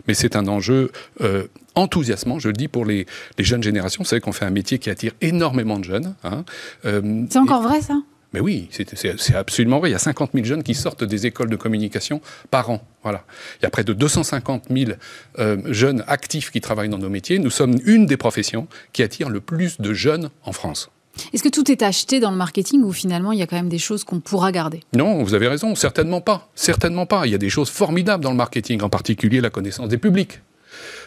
mais 0.08 0.14
c'est 0.14 0.36
un 0.36 0.48
enjeu 0.48 0.92
euh, 1.22 1.48
enthousiasmant, 1.76 2.40
je 2.40 2.50
le 2.50 2.54
dis 2.54 2.68
pour 2.68 2.86
les, 2.86 3.06
les 3.38 3.44
jeunes 3.44 3.64
générations. 3.64 4.04
Vous 4.04 4.10
savez 4.10 4.22
qu'on 4.22 4.32
fait 4.32 4.46
un 4.46 4.52
métier 4.52 4.80
qui 4.80 4.90
attire 4.90 5.14
énormément 5.22 5.80
de 5.80 5.86
jeunes. 5.86 6.16
Hein. 6.24 6.44
Euh, 6.86 7.26
c'est 7.30 7.40
encore 7.40 7.62
et... 7.62 7.68
vrai 7.68 7.82
ça? 7.82 7.96
Mais 8.38 8.42
oui, 8.42 8.70
c'est 8.72 9.36
absolument 9.36 9.80
vrai. 9.80 9.90
Il 9.90 9.94
y 9.94 9.96
a 9.96 10.00
50 10.00 10.32
000 10.34 10.46
jeunes 10.46 10.62
qui 10.62 10.76
sortent 10.76 11.04
des 11.04 11.26
écoles 11.26 11.50
de 11.50 11.56
communication 11.56 12.22
par 12.52 12.70
an. 12.70 12.82
Voilà. 13.02 13.24
Il 13.60 13.64
y 13.64 13.66
a 13.66 13.72
près 13.72 13.84
de 13.84 13.94
250 13.94 14.66
000 14.70 14.92
euh, 15.40 15.58
jeunes 15.66 16.04
actifs 16.08 16.52
qui 16.52 16.62
travaillent 16.62 16.90
dans 16.90 17.00
nos 17.00 17.10
métiers. 17.10 17.40
Nous 17.40 17.50
sommes 17.50 17.80
une 17.86 18.06
des 18.06 18.18
professions 18.18 18.68
qui 18.94 19.02
attire 19.02 19.30
le 19.30 19.42
plus 19.42 19.82
de 19.82 19.92
jeunes 19.92 20.30
en 20.44 20.52
France. 20.52 20.92
Est-ce 21.34 21.42
que 21.42 21.50
tout 21.50 21.72
est 21.72 21.82
acheté 21.82 22.20
dans 22.20 22.30
le 22.30 22.38
marketing 22.38 22.84
ou 22.84 22.92
finalement 22.92 23.32
il 23.32 23.40
y 23.40 23.42
a 23.42 23.48
quand 23.48 23.56
même 23.56 23.70
des 23.70 23.80
choses 23.80 24.04
qu'on 24.04 24.20
pourra 24.20 24.52
garder? 24.52 24.82
Non, 24.94 25.24
vous 25.24 25.34
avez 25.34 25.48
raison, 25.48 25.74
certainement 25.74 26.22
pas. 26.22 26.48
Certainement 26.54 27.08
pas. 27.08 27.26
Il 27.26 27.32
y 27.32 27.36
a 27.36 27.40
des 27.40 27.50
choses 27.50 27.72
formidables 27.72 28.24
dans 28.24 28.30
le 28.30 28.38
marketing, 28.38 28.84
en 28.84 28.90
particulier 28.90 29.42
la 29.42 29.50
connaissance 29.50 29.90
des 29.90 29.98
publics. 29.98 30.42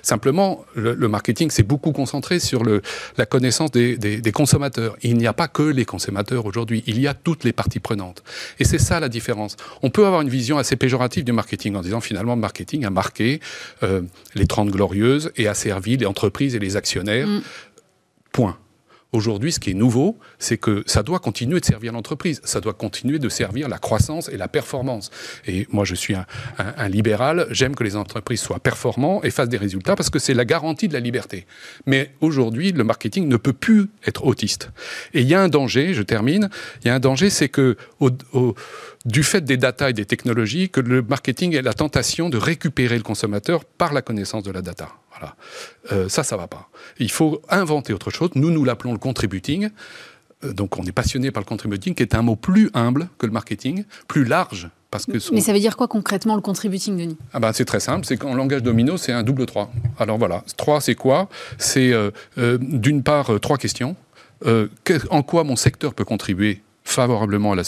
Simplement, 0.03 0.65
le, 0.75 0.95
le 0.95 1.09
marketing 1.09 1.51
s'est 1.51 1.63
beaucoup 1.63 1.93
concentré 1.93 2.39
sur 2.39 2.65
le, 2.65 2.83
la 3.17 3.27
connaissance 3.27 3.71
des, 3.71 3.97
des, 3.97 4.21
des 4.21 4.33
consommateurs. 4.33 4.97
Il 5.03 5.17
n'y 5.17 5.27
a 5.27 5.33
pas 5.33 5.49
que 5.49 5.63
les 5.63 5.85
consommateurs 5.85 6.47
aujourd'hui, 6.47 6.83
il 6.87 7.01
y 7.01 7.07
a 7.07 7.15
toutes 7.15 7.45
les 7.45 7.53
parties 7.53 7.81
prenantes. 7.81 8.23
Et 8.59 8.65
c'est 8.65 8.79
ça 8.79 9.01
la 9.01 9.09
différence. 9.09 9.57
On 9.83 9.91
peut 9.91 10.07
avoir 10.07 10.23
une 10.23 10.29
vision 10.29 10.59
assez 10.59 10.77
péjorative 10.77 11.25
du 11.25 11.33
marketing 11.33 11.77
en 11.77 11.83
disant 11.83 12.01
finalement 12.01 12.35
le 12.35 12.41
marketing 12.41 12.85
a 12.85 12.91
marqué 12.91 13.41
euh, 13.83 14.03
les 14.35 14.47
30 14.47 14.71
glorieuses 14.71 15.33
et 15.37 15.49
a 15.49 15.55
servi 15.55 15.97
les 15.97 16.07
entreprises 16.07 16.55
et 16.55 16.59
les 16.59 16.77
actionnaires. 16.77 17.27
Mm. 17.27 17.43
Point. 18.33 18.57
Aujourd'hui, 19.13 19.53
ce 19.53 19.59
qui 19.59 19.71
est 19.71 19.75
nouveau, 19.75 20.19
c'est 20.39 20.57
que 20.57 20.85
ça 20.87 21.03
doit 21.03 21.19
continuer 21.19 21.59
de 21.59 21.65
servir 21.65 21.93
l'entreprise, 21.93 22.41
ça 22.45 22.61
doit 22.61 22.75
continuer 22.75 23.19
de 23.19 23.29
servir 23.29 23.69
la 23.69 23.79
croissance 23.79 24.29
et 24.29 24.37
la 24.37 24.47
performance. 24.47 25.11
Et 25.47 25.67
moi, 25.73 25.85
je 25.85 25.97
suis 25.97 26.15
un, 26.15 26.27
un, 26.59 26.75
un 26.77 26.89
libéral, 26.89 27.47
j'aime 27.51 27.75
que 27.75 27.83
les 27.83 27.97
entreprises 27.97 28.41
soient 28.41 28.61
performantes 28.61 29.25
et 29.25 29.31
fassent 29.31 29.49
des 29.49 29.57
résultats 29.57 29.97
parce 29.97 30.11
que 30.11 30.19
c'est 30.19 30.35
la 30.35 30.45
garantie 30.45 30.87
de 30.87 30.93
la 30.93 31.01
liberté. 31.01 31.47
Mais 31.87 32.13
aujourd'hui, 32.21 32.73
le 32.73 32.85
marketing 32.85 33.27
ne 33.29 33.37
peut 33.37 33.53
plus 33.53 33.89
être 34.07 34.25
autiste. 34.25 34.71
Et 35.13 35.23
il 35.23 35.29
y 35.29 35.35
a 35.35 35.43
un 35.43 35.49
danger, 35.49 35.93
je 35.93 36.03
termine, 36.03 36.49
il 36.83 36.89
y 36.89 36.91
a 36.91 36.95
un 36.95 37.01
danger, 37.01 37.31
c'est 37.31 37.49
que 37.49 37.77
au, 37.99 38.11
au, 38.33 38.55
du 39.05 39.23
fait 39.23 39.41
des 39.41 39.57
data 39.57 39.91
et 39.91 39.93
des 39.93 40.05
technologies, 40.05 40.69
que 40.71 40.81
le 40.81 41.03
marketing 41.03 41.57
ait 41.57 41.63
la 41.63 41.75
tentation 41.75 42.29
de 42.29 42.37
récupérer 42.37 42.97
le 42.97 43.03
consommateur 43.03 43.65
par 43.65 43.93
la 43.93 44.03
connaissance 44.03 44.45
de 44.45 44.53
la 44.53 44.63
data. 44.63 45.00
Voilà. 45.21 45.37
Euh, 45.93 46.09
ça, 46.09 46.23
ça 46.23 46.37
va 46.37 46.47
pas. 46.47 46.69
Il 46.99 47.11
faut 47.11 47.41
inventer 47.49 47.93
autre 47.93 48.11
chose. 48.11 48.31
Nous, 48.35 48.51
nous 48.51 48.65
l'appelons 48.65 48.93
le 48.93 48.99
contributing. 48.99 49.71
Euh, 50.45 50.53
donc, 50.53 50.79
on 50.79 50.85
est 50.85 50.93
passionné 50.93 51.31
par 51.31 51.43
le 51.43 51.47
contributing, 51.47 51.95
qui 51.95 52.03
est 52.03 52.15
un 52.15 52.23
mot 52.23 52.37
plus 52.37 52.71
humble 52.75 53.09
que 53.19 53.27
le 53.27 53.33
marketing, 53.33 53.85
plus 54.09 54.25
large. 54.25 54.69
Parce 54.91 55.07
que 55.07 55.19
Mais 55.33 55.41
ça 55.41 55.53
veut 55.53 55.61
dire 55.61 55.77
quoi 55.77 55.87
concrètement 55.87 56.35
le 56.35 56.41
contributing, 56.41 56.97
Denis? 56.97 57.17
Ah 57.33 57.39
ben, 57.39 57.53
C'est 57.53 57.65
très 57.65 57.79
simple, 57.79 58.05
c'est 58.05 58.17
qu'en 58.17 58.35
langage 58.35 58.63
domino, 58.63 58.97
c'est 58.97 59.13
un 59.13 59.23
double 59.23 59.47
3. 59.47 59.71
Alors 60.01 60.19
voilà, 60.19 60.43
3 60.57 60.81
c'est 60.81 60.97
quoi? 60.97 61.29
C'est 61.59 61.93
euh, 61.93 62.11
d'une 62.61 63.05
part 63.05 63.39
trois 63.41 63.57
questions. 63.57 63.95
en 65.11 65.23
quoi 65.23 65.45
mon 65.45 65.55
secteur 65.55 65.95
peut 65.95 66.05
contribuer? 66.05 66.63
Favorablement 66.91 67.53
à 67.53 67.57
la, 67.57 67.63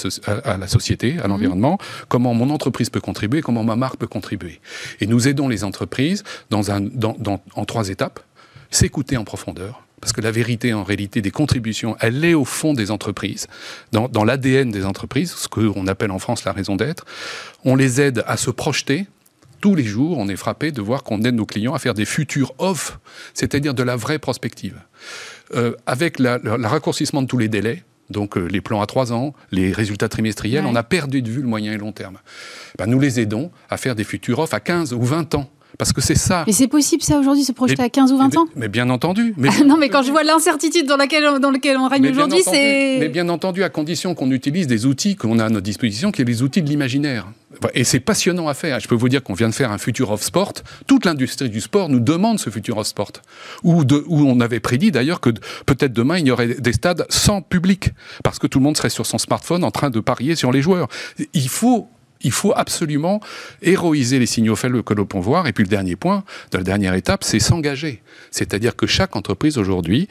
à, 0.44 0.56
la 0.56 0.68
société, 0.68 1.16
à 1.22 1.28
l'environnement, 1.28 1.78
comment 2.08 2.34
mon 2.34 2.50
entreprise 2.50 2.90
peut 2.90 3.00
contribuer, 3.00 3.40
comment 3.40 3.64
ma 3.64 3.76
marque 3.76 3.96
peut 3.96 4.06
contribuer. 4.06 4.60
Et 5.00 5.06
nous 5.06 5.28
aidons 5.28 5.48
les 5.48 5.64
entreprises 5.64 6.24
dans 6.50 6.70
un, 6.70 6.80
dans, 6.80 7.16
en 7.54 7.64
trois 7.64 7.88
étapes. 7.88 8.20
S'écouter 8.70 9.18
en 9.18 9.24
profondeur, 9.24 9.82
parce 10.00 10.12
que 10.12 10.22
la 10.22 10.30
vérité, 10.30 10.72
en 10.72 10.82
réalité, 10.82 11.20
des 11.20 11.30
contributions, 11.30 11.96
elle 12.00 12.24
est 12.24 12.34
au 12.34 12.44
fond 12.44 12.72
des 12.72 12.90
entreprises, 12.90 13.46
dans, 13.92 14.08
dans 14.08 14.24
l'ADN 14.24 14.70
des 14.70 14.84
entreprises, 14.84 15.32
ce 15.32 15.46
qu'on 15.46 15.86
appelle 15.86 16.10
en 16.10 16.18
France 16.18 16.44
la 16.44 16.52
raison 16.52 16.76
d'être. 16.76 17.04
On 17.64 17.76
les 17.76 18.00
aide 18.00 18.24
à 18.26 18.36
se 18.36 18.50
projeter. 18.50 19.06
Tous 19.60 19.76
les 19.76 19.84
jours, 19.84 20.18
on 20.18 20.28
est 20.28 20.36
frappé 20.36 20.72
de 20.72 20.82
voir 20.82 21.04
qu'on 21.04 21.22
aide 21.22 21.36
nos 21.36 21.46
clients 21.46 21.74
à 21.74 21.78
faire 21.78 21.94
des 21.94 22.04
futurs 22.04 22.52
off, 22.58 22.98
c'est-à-dire 23.34 23.74
de 23.74 23.82
la 23.82 23.94
vraie 23.94 24.18
prospective. 24.18 24.80
Euh, 25.54 25.76
avec 25.86 26.18
le 26.18 26.66
raccourcissement 26.66 27.22
de 27.22 27.26
tous 27.28 27.38
les 27.38 27.48
délais, 27.48 27.84
donc 28.12 28.36
euh, 28.36 28.46
les 28.46 28.60
plans 28.60 28.80
à 28.80 28.86
trois 28.86 29.12
ans, 29.12 29.34
les 29.50 29.72
résultats 29.72 30.08
trimestriels, 30.08 30.64
on 30.66 30.74
a 30.74 30.82
perdu 30.82 31.22
de 31.22 31.30
vue 31.30 31.42
le 31.42 31.48
moyen 31.48 31.72
et 31.72 31.78
long 31.78 31.92
terme. 31.92 32.18
Ben, 32.78 32.86
nous 32.86 33.00
les 33.00 33.20
aidons 33.20 33.50
à 33.68 33.76
faire 33.76 33.94
des 33.94 34.04
futurs 34.04 34.38
offres 34.38 34.54
à 34.54 34.60
15 34.60 34.92
ou 34.92 35.02
20 35.02 35.34
ans. 35.34 35.48
Parce 35.78 35.92
que 35.92 36.00
c'est 36.00 36.14
ça. 36.14 36.44
Mais 36.46 36.52
c'est 36.52 36.68
possible 36.68 37.02
ça 37.02 37.18
aujourd'hui, 37.18 37.44
se 37.44 37.52
projeter 37.52 37.82
à 37.82 37.88
15 37.88 38.12
ou 38.12 38.18
20 38.18 38.36
ans 38.36 38.46
mais, 38.56 38.68
bien 38.68 38.90
entendu. 38.90 39.34
Mais 39.36 39.48
non, 39.64 39.76
mais 39.78 39.88
quand 39.88 40.02
je 40.02 40.10
vois 40.10 40.22
l'incertitude 40.22 40.86
dans 40.86 40.96
laquelle, 40.96 41.38
dans 41.40 41.50
laquelle 41.50 41.78
on 41.78 41.88
règne 41.88 42.08
aujourd'hui, 42.08 42.42
c'est. 42.44 42.98
Mais 43.00 43.08
bien 43.08 43.28
entendu, 43.28 43.62
à 43.62 43.70
condition 43.70 44.14
qu'on 44.14 44.30
utilise 44.30 44.66
des 44.66 44.86
outils 44.86 45.16
qu'on 45.16 45.38
a 45.38 45.46
à 45.46 45.48
notre 45.48 45.64
disposition, 45.64 46.12
qui 46.12 46.22
sont 46.22 46.28
les 46.28 46.42
outils 46.42 46.62
de 46.62 46.68
l'imaginaire. 46.68 47.26
Et 47.74 47.84
c'est 47.84 48.00
passionnant 48.00 48.48
à 48.48 48.54
faire. 48.54 48.80
Je 48.80 48.88
peux 48.88 48.94
vous 48.94 49.08
dire 49.08 49.22
qu'on 49.22 49.34
vient 49.34 49.48
de 49.48 49.54
faire 49.54 49.72
un 49.72 49.78
futur 49.78 50.10
of 50.10 50.22
sport. 50.22 50.52
Toute 50.86 51.04
l'industrie 51.04 51.50
du 51.50 51.60
sport 51.60 51.88
nous 51.88 52.00
demande 52.00 52.38
ce 52.38 52.50
futur 52.50 52.78
of 52.78 52.86
sport. 52.86 53.12
Où 53.62 53.84
on 54.10 54.40
avait 54.40 54.60
prédit 54.60 54.90
d'ailleurs 54.90 55.20
que 55.20 55.30
peut-être 55.66 55.92
demain 55.92 56.18
il 56.18 56.26
y 56.26 56.30
aurait 56.30 56.54
des 56.54 56.72
stades 56.72 57.06
sans 57.08 57.42
public. 57.42 57.90
Parce 58.22 58.38
que 58.38 58.46
tout 58.46 58.58
le 58.58 58.64
monde 58.64 58.76
serait 58.76 58.90
sur 58.90 59.06
son 59.06 59.18
smartphone 59.18 59.64
en 59.64 59.70
train 59.70 59.90
de 59.90 60.00
parier 60.00 60.34
sur 60.34 60.52
les 60.52 60.62
joueurs. 60.62 60.88
Il 61.34 61.48
faut 61.48 61.88
il 62.24 62.32
faut 62.32 62.52
absolument 62.54 63.20
héroïser 63.62 64.18
les 64.18 64.26
signaux 64.26 64.56
faibles 64.56 64.82
que 64.82 64.94
l'on 64.94 65.06
peut 65.06 65.18
voir. 65.18 65.46
Et 65.46 65.52
puis 65.52 65.64
le 65.64 65.68
dernier 65.68 65.96
point, 65.96 66.24
de 66.52 66.58
la 66.58 66.64
dernière 66.64 66.94
étape, 66.94 67.24
c'est 67.24 67.40
s'engager. 67.40 68.02
C'est-à-dire 68.30 68.76
que 68.76 68.86
chaque 68.86 69.16
entreprise 69.16 69.58
aujourd'hui 69.58 70.08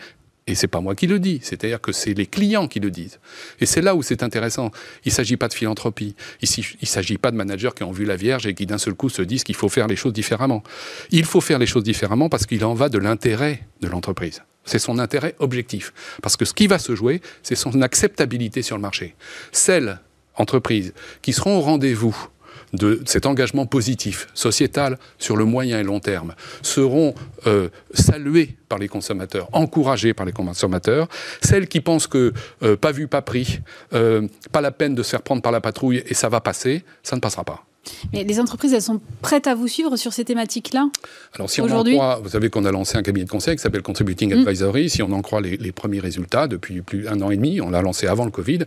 et 0.52 0.56
c'est 0.56 0.68
pas 0.68 0.82
moi 0.82 0.96
qui 0.96 1.08
le 1.08 1.18
dis, 1.18 1.40
c'est-à-dire 1.42 1.80
que 1.80 1.94
c'est 1.94 2.14
les 2.14 2.26
clients 2.26 2.68
qui 2.68 2.82
le 2.82 2.92
disent. 2.92 3.20
Et 3.62 3.66
c'est 3.66 3.82
là 3.82 3.96
où 3.96 4.04
c'est 4.04 4.22
intéressant. 4.22 4.70
Il 5.06 5.10
ne 5.10 5.14
s'agit 5.14 5.38
pas 5.38 5.48
de 5.48 5.54
philanthropie. 5.54 6.14
Il 6.42 6.50
ne 6.82 6.86
s'agit 6.86 7.18
pas 7.18 7.32
de 7.32 7.38
managers 7.38 7.70
qui 7.74 7.84
ont 7.84 7.92
vu 7.94 8.04
la 8.04 8.18
Vierge 8.18 8.46
et 8.48 8.54
qui 8.54 8.66
d'un 8.66 8.78
seul 8.78 8.94
coup 8.94 9.08
se 9.08 9.22
disent 9.22 9.46
qu'il 9.46 9.56
faut 9.56 9.70
faire 9.70 9.88
les 9.88 9.96
choses 9.96 10.12
différemment. 10.12 10.62
Il 11.10 11.24
faut 11.24 11.40
faire 11.40 11.58
les 11.58 11.66
choses 11.66 11.84
différemment 11.84 12.28
parce 12.28 12.46
qu'il 12.46 12.66
en 12.66 12.74
va 12.74 12.90
de 12.90 12.98
l'intérêt 12.98 13.64
de 13.80 13.88
l'entreprise. 13.88 14.44
C'est 14.66 14.78
son 14.78 15.00
intérêt 15.00 15.36
objectif. 15.40 15.94
Parce 16.22 16.36
que 16.36 16.44
ce 16.44 16.54
qui 16.54 16.68
va 16.68 16.80
se 16.80 16.96
jouer, 16.96 17.22
c'est 17.44 17.56
son 17.56 17.82
acceptabilité 17.82 18.62
sur 18.62 18.76
le 18.76 18.82
marché. 18.82 19.16
Celles 19.54 20.02
entreprises 20.36 20.94
qui 21.22 21.32
seront 21.32 21.60
au 21.60 21.62
rendez-vous 21.62 22.28
de 22.74 23.02
cet 23.06 23.26
engagement 23.26 23.66
positif, 23.66 24.28
sociétal, 24.34 24.98
sur 25.18 25.38
le 25.38 25.46
moyen 25.46 25.80
et 25.80 25.84
long 25.84 26.00
terme, 26.00 26.34
seront 26.62 27.14
euh, 27.48 27.70
saluées 27.94 28.56
par 28.70 28.80
les 28.80 28.88
consommateurs, 28.88 29.50
encouragées 29.52 30.14
par 30.14 30.26
les 30.26 30.32
consommateurs. 30.32 31.08
Celles 31.42 31.68
qui 31.68 31.82
pensent 31.82 32.08
que 32.08 32.34
euh, 32.64 32.76
pas 32.76 32.92
vu, 32.92 33.08
pas 33.08 33.22
pris, 33.22 33.60
euh, 33.94 34.28
pas 34.52 34.62
la 34.62 34.72
peine 34.72 34.96
de 34.96 35.04
se 35.04 35.10
faire 35.10 35.22
prendre 35.22 35.42
par 35.42 35.52
la 35.52 35.62
patrouille 35.62 36.04
et 36.06 36.14
ça 36.14 36.30
va 36.30 36.40
passer, 36.40 36.84
ça 37.04 37.16
ne 37.16 37.22
passera 37.22 37.44
pas. 37.44 37.66
Mais 38.14 38.24
les 38.24 38.40
entreprises, 38.40 38.74
elles 38.74 38.82
sont 38.82 39.02
prêtes 39.22 39.48
à 39.48 39.56
vous 39.56 39.68
suivre 39.68 39.96
sur 39.96 40.14
ces 40.14 40.24
thématiques-là 40.24 40.90
Alors, 41.34 41.50
si 41.50 41.62
on 41.62 41.70
en 41.70 41.84
croit, 41.84 42.20
vous 42.22 42.30
savez 42.30 42.50
qu'on 42.50 42.66
a 42.66 42.72
lancé 42.72 42.98
un 42.98 43.02
cabinet 43.02 43.26
de 43.26 43.30
conseil 43.30 43.56
qui 43.56 43.62
s'appelle 43.62 43.82
Contributing 43.82 44.34
mm. 44.34 44.40
Advisory. 44.40 44.90
Si 44.90 45.02
on 45.02 45.12
en 45.12 45.22
croit 45.22 45.42
les, 45.42 45.72
premiers 45.72 46.00
résultats 46.00 46.48
depuis 46.48 46.82
plus 46.82 47.04
d'un 47.04 47.20
an 47.22 47.32
et 47.32 47.38
demi, 47.38 47.60
on 47.60 47.72
l'a 47.72 47.82
lancé 47.82 48.08
avant 48.08 48.26
le 48.26 48.32
Covid, 48.32 48.60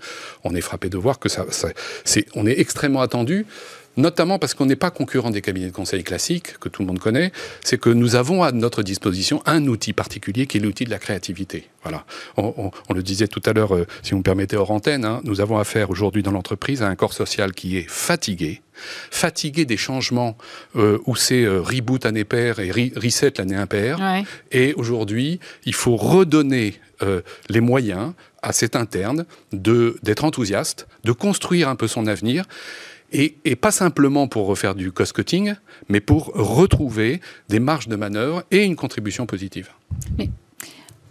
on 0.42 0.54
est 0.54 0.60
frappé 0.60 0.88
de 0.88 0.96
voir 0.96 1.18
que 1.18 1.28
ça, 1.28 1.44
ça 1.50 1.68
c'est, 2.04 2.26
on 2.34 2.46
est 2.46 2.58
extrêmement 2.58 3.02
attendu 3.02 3.46
notamment 3.96 4.38
parce 4.38 4.54
qu'on 4.54 4.66
n'est 4.66 4.76
pas 4.76 4.90
concurrent 4.90 5.30
des 5.30 5.40
cabinets 5.40 5.68
de 5.68 5.72
conseil 5.72 6.04
classiques, 6.04 6.58
que 6.58 6.68
tout 6.68 6.82
le 6.82 6.86
monde 6.86 6.98
connaît, 6.98 7.32
c'est 7.62 7.78
que 7.78 7.90
nous 7.90 8.16
avons 8.16 8.42
à 8.42 8.52
notre 8.52 8.82
disposition 8.82 9.42
un 9.46 9.66
outil 9.66 9.92
particulier 9.92 10.46
qui 10.46 10.58
est 10.58 10.60
l'outil 10.60 10.84
de 10.84 10.90
la 10.90 10.98
créativité. 10.98 11.68
Voilà. 11.82 12.04
On, 12.36 12.70
le 12.94 13.02
disait 13.02 13.28
tout 13.28 13.42
à 13.44 13.52
l'heure, 13.52 13.74
euh, 13.74 13.86
si 14.02 14.12
vous 14.12 14.18
me 14.18 14.22
permettez, 14.22 14.56
hors 14.56 14.70
antenne, 14.70 15.04
hein, 15.04 15.20
nous 15.24 15.40
avons 15.40 15.58
affaire 15.58 15.90
aujourd'hui 15.90 16.22
dans 16.22 16.30
l'entreprise 16.30 16.82
à 16.82 16.88
un 16.88 16.96
corps 16.96 17.12
social 17.12 17.52
qui 17.52 17.76
est 17.76 17.86
fatigué, 17.88 18.62
fatigué 19.10 19.66
des 19.66 19.76
changements 19.76 20.36
euh, 20.76 20.98
où 21.06 21.14
c'est 21.14 21.44
euh, 21.44 21.60
reboot 21.60 22.06
année 22.06 22.24
paire 22.24 22.58
et 22.58 22.70
reset 22.70 23.34
l'année 23.36 23.56
impaire. 23.56 23.98
Et 24.50 24.72
aujourd'hui, 24.74 25.40
il 25.64 25.74
faut 25.74 25.96
redonner 25.96 26.80
les 27.50 27.60
moyens 27.60 28.14
à 28.40 28.52
cet 28.52 28.76
interne 28.76 29.26
d'être 29.52 30.24
enthousiaste, 30.24 30.86
de 31.04 31.12
construire 31.12 31.68
un 31.68 31.76
peu 31.76 31.86
son 31.86 32.06
avenir 32.06 32.44
et, 33.14 33.56
pas 33.56 33.70
simplement 33.70 34.26
pour 34.28 34.46
refaire 34.46 34.74
du 34.74 34.92
cost-cutting, 34.92 35.54
mais 35.88 36.00
pour 36.00 36.26
retrouver 36.34 37.20
des 37.48 37.60
marges 37.60 37.88
de 37.88 37.96
manœuvre 37.96 38.42
et 38.50 38.64
une 38.64 38.76
contribution 38.76 39.26
positive. 39.26 39.70
Mais 40.18 40.30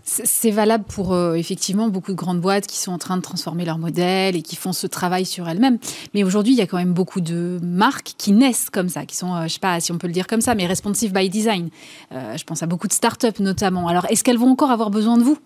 c'est 0.04 0.52
valable 0.52 0.84
pour 0.84 1.14
euh, 1.14 1.36
effectivement 1.36 1.88
beaucoup 1.88 2.12
de 2.12 2.18
grandes 2.18 2.42
boîtes 2.42 2.68
qui 2.68 2.78
sont 2.78 2.92
en 2.92 2.98
train 2.98 3.16
de 3.16 3.22
transformer 3.22 3.64
leur 3.64 3.78
modèle 3.78 4.36
et 4.36 4.42
qui 4.42 4.58
font 4.58 4.74
ce 4.74 4.86
travail 4.86 5.26
sur 5.26 5.48
elles-mêmes. 5.48 5.80
Mais 6.14 6.24
aujourd'hui, 6.24 6.54
il 6.54 6.58
y 6.58 6.62
a 6.62 6.68
quand 6.68 6.78
même 6.78 6.94
beaucoup 6.94 7.22
de 7.22 7.58
marques 7.64 8.14
qui 8.18 8.34
naissent 8.34 8.70
comme 8.70 8.90
ça, 8.90 9.06
qui 9.06 9.16
sont, 9.16 9.34
je 9.36 9.42
euh, 9.42 9.48
je 9.48 9.54
sais 9.54 9.60
pas 9.60 9.80
si 9.80 9.94
on 9.94 9.98
peut 9.98 10.08
le 10.08 10.14
dire 10.14 10.28
comme 10.28 10.42
ça, 10.42 10.56
mais 10.56 10.66
responsive 10.66 11.14
by 11.14 11.30
design. 11.30 11.70
Euh, 12.12 12.36
je 12.36 12.44
pense 12.44 12.62
à 12.62 12.66
beaucoup 12.66 12.88
de 12.88 12.94
startups 12.94 13.40
notamment. 13.40 13.88
Alors, 13.88 14.06
est-ce 14.10 14.26
qu'elles 14.26 14.38
vont 14.38 14.52
encore 14.52 14.72
avoir 14.72 14.90
besoin 14.90 15.18
de 15.18 15.24
vous? 15.24 15.38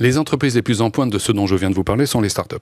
Les 0.00 0.18
entreprises 0.18 0.56
les 0.56 0.62
plus 0.62 0.80
en 0.80 0.90
pointe 0.90 1.10
de 1.10 1.18
ce 1.18 1.30
dont 1.30 1.46
je 1.46 1.54
viens 1.54 1.70
de 1.70 1.74
vous 1.74 1.84
parler 1.84 2.06
sont 2.06 2.20
les 2.20 2.28
startups 2.28 2.56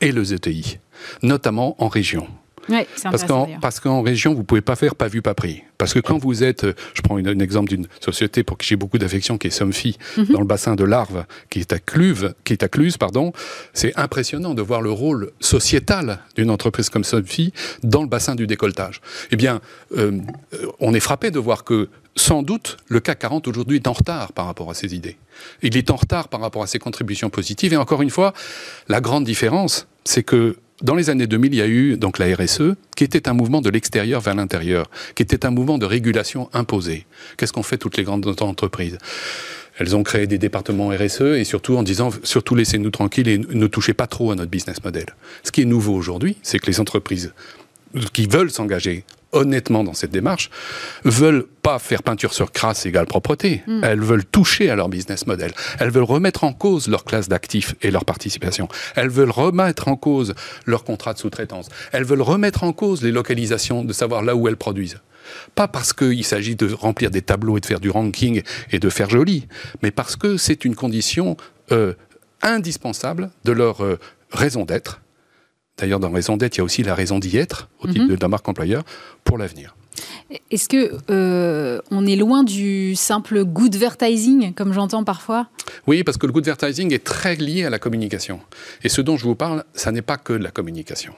et 0.00 0.12
le 0.12 0.24
ZTI, 0.24 0.78
notamment 1.22 1.76
en 1.82 1.88
région. 1.88 2.26
Oui, 2.68 2.78
parce 3.02 3.24
qu'en 3.24 3.48
parce 3.60 3.80
qu'en 3.80 4.02
région 4.02 4.34
vous 4.34 4.42
pouvez 4.42 4.60
pas 4.60 4.74
faire 4.74 4.96
pas 4.96 5.06
vu 5.06 5.22
pas 5.22 5.34
pris 5.34 5.62
parce 5.78 5.94
que 5.94 6.00
quand 6.00 6.18
vous 6.18 6.42
êtes 6.42 6.66
je 6.94 7.02
prends 7.02 7.16
un 7.16 7.38
exemple 7.38 7.68
d'une 7.68 7.86
société 8.00 8.42
pour 8.42 8.58
qui 8.58 8.66
j'ai 8.66 8.74
beaucoup 8.74 8.98
d'affection 8.98 9.38
qui 9.38 9.46
est 9.46 9.50
Somfy 9.50 9.96
mhm. 10.16 10.26
dans 10.32 10.40
le 10.40 10.46
bassin 10.46 10.74
de 10.74 10.82
l'Arve 10.82 11.26
qui 11.48 11.60
est 11.60 11.72
à 11.72 11.78
Cluve 11.78 12.34
qui 12.42 12.54
est 12.54 12.64
à 12.64 12.68
Cluse 12.68 12.96
pardon 12.96 13.32
c'est 13.72 13.96
impressionnant 13.96 14.52
de 14.52 14.62
voir 14.62 14.82
le 14.82 14.90
rôle 14.90 15.30
sociétal 15.38 16.18
d'une 16.34 16.50
entreprise 16.50 16.90
comme 16.90 17.04
Somfy 17.04 17.52
dans 17.84 18.02
le 18.02 18.08
bassin 18.08 18.34
du 18.34 18.48
décolletage 18.48 19.00
eh 19.30 19.36
bien 19.36 19.60
euh, 19.96 20.18
on 20.80 20.92
est 20.92 21.00
frappé 21.00 21.30
de 21.30 21.38
voir 21.38 21.62
que 21.62 21.88
sans 22.16 22.42
doute, 22.42 22.78
le 22.88 23.00
CAC 23.00 23.18
40 23.20 23.46
aujourd'hui 23.46 23.76
est 23.76 23.86
en 23.86 23.92
retard 23.92 24.32
par 24.32 24.46
rapport 24.46 24.70
à 24.70 24.74
ses 24.74 24.94
idées. 24.94 25.16
Il 25.62 25.76
est 25.76 25.90
en 25.90 25.96
retard 25.96 26.28
par 26.28 26.40
rapport 26.40 26.62
à 26.62 26.66
ses 26.66 26.78
contributions 26.78 27.28
positives. 27.28 27.74
Et 27.74 27.76
encore 27.76 28.00
une 28.00 28.10
fois, 28.10 28.32
la 28.88 29.02
grande 29.02 29.24
différence, 29.24 29.86
c'est 30.04 30.22
que 30.22 30.56
dans 30.82 30.94
les 30.94 31.10
années 31.10 31.26
2000, 31.26 31.54
il 31.54 31.58
y 31.58 31.62
a 31.62 31.66
eu 31.66 31.96
donc 31.96 32.18
la 32.18 32.34
RSE, 32.34 32.74
qui 32.96 33.04
était 33.04 33.28
un 33.28 33.32
mouvement 33.32 33.60
de 33.60 33.70
l'extérieur 33.70 34.20
vers 34.20 34.34
l'intérieur, 34.34 34.90
qui 35.14 35.22
était 35.22 35.46
un 35.46 35.50
mouvement 35.50 35.78
de 35.78 35.86
régulation 35.86 36.50
imposée. 36.52 37.06
Qu'est-ce 37.36 37.52
qu'ont 37.52 37.62
fait 37.62 37.78
toutes 37.78 37.96
les 37.96 38.04
grandes 38.04 38.26
entreprises? 38.40 38.98
Elles 39.78 39.94
ont 39.94 40.02
créé 40.02 40.26
des 40.26 40.38
départements 40.38 40.88
RSE 40.88 41.20
et 41.20 41.44
surtout 41.44 41.76
en 41.76 41.82
disant 41.82 42.10
surtout 42.22 42.54
laissez-nous 42.54 42.90
tranquilles 42.90 43.28
et 43.28 43.38
ne 43.38 43.66
touchez 43.66 43.92
pas 43.92 44.06
trop 44.06 44.30
à 44.32 44.34
notre 44.34 44.50
business 44.50 44.82
model. 44.82 45.04
Ce 45.44 45.52
qui 45.52 45.62
est 45.62 45.66
nouveau 45.66 45.94
aujourd'hui, 45.94 46.38
c'est 46.42 46.58
que 46.58 46.66
les 46.66 46.80
entreprises 46.80 47.34
qui 48.12 48.26
veulent 48.26 48.50
s'engager 48.50 49.04
honnêtement 49.36 49.84
dans 49.84 49.94
cette 49.94 50.10
démarche, 50.10 50.50
veulent 51.04 51.44
pas 51.62 51.78
faire 51.78 52.02
peinture 52.02 52.32
sur 52.32 52.52
crasse 52.52 52.86
égale 52.86 53.06
propreté. 53.06 53.62
Hmm. 53.66 53.82
Elles 53.82 54.00
veulent 54.00 54.24
toucher 54.24 54.70
à 54.70 54.76
leur 54.76 54.88
business 54.88 55.26
model. 55.26 55.52
Elles 55.78 55.90
veulent 55.90 56.04
remettre 56.04 56.44
en 56.44 56.52
cause 56.52 56.88
leur 56.88 57.04
classe 57.04 57.28
d'actifs 57.28 57.74
et 57.82 57.90
leur 57.90 58.04
participation. 58.04 58.68
Elles 58.94 59.08
veulent 59.08 59.30
remettre 59.30 59.88
en 59.88 59.96
cause 59.96 60.34
leur 60.64 60.84
contrat 60.84 61.14
de 61.14 61.18
sous-traitance. 61.18 61.68
Elles 61.92 62.04
veulent 62.04 62.22
remettre 62.22 62.64
en 62.64 62.72
cause 62.72 63.02
les 63.02 63.12
localisations, 63.12 63.84
de 63.84 63.92
savoir 63.92 64.22
là 64.22 64.36
où 64.36 64.48
elles 64.48 64.56
produisent. 64.56 64.98
Pas 65.54 65.68
parce 65.68 65.92
qu'il 65.92 66.24
s'agit 66.24 66.56
de 66.56 66.72
remplir 66.72 67.10
des 67.10 67.22
tableaux 67.22 67.56
et 67.56 67.60
de 67.60 67.66
faire 67.66 67.80
du 67.80 67.90
ranking 67.90 68.42
et 68.70 68.78
de 68.78 68.88
faire 68.88 69.10
joli, 69.10 69.48
mais 69.82 69.90
parce 69.90 70.16
que 70.16 70.36
c'est 70.36 70.64
une 70.64 70.76
condition 70.76 71.36
euh, 71.72 71.94
indispensable 72.42 73.30
de 73.44 73.52
leur 73.52 73.82
euh, 73.82 73.98
raison 74.30 74.64
d'être 74.64 75.00
D'ailleurs, 75.78 76.00
dans 76.00 76.10
raison 76.10 76.36
d'être, 76.36 76.56
il 76.56 76.58
y 76.58 76.60
a 76.62 76.64
aussi 76.64 76.82
la 76.82 76.94
raison 76.94 77.18
d'y 77.18 77.36
être, 77.36 77.68
au 77.80 77.86
titre 77.86 78.06
mhm. 78.06 78.16
de 78.16 78.20
la 78.20 78.28
marque 78.28 78.48
employeur, 78.48 78.82
pour 79.24 79.36
l'avenir. 79.36 79.76
Est-ce 80.50 80.68
que 80.68 80.92
euh, 81.10 81.80
on 81.90 82.04
est 82.04 82.16
loin 82.16 82.42
du 82.42 82.96
simple 82.96 83.44
good 83.44 83.74
advertising, 83.74 84.54
comme 84.54 84.72
j'entends 84.72 85.04
parfois? 85.04 85.46
Oui, 85.86 86.02
parce 86.02 86.18
que 86.18 86.26
le 86.26 86.32
good 86.32 86.48
advertising 86.48 86.92
est 86.92 87.04
très 87.04 87.36
lié 87.36 87.64
à 87.64 87.70
la 87.70 87.78
communication. 87.78 88.40
Et 88.82 88.88
ce 88.88 89.00
dont 89.00 89.16
je 89.16 89.24
vous 89.24 89.36
parle, 89.36 89.64
ça 89.74 89.92
n'est 89.92 90.02
pas 90.02 90.16
que 90.16 90.32
de 90.32 90.42
la 90.42 90.50
communication. 90.50 91.12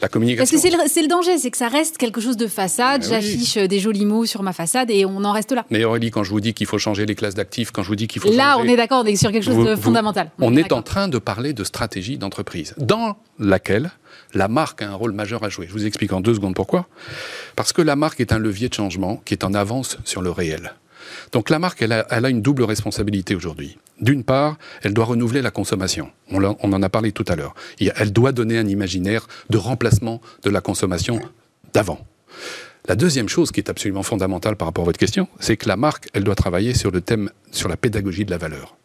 La 0.00 0.08
communication. 0.08 0.42
Parce 0.42 0.50
que 0.50 0.88
c'est 0.88 1.02
le, 1.02 1.08
danger, 1.08 1.38
c'est 1.38 1.50
que 1.50 1.56
ça 1.56 1.68
reste 1.68 1.98
quelque 1.98 2.20
chose 2.20 2.36
de 2.36 2.46
façade. 2.46 3.04
J'affiche 3.04 3.56
des 3.56 3.80
jolis 3.80 4.06
mots 4.06 4.26
sur 4.26 4.42
ma 4.42 4.52
façade 4.52 4.90
et 4.90 5.04
on 5.04 5.24
en 5.24 5.32
reste 5.32 5.52
là. 5.52 5.64
Mais 5.70 5.84
Aurélie, 5.84 6.10
quand 6.10 6.22
je 6.22 6.30
vous 6.30 6.40
dis 6.40 6.54
qu'il 6.54 6.66
faut 6.66 6.78
changer 6.78 7.04
les 7.04 7.14
classes 7.14 7.34
d'actifs, 7.34 7.72
quand 7.72 7.82
je 7.82 7.88
vous 7.88 7.96
dis 7.96 8.06
qu'il 8.06 8.22
faut 8.22 8.30
là, 8.32 8.58
on 8.58 8.64
est 8.64 8.76
d'accord, 8.76 9.02
on 9.04 9.06
est 9.06 9.16
sur 9.16 9.32
quelque 9.32 9.44
chose 9.44 9.66
de 9.66 9.76
fondamental. 9.76 10.30
On, 10.38 10.54
est 10.56 10.72
en 10.72 10.82
train 10.82 11.08
de 11.08 11.18
parler 11.18 11.52
de 11.52 11.64
stratégie 11.64 12.18
d'entreprise, 12.18 12.74
dans 12.78 13.16
laquelle 13.38 13.90
la 14.34 14.48
marque 14.48 14.82
a 14.82 14.88
un 14.88 14.94
rôle 14.94 15.12
majeur 15.12 15.44
à 15.44 15.48
jouer. 15.48 15.66
Je 15.68 15.72
vous 15.72 15.86
explique 15.86 16.12
en 16.12 16.20
deux 16.20 16.34
secondes 16.34 16.54
pourquoi. 16.54 16.86
Parce 17.56 17.72
que 17.72 17.82
la 17.82 17.96
marque 17.96 18.20
est 18.20 18.32
un 18.32 18.38
levier 18.38 18.68
de 18.68 18.74
changement 18.74 19.20
qui 19.24 19.34
est 19.34 19.44
en 19.44 19.54
avance 19.54 19.98
sur 20.04 20.22
le 20.22 20.30
réel. 20.30 20.74
Donc 21.32 21.50
la 21.50 21.58
marque, 21.58 21.82
elle 21.82 21.92
a, 21.92 22.28
une 22.28 22.42
double 22.42 22.62
responsabilité 22.62 23.34
aujourd'hui. 23.34 23.78
D'une 24.00 24.24
part, 24.24 24.56
elle 24.82 24.94
doit 24.94 25.04
renouveler 25.04 25.42
la 25.42 25.50
consommation. 25.50 26.10
On, 26.30 26.42
en 26.44 26.82
a 26.82 26.88
parlé 26.88 27.12
tout 27.12 27.24
à 27.28 27.36
l'heure. 27.36 27.54
Elle 27.78 28.12
doit 28.12 28.32
donner 28.32 28.58
un 28.58 28.66
imaginaire 28.66 29.26
de 29.50 29.58
remplacement 29.58 30.20
de 30.42 30.50
la 30.50 30.60
consommation 30.60 31.20
d'avant. 31.72 32.04
La 32.88 32.96
deuxième 32.96 33.28
chose 33.28 33.52
qui 33.52 33.60
est 33.60 33.70
absolument 33.70 34.02
fondamentale 34.02 34.56
par 34.56 34.66
rapport 34.66 34.82
à 34.82 34.86
votre 34.86 34.98
question, 34.98 35.28
c'est 35.38 35.56
que 35.56 35.68
la 35.68 35.76
marque, 35.76 36.08
elle 36.14 36.24
doit 36.24 36.34
travailler 36.34 36.74
sur 36.74 36.90
le 36.90 37.00
thème, 37.00 37.30
sur 37.52 37.68
la 37.68 37.76
pédagogie 37.76 38.24
de 38.24 38.30
la 38.30 38.38
valeur. 38.38 38.76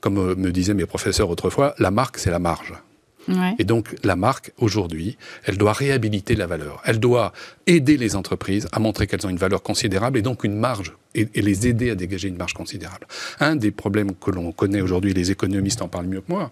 Comme 0.00 0.18
euh, 0.18 0.34
me 0.36 0.52
disaient 0.52 0.74
mes 0.74 0.84
professeurs 0.84 1.30
autrefois, 1.30 1.74
la 1.78 1.90
marque, 1.90 2.18
c'est 2.18 2.30
la 2.30 2.38
marge. 2.38 2.74
Et 3.58 3.64
donc 3.64 3.94
la 4.04 4.16
marque, 4.16 4.52
aujourd'hui, 4.58 5.16
elle 5.44 5.58
doit 5.58 5.72
réhabiliter 5.72 6.36
la 6.36 6.46
valeur. 6.46 6.80
Elle 6.84 7.00
doit 7.00 7.32
aider 7.66 7.96
les 7.96 8.16
entreprises 8.16 8.68
à 8.72 8.78
montrer 8.78 9.06
qu'elles 9.06 9.26
ont 9.26 9.30
une 9.30 9.36
valeur 9.36 9.62
considérable 9.62 10.18
et 10.18 10.22
donc 10.22 10.44
une 10.44 10.56
marge, 10.56 10.94
et, 11.14 11.28
les 11.34 11.66
aider 11.66 11.90
à 11.90 11.94
dégager 11.94 12.28
une 12.28 12.36
marge 12.36 12.54
considérable. 12.54 13.06
Un 13.40 13.56
des 13.56 13.70
problèmes 13.70 14.14
que 14.14 14.30
l'on 14.30 14.52
connaît 14.52 14.80
aujourd'hui, 14.80 15.12
les 15.12 15.30
économistes 15.30 15.82
en 15.82 15.88
parlent 15.88 16.06
mieux 16.06 16.20
que 16.20 16.30
moi, 16.30 16.50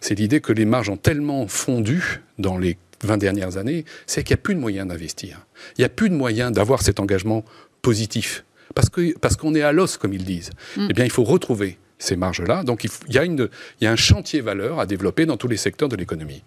c'est 0.00 0.14
l'idée 0.14 0.40
que 0.40 0.52
les 0.52 0.64
marges 0.64 0.88
ont 0.88 0.96
tellement 0.96 1.46
fondu 1.46 2.20
dans 2.38 2.58
les 2.58 2.76
20 3.04 3.16
dernières 3.16 3.56
années, 3.56 3.84
c'est 4.06 4.22
qu'il 4.22 4.34
n'y 4.34 4.40
a 4.40 4.42
plus 4.42 4.54
de 4.54 4.60
moyens 4.60 4.88
d'investir. 4.88 5.46
Il 5.76 5.80
n'y 5.80 5.84
a 5.84 5.88
plus 5.88 6.08
de 6.08 6.14
moyens 6.14 6.52
d'avoir 6.52 6.82
cet 6.82 7.00
engagement 7.00 7.44
positif. 7.82 8.44
Parce 8.74 8.88
qu'on 8.88 9.10
parce 9.20 9.36
qu'on 9.36 9.54
est 9.54 9.62
à 9.62 9.72
l'os, 9.72 9.96
comme 9.96 10.12
ils 10.12 10.24
disent. 10.24 10.50
Mm. 10.76 10.86
Eh 10.90 10.92
bien, 10.94 11.04
il 11.04 11.10
faut 11.10 11.24
retrouver 11.24 11.78
ces 12.02 12.16
marges-là. 12.16 12.64
Donc 12.64 12.84
il, 12.84 13.14
y 13.14 13.18
a 13.18 13.24
une, 13.24 13.48
il 13.80 13.84
y 13.84 13.86
a 13.86 13.92
un 13.92 13.96
chantier 13.96 14.40
valeur 14.40 14.80
à 14.80 14.86
développer 14.86 15.26
dans 15.26 15.36
tous 15.36 15.48
les 15.48 15.56
secteurs 15.56 15.88
de 15.88 15.96
l'économie. 15.96 16.42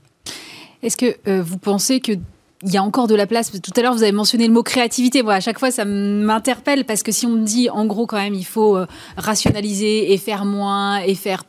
Est-ce 0.83 0.97
que 0.97 1.15
euh, 1.27 1.41
vous 1.41 1.57
pensez 1.57 1.99
que 1.99 2.13
il 2.63 2.71
y 2.71 2.77
a 2.77 2.83
encore 2.83 3.07
de 3.07 3.15
la 3.15 3.27
place? 3.27 3.51
Tout 3.51 3.71
à 3.75 3.81
l'heure, 3.81 3.93
vous 3.93 4.03
avez 4.03 4.11
mentionné 4.11 4.47
le 4.47 4.53
mot 4.53 4.63
créativité. 4.63 5.21
Moi, 5.23 5.33
à 5.33 5.39
chaque 5.39 5.59
fois, 5.59 5.71
ça 5.71 5.85
m'interpelle 5.85 6.85
parce 6.85 7.03
que 7.03 7.11
si 7.11 7.25
on 7.25 7.31
me 7.31 7.45
dit, 7.45 7.69
en 7.69 7.85
gros, 7.85 8.07
quand 8.07 8.17
même, 8.17 8.33
il 8.33 8.45
faut 8.45 8.77
euh, 8.77 8.87
rationaliser 9.17 10.13
et 10.13 10.17
faire 10.17 10.45
moins 10.45 10.99
et 10.99 11.15
faire 11.15 11.43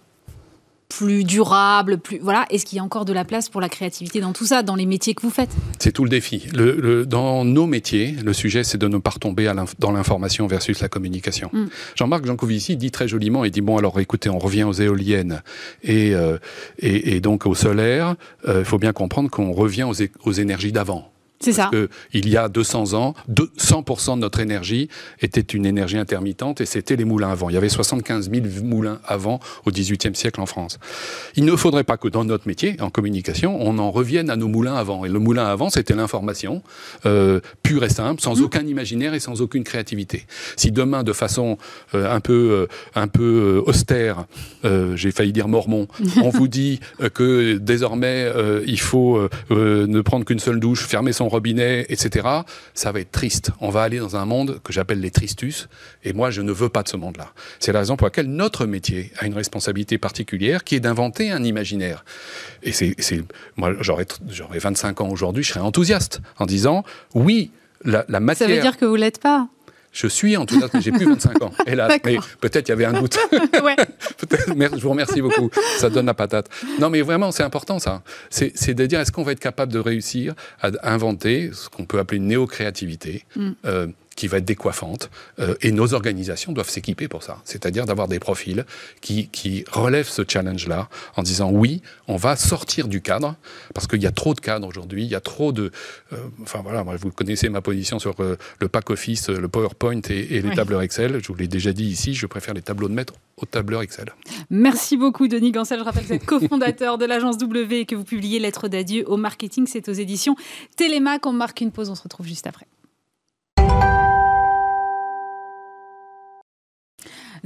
plus 0.89 1.24
durable, 1.24 1.99
plus 1.99 2.18
voilà. 2.18 2.47
Est-ce 2.51 2.64
qu'il 2.64 2.76
y 2.76 2.78
a 2.78 2.84
encore 2.84 3.05
de 3.05 3.12
la 3.12 3.24
place 3.24 3.49
pour 3.49 3.61
la 3.61 3.68
créativité 3.68 4.20
dans 4.20 4.32
tout 4.32 4.47
ça, 4.47 4.62
dans 4.62 4.76
les 4.76 4.87
métiers 4.87 5.14
que 5.14 5.22
vous 5.22 5.30
faites? 5.30 5.51
C'est 5.78 5.93
tout 5.93 6.05
le 6.05 6.11
défi. 6.11 6.47
Le, 6.55 7.05
dans 7.05 7.45
nos 7.45 7.66
métiers, 7.66 8.16
le 8.24 8.32
sujet, 8.32 8.64
c'est 8.64 8.78
de 8.78 8.89
ne 8.89 8.99
pas 8.99 9.11
retomber 9.11 9.53
dans 9.78 9.93
l'information 9.93 10.47
versus 10.47 10.80
la 10.80 10.89
communication. 10.89 11.51
Mm. 11.53 11.66
Jean-Marc 11.97 12.26
Jancovici 12.26 12.76
dit 12.76 12.91
très 12.91 13.09
joliment, 13.09 13.45
il 13.45 13.51
dit 13.51 13.61
bon 13.61 13.76
alors 13.76 13.99
écoutez, 14.01 14.28
on 14.28 14.39
revient 14.39 14.64
aux 14.64 14.72
éoliennes 14.72 15.43
et 15.82 16.14
euh, 16.14 16.39
et, 16.78 17.20
donc 17.20 17.47
au 17.47 17.55
solaire. 17.55 18.14
Euh, 18.47 18.61
il 18.61 18.64
faut 18.64 18.78
bien 18.78 18.93
comprendre 18.93 19.30
qu'on 19.30 19.53
revient 19.53 19.84
aux 20.24 20.32
énergies 20.32 20.72
d'avant. 20.72 21.11
C'est 21.41 21.53
ça. 21.53 21.68
Que, 21.70 21.89
il 22.12 22.28
y 22.28 22.37
a 22.37 22.49
200 22.49 22.95
ans, 22.95 23.14
100% 23.30 24.14
de 24.14 24.20
notre 24.20 24.41
énergie 24.41 24.89
était 25.20 25.41
une 25.41 25.66
énergie 25.66 25.99
intermittente 25.99 26.61
et 26.61 26.66
c'était 26.66 26.97
les 26.97 27.05
moulins 27.05 27.30
avant. 27.30 27.51
Il 27.51 27.55
y 27.55 27.57
avait 27.57 27.68
75 27.68 28.30
000 28.30 28.47
moulins 28.62 29.01
avant 29.05 29.41
au 29.64 29.70
XVIIIe 29.70 30.14
siècle 30.14 30.41
en 30.41 30.47
France. 30.47 30.78
Il 31.34 31.45
ne 31.45 31.55
faudrait 31.57 31.84
pas 31.84 31.97
que 31.97 32.09
dans 32.09 32.24
notre 32.24 32.49
métier, 32.49 32.76
en 32.80 32.91
communication, 32.91 33.59
on 33.61 33.78
en 33.78 33.91
revienne 33.91 34.30
à 34.30 34.37
nos 34.37 34.49
moulins 34.49 34.74
avant. 34.74 35.05
Et 35.05 35.09
le 35.09 35.18
moulin 35.18 35.47
avant, 35.47 35.70
c'était 35.70 35.95
l'information 35.95 36.62
euh, 37.05 37.41
pure 37.62 37.84
et 37.84 37.89
simple, 37.89 38.20
sans 38.20 38.41
mmh. 38.41 38.45
aucun 38.45 38.66
imaginaire 38.66 39.14
et 39.14 39.20
sans 39.20 39.43
aucune 39.43 39.64
créativité. 39.64 40.26
Si 40.57 40.72
demain, 40.72 41.03
de 41.03 41.12
façon 41.12 41.59
euh, 41.95 42.11
un 42.14 42.20
peu, 42.20 42.32
euh, 42.32 42.66
un 42.95 43.09
peu 43.09 43.62
austère, 43.66 44.26
j'ai 44.95 45.12
failli 45.12 45.32
dire 45.32 45.49
mormon, 45.49 45.87
on 46.22 46.30
vous 46.30 46.49
dit 46.49 46.80
que 47.14 47.59
désormais 47.59 48.30
il 48.66 48.80
faut 48.80 49.28
ne 49.51 50.01
prendre 50.01 50.24
qu'une 50.24 50.39
seule 50.39 50.61
douche, 50.61 50.84
fermer 50.84 51.12
son 51.12 51.26
robinet, 51.29 51.87
etc., 51.89 52.29
ça 52.74 52.93
va 52.93 53.01
être 53.01 53.12
triste. 53.12 53.51
On 53.61 53.70
va 53.70 53.83
aller 53.83 53.99
dans 53.99 54.16
un 54.16 54.24
monde 54.24 54.61
que 54.62 54.72
j'appelle 54.72 55.01
les 55.01 55.11
tristus, 55.11 55.68
et 56.05 56.12
moi, 56.12 56.31
je 56.31 56.43
ne 56.43 56.53
veux 56.53 56.68
pas 56.68 56.83
de 56.83 56.89
ce 56.89 56.97
monde-là. 56.97 57.33
C'est 57.61 57.72
la 57.72 57.81
raison 57.81 57.97
pour 57.97 58.07
laquelle 58.07 58.29
notre 58.29 58.66
métier 58.66 59.12
a 59.18 59.27
une 59.27 59.35
responsabilité 59.35 59.99
particulière, 59.99 60.64
qui 60.64 60.74
est 60.74 60.81
d'inventer 60.81 61.31
un 61.31 61.45
imaginaire. 61.45 62.05
Et 62.62 62.72
c'est, 62.72 62.95
moi, 63.57 63.72
j'aurais, 63.81 64.07
j'aurais 64.29 64.59
25 64.59 65.01
ans 65.01 65.09
aujourd'hui, 65.09 65.43
je 65.43 65.51
serais 65.51 65.61
enthousiaste 65.61 66.20
en 66.39 66.47
disant, 66.47 66.85
oui, 67.14 67.51
la, 67.85 68.05
la 68.09 68.20
matière... 68.20 68.49
Ça 68.49 68.55
veut 68.55 68.61
dire 68.61 68.77
que 68.77 68.85
vous 68.85 68.97
l'êtes 68.97 69.20
pas 69.20 69.49
je 69.97 70.07
suis 70.09 70.36
enthousiaste, 70.36 70.74
mais 70.74 70.82
j'ai 70.82 70.92
plus 70.92 71.07
25 71.07 71.42
ans, 71.42 71.53
hélas. 71.66 71.99
mais 72.05 72.18
peut-être 72.40 72.68
il 72.68 72.70
y 72.70 72.72
avait 72.72 72.84
un 72.84 73.01
doute. 73.01 73.18
ouais. 73.32 73.76
je 74.76 74.82
vous 74.82 74.90
remercie 74.90 75.22
beaucoup. 75.22 75.51
Ça 75.78 75.88
donne 75.88 76.07
la 76.07 76.14
patate. 76.14 76.51
Non, 76.78 76.90
mais 76.90 77.01
vraiment, 77.01 77.32
c'est 77.32 77.42
important 77.42 77.78
ça. 77.78 78.03
C'est 78.28 78.74
de 78.74 78.86
dire 78.86 79.01
est-ce 79.01 79.11
qu'on 79.11 79.22
va 79.22 79.32
être 79.32 79.40
capable 79.40 79.72
de 79.72 79.78
réussir 79.78 80.34
à 80.61 80.70
inventer 80.92 81.51
ce 81.55 81.70
qu'on 81.70 81.86
peut 81.86 81.99
appeler 81.99 82.18
une 82.18 82.26
néo-créativité 82.26 83.24
mm. 83.36 83.51
euh, 83.64 83.86
qui 84.16 84.26
va 84.26 84.38
être 84.38 84.44
décoiffante. 84.44 85.10
Euh, 85.38 85.54
et 85.60 85.70
nos 85.70 85.94
organisations 85.94 86.52
doivent 86.52 86.70
s'équiper 86.70 87.06
pour 87.06 87.22
ça. 87.22 87.38
C'est-à-dire 87.44 87.84
d'avoir 87.84 88.08
des 88.08 88.18
profils 88.18 88.64
qui, 89.00 89.28
qui 89.28 89.64
relèvent 89.70 90.08
ce 90.08 90.22
challenge-là 90.26 90.88
en 91.16 91.22
disant 91.22 91.50
oui, 91.52 91.82
on 92.08 92.16
va 92.16 92.34
sortir 92.34 92.88
du 92.88 93.02
cadre, 93.02 93.36
parce 93.74 93.86
qu'il 93.86 94.02
y 94.02 94.06
a 94.06 94.10
trop 94.10 94.34
de 94.34 94.40
cadres 94.40 94.66
aujourd'hui, 94.66 95.04
il 95.04 95.10
y 95.10 95.14
a 95.14 95.20
trop 95.20 95.52
de... 95.52 95.70
Euh, 96.12 96.16
enfin 96.42 96.60
voilà, 96.62 96.82
vous 96.82 97.10
connaissez 97.10 97.48
ma 97.50 97.60
position 97.60 97.98
sur 97.98 98.14
euh, 98.20 98.36
le 98.60 98.68
pack 98.68 98.90
office, 98.90 99.28
le 99.28 99.48
PowerPoint 99.48 100.00
et, 100.08 100.40
les 100.40 100.54
tableurs 100.54 100.82
Excel. 100.82 101.20
Je 101.22 101.28
vous 101.28 101.34
l'ai 101.34 101.48
déjà 101.48 101.72
dit 101.72 101.84
ici, 101.84 102.14
je 102.14 102.26
préfère 102.26 102.54
les 102.54 102.62
tableaux 102.62 102.88
de 102.88 102.94
maître 102.94 103.14
aux 103.36 103.46
tableurs 103.46 103.82
Excel. 103.82 104.06
Merci 104.48 104.96
beaucoup 104.96 105.28
Denis 105.28 105.52
Gancel. 105.52 105.78
Je 105.78 105.84
rappelle 105.84 106.04
que 106.04 106.08
vous 106.08 106.14
êtes 106.14 106.26
cofondateur 106.26 106.96
de 106.96 107.04
l'agence 107.04 107.36
W 107.36 107.80
et 107.80 107.86
que 107.86 107.94
vous 107.94 108.04
publiez 108.04 108.38
Lettres 108.38 108.68
d'adieu 108.68 109.04
au 109.06 109.18
marketing. 109.18 109.66
C'est 109.66 109.88
aux 109.90 109.92
éditions 109.92 110.36
Télémac. 110.76 111.26
On 111.26 111.32
marque 111.32 111.60
une 111.60 111.70
pause, 111.70 111.90
on 111.90 111.94
se 111.94 112.02
retrouve 112.02 112.26
juste 112.26 112.46
après. 112.46 112.66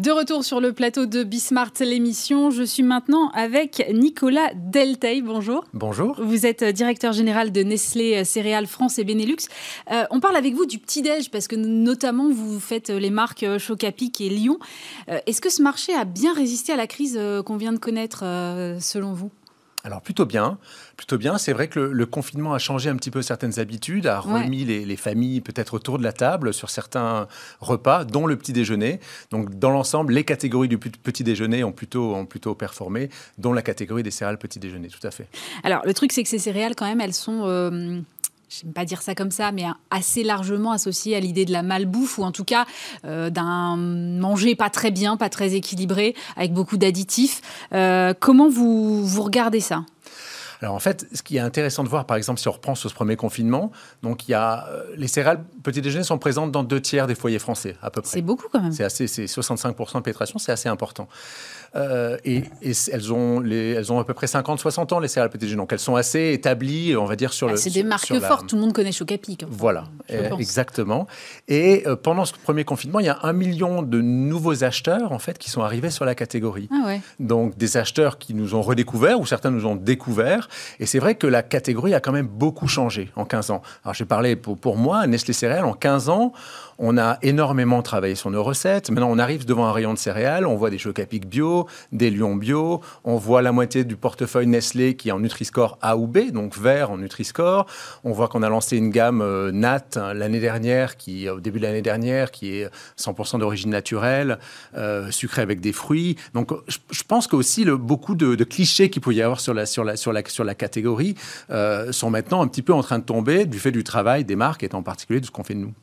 De 0.00 0.10
retour 0.10 0.46
sur 0.46 0.62
le 0.62 0.72
plateau 0.72 1.04
de 1.04 1.24
Bismart, 1.24 1.72
l'émission, 1.80 2.50
je 2.50 2.62
suis 2.62 2.82
maintenant 2.82 3.28
avec 3.34 3.86
Nicolas 3.92 4.50
Deltey. 4.54 5.20
Bonjour. 5.20 5.66
Bonjour. 5.74 6.18
Vous 6.18 6.46
êtes 6.46 6.64
directeur 6.64 7.12
général 7.12 7.52
de 7.52 7.62
Nestlé 7.62 8.24
Céréales 8.24 8.66
France 8.66 8.98
et 8.98 9.04
Benelux. 9.04 9.36
Euh, 9.90 10.04
on 10.10 10.20
parle 10.20 10.36
avec 10.36 10.54
vous 10.54 10.64
du 10.64 10.78
petit-déj 10.78 11.30
parce 11.30 11.48
que 11.48 11.56
notamment 11.56 12.30
vous 12.30 12.58
faites 12.60 12.88
les 12.88 13.10
marques 13.10 13.44
Chocapic 13.58 14.22
et 14.22 14.30
Lyon. 14.30 14.58
Euh, 15.10 15.18
est-ce 15.26 15.42
que 15.42 15.50
ce 15.50 15.60
marché 15.60 15.92
a 15.92 16.06
bien 16.06 16.32
résisté 16.32 16.72
à 16.72 16.76
la 16.76 16.86
crise 16.86 17.18
euh, 17.20 17.42
qu'on 17.42 17.58
vient 17.58 17.74
de 17.74 17.78
connaître 17.78 18.20
selon 18.80 19.12
vous? 19.12 19.30
Alors 19.84 20.02
plutôt 20.02 20.26
bien, 20.26 20.58
plutôt 20.96 21.16
bien. 21.16 21.38
C'est 21.38 21.52
vrai 21.52 21.68
que 21.68 21.80
le, 21.80 22.06
confinement 22.06 22.52
a 22.52 22.58
changé 22.58 22.90
un 22.90 22.96
petit 22.96 23.10
peu 23.10 23.22
certaines 23.22 23.58
habitudes, 23.58 24.06
a 24.06 24.20
remis 24.20 24.64
les, 24.64 24.96
familles 24.96 25.40
peut-être 25.40 25.74
autour 25.74 25.98
de 25.98 26.02
la 26.02 26.12
table 26.12 26.52
sur 26.52 26.68
certains 26.68 27.28
repas, 27.60 28.04
dont 28.04 28.26
le 28.26 28.36
petit 28.36 28.52
déjeuner. 28.52 29.00
Donc 29.30 29.58
dans 29.58 29.70
l'ensemble, 29.70 30.12
les 30.12 30.24
catégories 30.24 30.68
du 30.68 30.78
petit 30.78 31.24
déjeuner 31.24 31.64
ont 31.64 31.72
plutôt, 31.72 32.14
ont 32.14 32.26
plutôt 32.26 32.54
performé, 32.54 33.08
dont 33.38 33.52
la 33.52 33.62
catégorie 33.62 34.02
des 34.02 34.10
céréales 34.10 34.38
petit 34.38 34.58
déjeuner, 34.58 34.88
tout 34.88 35.06
à 35.06 35.10
fait. 35.10 35.28
Alors 35.62 35.82
le 35.86 35.94
truc 35.94 36.12
c'est 36.12 36.22
que 36.22 36.28
ces 36.28 36.38
céréales 36.38 36.74
quand 36.74 36.86
même, 36.86 37.00
elles 37.00 37.14
sont... 37.14 37.42
Euh, 37.44 38.00
je 38.50 38.64
n'aime 38.64 38.74
pas 38.74 38.84
dire 38.84 39.00
ça 39.00 39.14
comme 39.14 39.30
ça, 39.30 39.52
mais 39.52 39.64
assez 39.90 40.24
largement 40.24 40.72
associé 40.72 41.16
à 41.16 41.20
l'idée 41.20 41.44
de 41.44 41.52
la 41.52 41.62
malbouffe, 41.62 42.18
ou 42.18 42.24
en 42.24 42.32
tout 42.32 42.44
cas 42.44 42.66
euh, 43.04 43.30
d'un 43.30 43.76
manger 43.76 44.56
pas 44.56 44.70
très 44.70 44.90
bien, 44.90 45.16
pas 45.16 45.28
très 45.28 45.54
équilibré, 45.54 46.14
avec 46.36 46.52
beaucoup 46.52 46.76
d'additifs. 46.76 47.40
Euh, 47.72 48.12
comment 48.18 48.48
vous, 48.48 49.06
vous 49.06 49.22
regardez 49.22 49.60
ça? 49.60 49.84
Alors 50.62 50.74
en 50.74 50.78
fait, 50.78 51.06
ce 51.14 51.22
qui 51.22 51.36
est 51.36 51.40
intéressant 51.40 51.84
de 51.84 51.88
voir, 51.88 52.04
par 52.04 52.16
exemple, 52.16 52.38
si 52.38 52.48
on 52.48 52.52
reprend 52.52 52.74
sur 52.74 52.90
ce 52.90 52.94
premier 52.94 53.16
confinement, 53.16 53.70
donc 54.02 54.28
il 54.28 54.32
y 54.32 54.34
a 54.34 54.66
euh, 54.68 54.84
les 54.96 55.08
céréales 55.08 55.42
petit 55.62 55.80
déjeuner 55.80 56.04
sont 56.04 56.18
présentes 56.18 56.52
dans 56.52 56.62
deux 56.62 56.82
tiers 56.82 57.06
des 57.06 57.14
foyers 57.14 57.38
français 57.38 57.76
à 57.82 57.90
peu 57.90 58.02
près. 58.02 58.10
C'est 58.10 58.20
beaucoup 58.20 58.46
quand 58.52 58.60
même. 58.60 58.72
C'est 58.72 58.84
assez, 58.84 59.06
c'est 59.06 59.24
65% 59.24 59.96
de 59.96 60.00
pénétration, 60.00 60.38
c'est 60.38 60.52
assez 60.52 60.68
important. 60.68 61.08
Euh, 61.76 62.16
et, 62.24 62.42
elles, 62.62 63.12
ont 63.12 63.38
les, 63.40 63.72
elles 63.72 63.92
ont 63.92 64.00
à 64.00 64.04
peu 64.04 64.14
près 64.14 64.26
50-60 64.26 64.92
ans, 64.92 64.98
les 64.98 65.08
céréales 65.08 65.30
déjeuner. 65.30 65.56
Donc 65.56 65.72
elles 65.72 65.78
sont 65.78 65.96
assez 65.96 66.32
établies, 66.32 66.96
on 66.96 67.04
va 67.04 67.16
dire, 67.16 67.32
sur 67.32 67.48
ah, 67.48 67.52
le. 67.52 67.56
C'est 67.56 67.70
des 67.70 67.82
marques 67.82 68.18
fortes, 68.20 68.48
tout 68.48 68.56
le 68.56 68.62
monde 68.62 68.72
connaît 68.72 68.92
Chocapic. 68.92 69.44
voilà, 69.48 69.84
euh, 70.10 70.36
exactement. 70.38 71.06
Et 71.48 71.84
pendant 72.02 72.24
ce 72.24 72.32
premier 72.32 72.64
confinement, 72.64 72.98
il 73.00 73.06
y 73.06 73.10
a 73.10 73.18
un 73.22 73.32
million 73.32 73.82
de 73.82 74.00
nouveaux 74.00 74.64
acheteurs, 74.64 75.12
en 75.12 75.18
fait, 75.18 75.38
qui 75.38 75.50
sont 75.50 75.62
arrivés 75.62 75.90
sur 75.90 76.04
la 76.04 76.14
catégorie. 76.14 76.68
Ah 76.72 76.86
ouais. 76.86 77.00
Donc 77.20 77.56
des 77.56 77.76
acheteurs 77.76 78.18
qui 78.18 78.34
nous 78.34 78.54
ont 78.54 78.62
redécouverts, 78.62 79.20
ou 79.20 79.26
certains 79.26 79.50
nous 79.50 79.66
ont 79.66 79.76
découverts, 79.76 80.48
Et 80.80 80.86
c'est 80.86 80.98
vrai 80.98 81.14
que 81.14 81.26
la 81.26 81.42
catégorie 81.42 81.94
a 81.94 82.00
quand 82.00 82.12
même 82.12 82.26
beaucoup 82.26 82.68
changé 82.68 83.10
en 83.16 83.24
15 83.24 83.50
ans. 83.50 83.62
Alors 83.84 83.94
j'ai 83.94 84.04
parlé 84.04 84.36
pour, 84.36 84.58
pour 84.58 84.76
moi, 84.76 85.06
Nestlé 85.06 85.32
Céréales, 85.32 85.64
en 85.64 85.74
15 85.74 86.08
ans, 86.08 86.32
on 86.80 86.96
a 86.96 87.18
énormément 87.22 87.82
travaillé 87.82 88.14
sur 88.14 88.30
nos 88.30 88.42
recettes. 88.42 88.90
Maintenant, 88.90 89.10
on 89.10 89.18
arrive 89.18 89.44
devant 89.44 89.66
un 89.66 89.72
rayon 89.72 89.92
de 89.92 89.98
céréales, 89.98 90.46
on 90.46 90.56
voit 90.56 90.70
des 90.70 90.78
chocs 90.78 90.98
à 90.98 91.04
bio, 91.04 91.66
des 91.92 92.10
lions 92.10 92.36
bio, 92.36 92.80
on 93.04 93.16
voit 93.16 93.42
la 93.42 93.52
moitié 93.52 93.84
du 93.84 93.96
portefeuille 93.96 94.46
Nestlé 94.46 94.96
qui 94.96 95.10
est 95.10 95.12
en 95.12 95.20
Nutri-Score 95.20 95.78
A 95.82 95.98
ou 95.98 96.06
B, 96.06 96.30
donc 96.32 96.56
vert 96.56 96.90
en 96.90 96.96
Nutri-Score. 96.96 97.66
On 98.02 98.12
voit 98.12 98.28
qu'on 98.28 98.42
a 98.42 98.48
lancé 98.48 98.78
une 98.78 98.88
gamme 98.88 99.20
euh, 99.20 99.52
NAT 99.52 99.96
hein, 99.96 100.14
l'année 100.14 100.40
dernière, 100.40 100.96
qui 100.96 101.28
au 101.28 101.38
début 101.38 101.58
de 101.58 101.64
l'année 101.64 101.82
dernière, 101.82 102.30
qui 102.30 102.56
est 102.56 102.70
100% 102.98 103.38
d'origine 103.38 103.70
naturelle, 103.70 104.38
euh, 104.76 105.10
sucrée 105.10 105.42
avec 105.42 105.60
des 105.60 105.72
fruits. 105.72 106.16
Donc, 106.32 106.50
je, 106.66 107.02
pense 107.06 107.26
qu'aussi 107.26 107.66
beaucoup 107.66 108.14
de, 108.14 108.42
clichés 108.44 108.88
qu'il 108.88 109.02
peut 109.02 109.12
y 109.12 109.20
avoir 109.20 109.40
sur 109.40 109.52
la, 109.52 109.66
sur 109.66 109.84
la, 109.84 109.96
sur 109.96 110.14
la, 110.14 110.22
sur 110.26 110.44
la 110.44 110.54
catégorie 110.54 111.14
euh, 111.50 111.92
sont 111.92 112.08
maintenant 112.08 112.40
un 112.40 112.48
petit 112.48 112.62
peu 112.62 112.72
en 112.72 112.82
train 112.82 112.98
de 112.98 113.04
tomber 113.04 113.44
du 113.44 113.58
fait 113.58 113.70
du 113.70 113.84
travail 113.84 114.24
des 114.24 114.36
marques 114.36 114.62
et 114.62 114.74
en 114.74 114.82
particulier 114.82 115.20
de 115.20 115.26
ce 115.26 115.30
qu'on 115.30 115.44
fait 115.44 115.54
de 115.54 115.60
nous. 115.60 115.74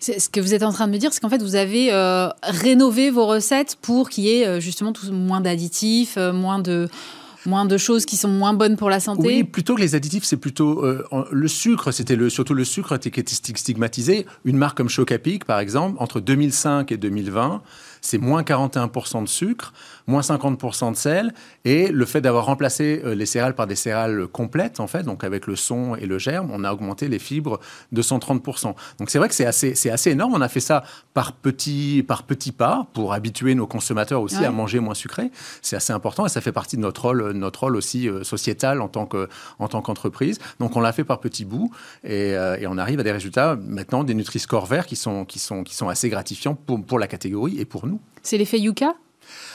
Ce 0.00 0.28
que 0.28 0.40
vous 0.40 0.54
êtes 0.54 0.62
en 0.62 0.72
train 0.72 0.86
de 0.86 0.92
me 0.92 0.98
dire, 0.98 1.12
c'est 1.12 1.20
qu'en 1.20 1.28
fait, 1.28 1.42
vous 1.42 1.54
avez 1.54 1.92
euh, 1.92 2.28
rénové 2.42 3.10
vos 3.10 3.26
recettes 3.26 3.76
pour 3.80 4.08
qu'il 4.08 4.24
y 4.24 4.30
ait 4.30 4.46
euh, 4.46 4.60
justement 4.60 4.92
moins 5.10 5.40
d'additifs, 5.40 6.16
euh, 6.16 6.32
moins 6.32 6.58
de 6.58 6.88
moins 7.46 7.66
de 7.66 7.76
choses 7.76 8.06
qui 8.06 8.16
sont 8.16 8.28
moins 8.28 8.54
bonnes 8.54 8.78
pour 8.78 8.88
la 8.88 9.00
santé 9.00 9.22
Oui, 9.22 9.44
plutôt 9.44 9.74
que 9.74 9.82
les 9.82 9.94
additifs, 9.94 10.24
c'est 10.24 10.38
plutôt 10.38 10.82
le 11.30 11.46
sucre. 11.46 11.92
C'était 11.92 12.16
surtout 12.30 12.54
le 12.54 12.64
sucre 12.64 12.96
qui 12.96 13.08
était 13.08 13.34
stigmatisé. 13.34 14.24
Une 14.46 14.56
marque 14.56 14.78
comme 14.78 14.88
Chocapic, 14.88 15.44
par 15.44 15.58
exemple, 15.58 15.98
entre 16.00 16.20
2005 16.20 16.90
et 16.90 16.96
2020, 16.96 17.60
c'est 18.00 18.16
moins 18.16 18.40
41% 18.40 19.24
de 19.24 19.28
sucre, 19.28 19.74
moins 20.06 20.20
50% 20.20 20.92
de 20.92 20.96
sel, 20.96 21.34
et 21.64 21.88
le 21.88 22.04
fait 22.04 22.20
d'avoir 22.20 22.46
remplacé 22.46 23.02
euh, 23.04 23.14
les 23.14 23.26
céréales 23.26 23.54
par 23.54 23.66
des 23.66 23.76
céréales 23.76 24.26
complètes, 24.26 24.80
en 24.80 24.86
fait, 24.86 25.02
donc 25.02 25.24
avec 25.24 25.46
le 25.46 25.56
son 25.56 25.94
et 25.96 26.06
le 26.06 26.18
germe, 26.18 26.50
on 26.52 26.64
a 26.64 26.72
augmenté 26.72 27.08
les 27.08 27.18
fibres 27.18 27.60
de 27.92 28.02
130%. 28.02 28.74
Donc 28.98 29.10
c'est 29.10 29.18
vrai 29.18 29.28
que 29.28 29.34
c'est 29.34 29.46
assez, 29.46 29.74
c'est 29.74 29.90
assez 29.90 30.10
énorme. 30.10 30.34
On 30.34 30.40
a 30.40 30.48
fait 30.48 30.60
ça 30.60 30.84
par 31.12 31.32
petits, 31.32 32.04
par 32.06 32.24
petits 32.24 32.52
pas 32.52 32.86
pour 32.92 33.12
habituer 33.12 33.54
nos 33.54 33.66
consommateurs 33.66 34.20
aussi 34.20 34.44
à 34.44 34.50
manger 34.50 34.80
moins 34.80 34.94
sucré. 34.94 35.30
C'est 35.62 35.76
assez 35.76 35.92
important 35.92 36.26
et 36.26 36.28
ça 36.28 36.40
fait 36.40 36.52
partie 36.52 36.76
de 36.76 36.82
notre 36.82 37.02
rôle, 37.02 37.32
notre 37.32 37.60
rôle 37.60 37.76
aussi 37.76 38.08
euh, 38.08 38.24
sociétal 38.24 38.80
en 38.80 38.88
tant, 38.88 39.06
que, 39.06 39.28
en 39.58 39.68
tant 39.68 39.82
qu'entreprise. 39.82 40.38
Donc 40.60 40.76
on 40.76 40.80
l'a 40.80 40.92
fait 40.92 41.04
par 41.04 41.20
petits 41.20 41.44
bouts 41.44 41.70
et, 42.02 42.34
euh, 42.34 42.56
et, 42.58 42.66
on 42.66 42.78
arrive 42.78 43.00
à 43.00 43.02
des 43.02 43.12
résultats 43.12 43.56
maintenant 43.56 44.04
des 44.04 44.14
Nutri-Score 44.14 44.66
verts 44.66 44.86
qui 44.86 44.96
sont, 44.96 45.24
qui, 45.24 45.38
sont, 45.38 45.62
qui 45.64 45.74
sont 45.74 45.88
assez 45.88 46.08
gratifiants 46.08 46.54
pour, 46.54 46.84
pour 46.84 46.98
la 46.98 47.06
catégorie 47.06 47.58
et 47.58 47.64
pour 47.64 47.86
nous. 47.86 48.00
C'est 48.22 48.38
l'effet 48.38 48.58
Yuka 48.58 48.94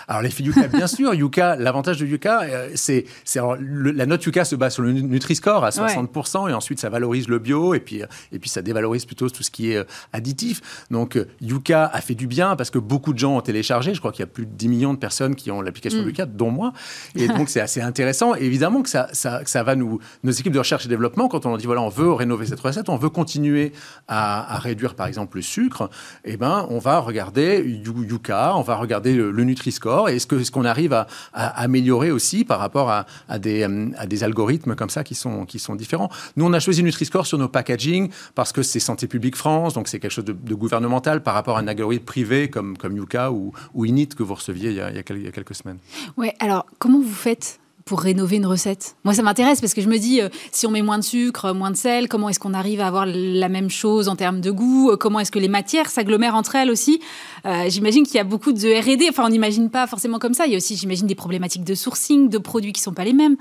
alors 0.09 0.23
l'effet 0.23 0.43
Yuka, 0.43 0.67
bien 0.67 0.87
sûr, 0.87 1.13
Yuka, 1.13 1.55
l'avantage 1.55 1.99
de 1.99 2.05
Yuka, 2.07 2.41
euh, 2.41 2.69
c'est 2.73 3.05
la 3.35 4.07
note 4.07 4.25
Yuka 4.25 4.43
se 4.43 4.55
base 4.55 4.73
sur 4.73 4.81
le 4.81 4.91
Nutri-Score 4.91 5.63
à 5.63 5.69
60% 5.69 6.49
et 6.49 6.53
ensuite 6.53 6.79
ça 6.79 6.89
valorise 6.89 7.27
le 7.27 7.37
bio 7.37 7.75
et 7.75 7.79
puis, 7.79 8.01
euh, 8.01 8.07
et 8.31 8.39
puis 8.39 8.49
ça 8.49 8.63
dévalorise 8.63 9.05
plutôt 9.05 9.29
tout 9.29 9.43
ce 9.43 9.51
qui 9.51 9.71
est 9.71 9.77
euh, 9.77 9.83
additif. 10.11 10.61
Donc 10.89 11.19
Yuka 11.41 11.85
a 11.85 12.01
fait 12.01 12.15
du 12.15 12.25
bien 12.25 12.55
parce 12.55 12.71
que 12.71 12.79
beaucoup 12.79 13.13
de 13.13 13.19
gens 13.19 13.37
ont 13.37 13.41
téléchargé. 13.41 13.93
Je 13.93 13.99
crois 13.99 14.11
qu'il 14.11 14.21
y 14.21 14.23
a 14.23 14.27
plus 14.27 14.47
de 14.47 14.51
10 14.51 14.67
millions 14.67 14.93
de 14.95 14.97
personnes 14.97 15.35
qui 15.35 15.51
ont 15.51 15.61
l'application 15.61 16.01
mm. 16.01 16.07
Yuka, 16.07 16.25
dont 16.25 16.49
moi. 16.49 16.73
Et 17.15 17.27
donc 17.37 17.47
c'est 17.49 17.61
assez 17.61 17.81
intéressant. 17.81 18.33
évidemment 18.33 18.81
que 18.81 18.89
ça, 18.89 19.09
ça, 19.13 19.41
ça, 19.45 19.61
va 19.61 19.75
nous, 19.75 19.99
nos 20.23 20.31
équipes 20.31 20.53
de 20.53 20.59
recherche 20.59 20.87
et 20.87 20.89
développement, 20.89 21.27
quand 21.27 21.45
on 21.45 21.55
dit 21.55 21.67
voilà, 21.67 21.83
on 21.83 21.89
veut 21.89 22.11
rénover 22.11 22.47
cette 22.47 22.61
recette, 22.61 22.89
on 22.89 22.97
veut 22.97 23.09
continuer 23.09 23.73
à, 24.07 24.57
réduire 24.57 24.95
par 24.95 25.05
exemple 25.05 25.37
le 25.37 25.43
sucre, 25.43 25.91
eh 26.25 26.35
ben 26.35 26.65
on 26.71 26.79
va 26.79 26.97
regarder 26.97 27.63
Yuka, 27.85 28.55
on 28.55 28.63
va 28.63 28.75
regarder 28.75 29.13
le, 29.13 29.29
le 29.29 29.43
Nutri-Score 29.43 29.98
est-ce 30.07 30.27
qu'on 30.27 30.43
ce 30.43 30.51
qu'on 30.51 30.65
arrive 30.65 30.93
à, 30.93 31.07
améliorer 31.33 32.11
aussi 32.11 32.43
par 32.43 32.59
rapport 32.59 32.89
à, 32.89 33.05
des, 33.39 33.63
à, 33.97 34.05
des, 34.05 34.23
algorithmes 34.23 34.75
comme 34.75 34.89
ça 34.89 35.03
qui 35.03 35.15
sont, 35.15 35.45
qui 35.45 35.59
sont 35.59 35.75
différents 35.75 36.09
Nous, 36.35 36.45
on 36.45 36.53
a 36.53 36.59
choisi 36.59 36.83
Nutri-Score 36.83 37.25
sur 37.25 37.37
nos 37.37 37.49
packaging 37.49 38.09
parce 38.35 38.51
que 38.51 38.63
c'est 38.63 38.79
Santé 38.79 39.07
publique 39.07 39.35
France, 39.35 39.73
donc 39.73 39.87
c'est 39.87 39.99
quelque 39.99 40.11
chose 40.11 40.25
de, 40.25 40.55
gouvernemental 40.55 41.23
par 41.23 41.33
rapport 41.33 41.57
à 41.57 41.61
un 41.61 41.67
algorithme 41.67 42.05
privé 42.05 42.49
comme, 42.49 42.77
comme 42.77 42.95
Yuka 42.97 43.31
ou, 43.31 43.53
ou 43.73 43.85
Init 43.85 44.09
que 44.09 44.23
vous 44.23 44.35
receviez 44.35 44.71
il 44.71 44.75
y 44.75 44.81
a, 44.81 44.89
il 44.89 44.95
y 44.95 45.27
a 45.27 45.31
quelques 45.31 45.55
semaines. 45.55 45.77
Oui, 46.17 46.29
alors 46.39 46.65
comment 46.79 46.99
vous 46.99 47.13
faites 47.13 47.59
pour 47.89 48.01
rénover 48.01 48.35
une 48.35 48.45
recette 48.45 48.95
Moi, 49.03 49.15
ça 49.15 49.23
m'intéresse 49.23 49.61
parce 49.61 49.73
que 49.73 49.81
je 49.81 49.89
me 49.89 49.97
dis, 49.97 50.21
euh, 50.21 50.29
si 50.51 50.67
on 50.67 50.71
met 50.71 50.83
moins 50.83 50.99
de 50.99 51.03
sucre, 51.03 51.53
moins 51.53 51.71
de 51.71 51.75
sel, 51.75 52.07
comment 52.07 52.29
est-ce 52.29 52.39
qu'on 52.39 52.53
arrive 52.53 52.81
à 52.81 52.87
avoir 52.87 53.07
la 53.07 53.49
même 53.49 53.71
chose 53.71 54.09
en 54.09 54.15
termes 54.15 54.41
de 54.41 54.51
goût 54.51 54.95
Comment 54.99 55.19
est-ce 55.19 55.31
que 55.31 55.39
les 55.39 55.47
matières 55.47 55.89
s'agglomèrent 55.89 56.35
entre 56.35 56.55
elles 56.55 56.69
aussi? 56.69 57.01
Euh, 57.47 57.67
J'imagine 57.67 58.05
qu'il 58.05 58.13
y 58.15 58.19
a 58.19 58.23
beaucoup 58.23 58.51
de 58.51 58.59
R&D. 58.59 59.07
Enfin, 59.09 59.25
on 59.25 59.29
n'imagine 59.29 59.71
pas 59.71 59.87
forcément 59.87 60.19
comme 60.19 60.35
ça. 60.35 60.45
Il 60.45 60.51
y 60.51 60.53
a 60.53 60.57
aussi, 60.57 60.75
j'imagine, 60.75 61.07
des 61.07 61.15
problématiques 61.15 61.63
de 61.63 61.73
sourcing, 61.73 62.29
de 62.29 62.37
produits 62.37 62.73
qui 62.73 62.81
ne 62.81 62.83
sont 62.83 62.93
pas 62.93 63.05
les 63.05 63.13
mêmes. 63.13 63.37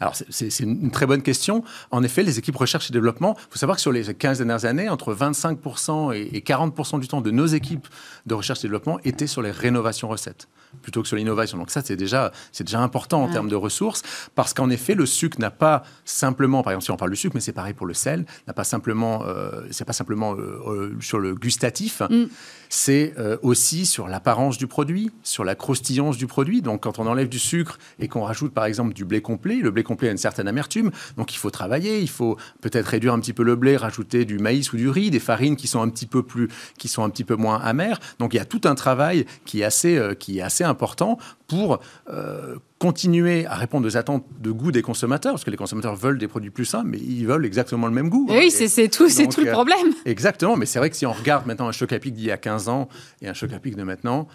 Alors, 0.00 0.14
c'est 0.28 0.60
une 0.60 0.90
très 0.90 1.06
bonne 1.06 1.22
question. 1.22 1.64
En 1.90 2.02
effet, 2.02 2.22
les 2.22 2.38
équipes 2.38 2.56
recherche 2.56 2.90
et 2.90 2.92
développement, 2.92 3.36
il 3.38 3.52
faut 3.52 3.58
savoir 3.58 3.76
que 3.76 3.82
sur 3.82 3.90
les 3.90 4.14
15 4.14 4.36
dernières 4.36 4.66
années, 4.66 4.90
entre 4.90 5.14
25% 5.14 6.12
et 6.14 6.40
40% 6.40 7.00
du 7.00 7.08
temps 7.08 7.22
de 7.22 7.30
nos 7.30 7.46
équipes 7.46 7.88
de 8.26 8.34
recherche 8.34 8.58
et 8.60 8.68
développement 8.68 8.98
étaient 9.04 9.26
sur 9.26 9.40
les 9.40 9.50
rénovations 9.50 10.08
recettes 10.08 10.46
plutôt 10.82 11.02
que 11.02 11.08
sur 11.08 11.16
l'innovation. 11.16 11.58
Donc 11.58 11.70
ça, 11.70 11.82
c'est 11.82 11.96
déjà, 11.96 12.32
c'est 12.52 12.64
déjà 12.64 12.80
important 12.80 13.22
en 13.22 13.28
termes 13.28 13.48
de 13.48 13.56
ressources, 13.56 14.02
parce 14.34 14.54
qu'en 14.54 14.70
effet, 14.70 14.94
le 14.94 15.06
sucre 15.06 15.38
n'a 15.40 15.50
pas 15.50 15.82
simplement, 16.04 16.62
par 16.62 16.72
exemple, 16.72 16.84
si 16.84 16.90
on 16.90 16.96
parle 16.96 17.10
du 17.10 17.16
sucre, 17.16 17.34
mais 17.34 17.40
c'est 17.40 17.52
pareil 17.52 17.74
pour 17.74 17.86
le 17.86 17.94
sel, 17.94 18.24
n'a 18.46 18.52
pas 18.52 18.64
simplement, 18.64 19.24
euh, 19.26 19.62
c'est 19.70 19.84
pas 19.84 19.92
simplement 19.92 20.34
euh, 20.34 20.60
euh, 20.66 20.96
sur 21.00 21.18
le 21.18 21.34
gustatif, 21.34 22.02
mm. 22.08 22.24
c'est 22.68 23.14
aussi 23.42 23.86
sur 23.86 24.08
l'apparence 24.08 24.58
du 24.58 24.66
produit, 24.66 25.10
sur 25.22 25.44
la 25.44 25.54
croustillance 25.54 26.16
du 26.16 26.26
produit. 26.26 26.62
Donc 26.62 26.82
quand 26.82 26.98
on 26.98 27.06
enlève 27.06 27.28
du 27.28 27.38
sucre 27.38 27.78
et 27.98 28.08
qu'on 28.08 28.22
rajoute 28.22 28.52
par 28.52 28.64
exemple 28.64 28.94
du 28.94 29.04
blé 29.04 29.20
complet, 29.20 29.56
le 29.56 29.70
blé 29.70 29.82
complet 29.82 30.08
a 30.08 30.12
une 30.12 30.18
certaine 30.18 30.48
amertume, 30.48 30.90
donc 31.16 31.34
il 31.34 31.38
faut 31.38 31.50
travailler, 31.50 32.00
il 32.00 32.08
faut 32.08 32.36
peut-être 32.60 32.86
réduire 32.86 33.14
un 33.14 33.20
petit 33.20 33.32
peu 33.32 33.42
le 33.42 33.56
blé, 33.56 33.76
rajouter 33.76 34.24
du 34.24 34.38
maïs 34.38 34.72
ou 34.72 34.76
du 34.76 34.88
riz, 34.88 35.10
des 35.10 35.20
farines 35.20 35.56
qui 35.56 35.66
sont 35.66 35.80
un 35.80 35.88
petit 35.88 36.06
peu 36.06 36.22
plus, 36.22 36.48
qui 36.78 36.88
sont 36.88 37.02
un 37.02 37.10
petit 37.10 37.24
peu 37.24 37.36
moins 37.36 37.58
amères. 37.58 37.98
Donc 38.18 38.34
il 38.34 38.36
y 38.36 38.40
a 38.40 38.44
tout 38.44 38.60
un 38.64 38.74
travail 38.74 39.26
qui 39.44 39.62
est 39.62 39.64
assez, 39.64 40.00
qui 40.18 40.38
est 40.38 40.42
assez 40.42 40.57
important 40.64 41.18
pour 41.46 41.80
euh, 42.10 42.56
continuer 42.78 43.46
à 43.46 43.56
répondre 43.56 43.86
aux 43.86 43.96
attentes 43.96 44.24
de 44.40 44.50
goût 44.50 44.70
des 44.70 44.82
consommateurs, 44.82 45.32
parce 45.32 45.44
que 45.44 45.50
les 45.50 45.56
consommateurs 45.56 45.96
veulent 45.96 46.18
des 46.18 46.28
produits 46.28 46.50
plus 46.50 46.64
sains, 46.64 46.84
mais 46.84 46.98
ils 46.98 47.26
veulent 47.26 47.46
exactement 47.46 47.86
le 47.86 47.92
même 47.92 48.08
goût. 48.08 48.26
oui, 48.30 48.50
c'est 48.50 48.88
tout, 48.88 49.08
c'est 49.08 49.26
tout 49.26 49.40
le 49.40 49.48
euh, 49.48 49.52
problème. 49.52 49.92
exactement, 50.04 50.56
mais 50.56 50.66
c'est 50.66 50.78
vrai 50.78 50.90
que 50.90 50.96
si 50.96 51.06
on 51.06 51.12
regarde 51.12 51.46
maintenant 51.46 51.68
un 51.68 51.72
choc 51.72 51.92
à 51.92 51.98
pic 51.98 52.14
d'il 52.14 52.26
y 52.26 52.30
a 52.30 52.36
15 52.36 52.68
ans 52.68 52.88
et 53.22 53.28
un 53.28 53.34
choc 53.34 53.52
à 53.52 53.58
pic 53.58 53.76
de 53.76 53.82
maintenant, 53.82 54.28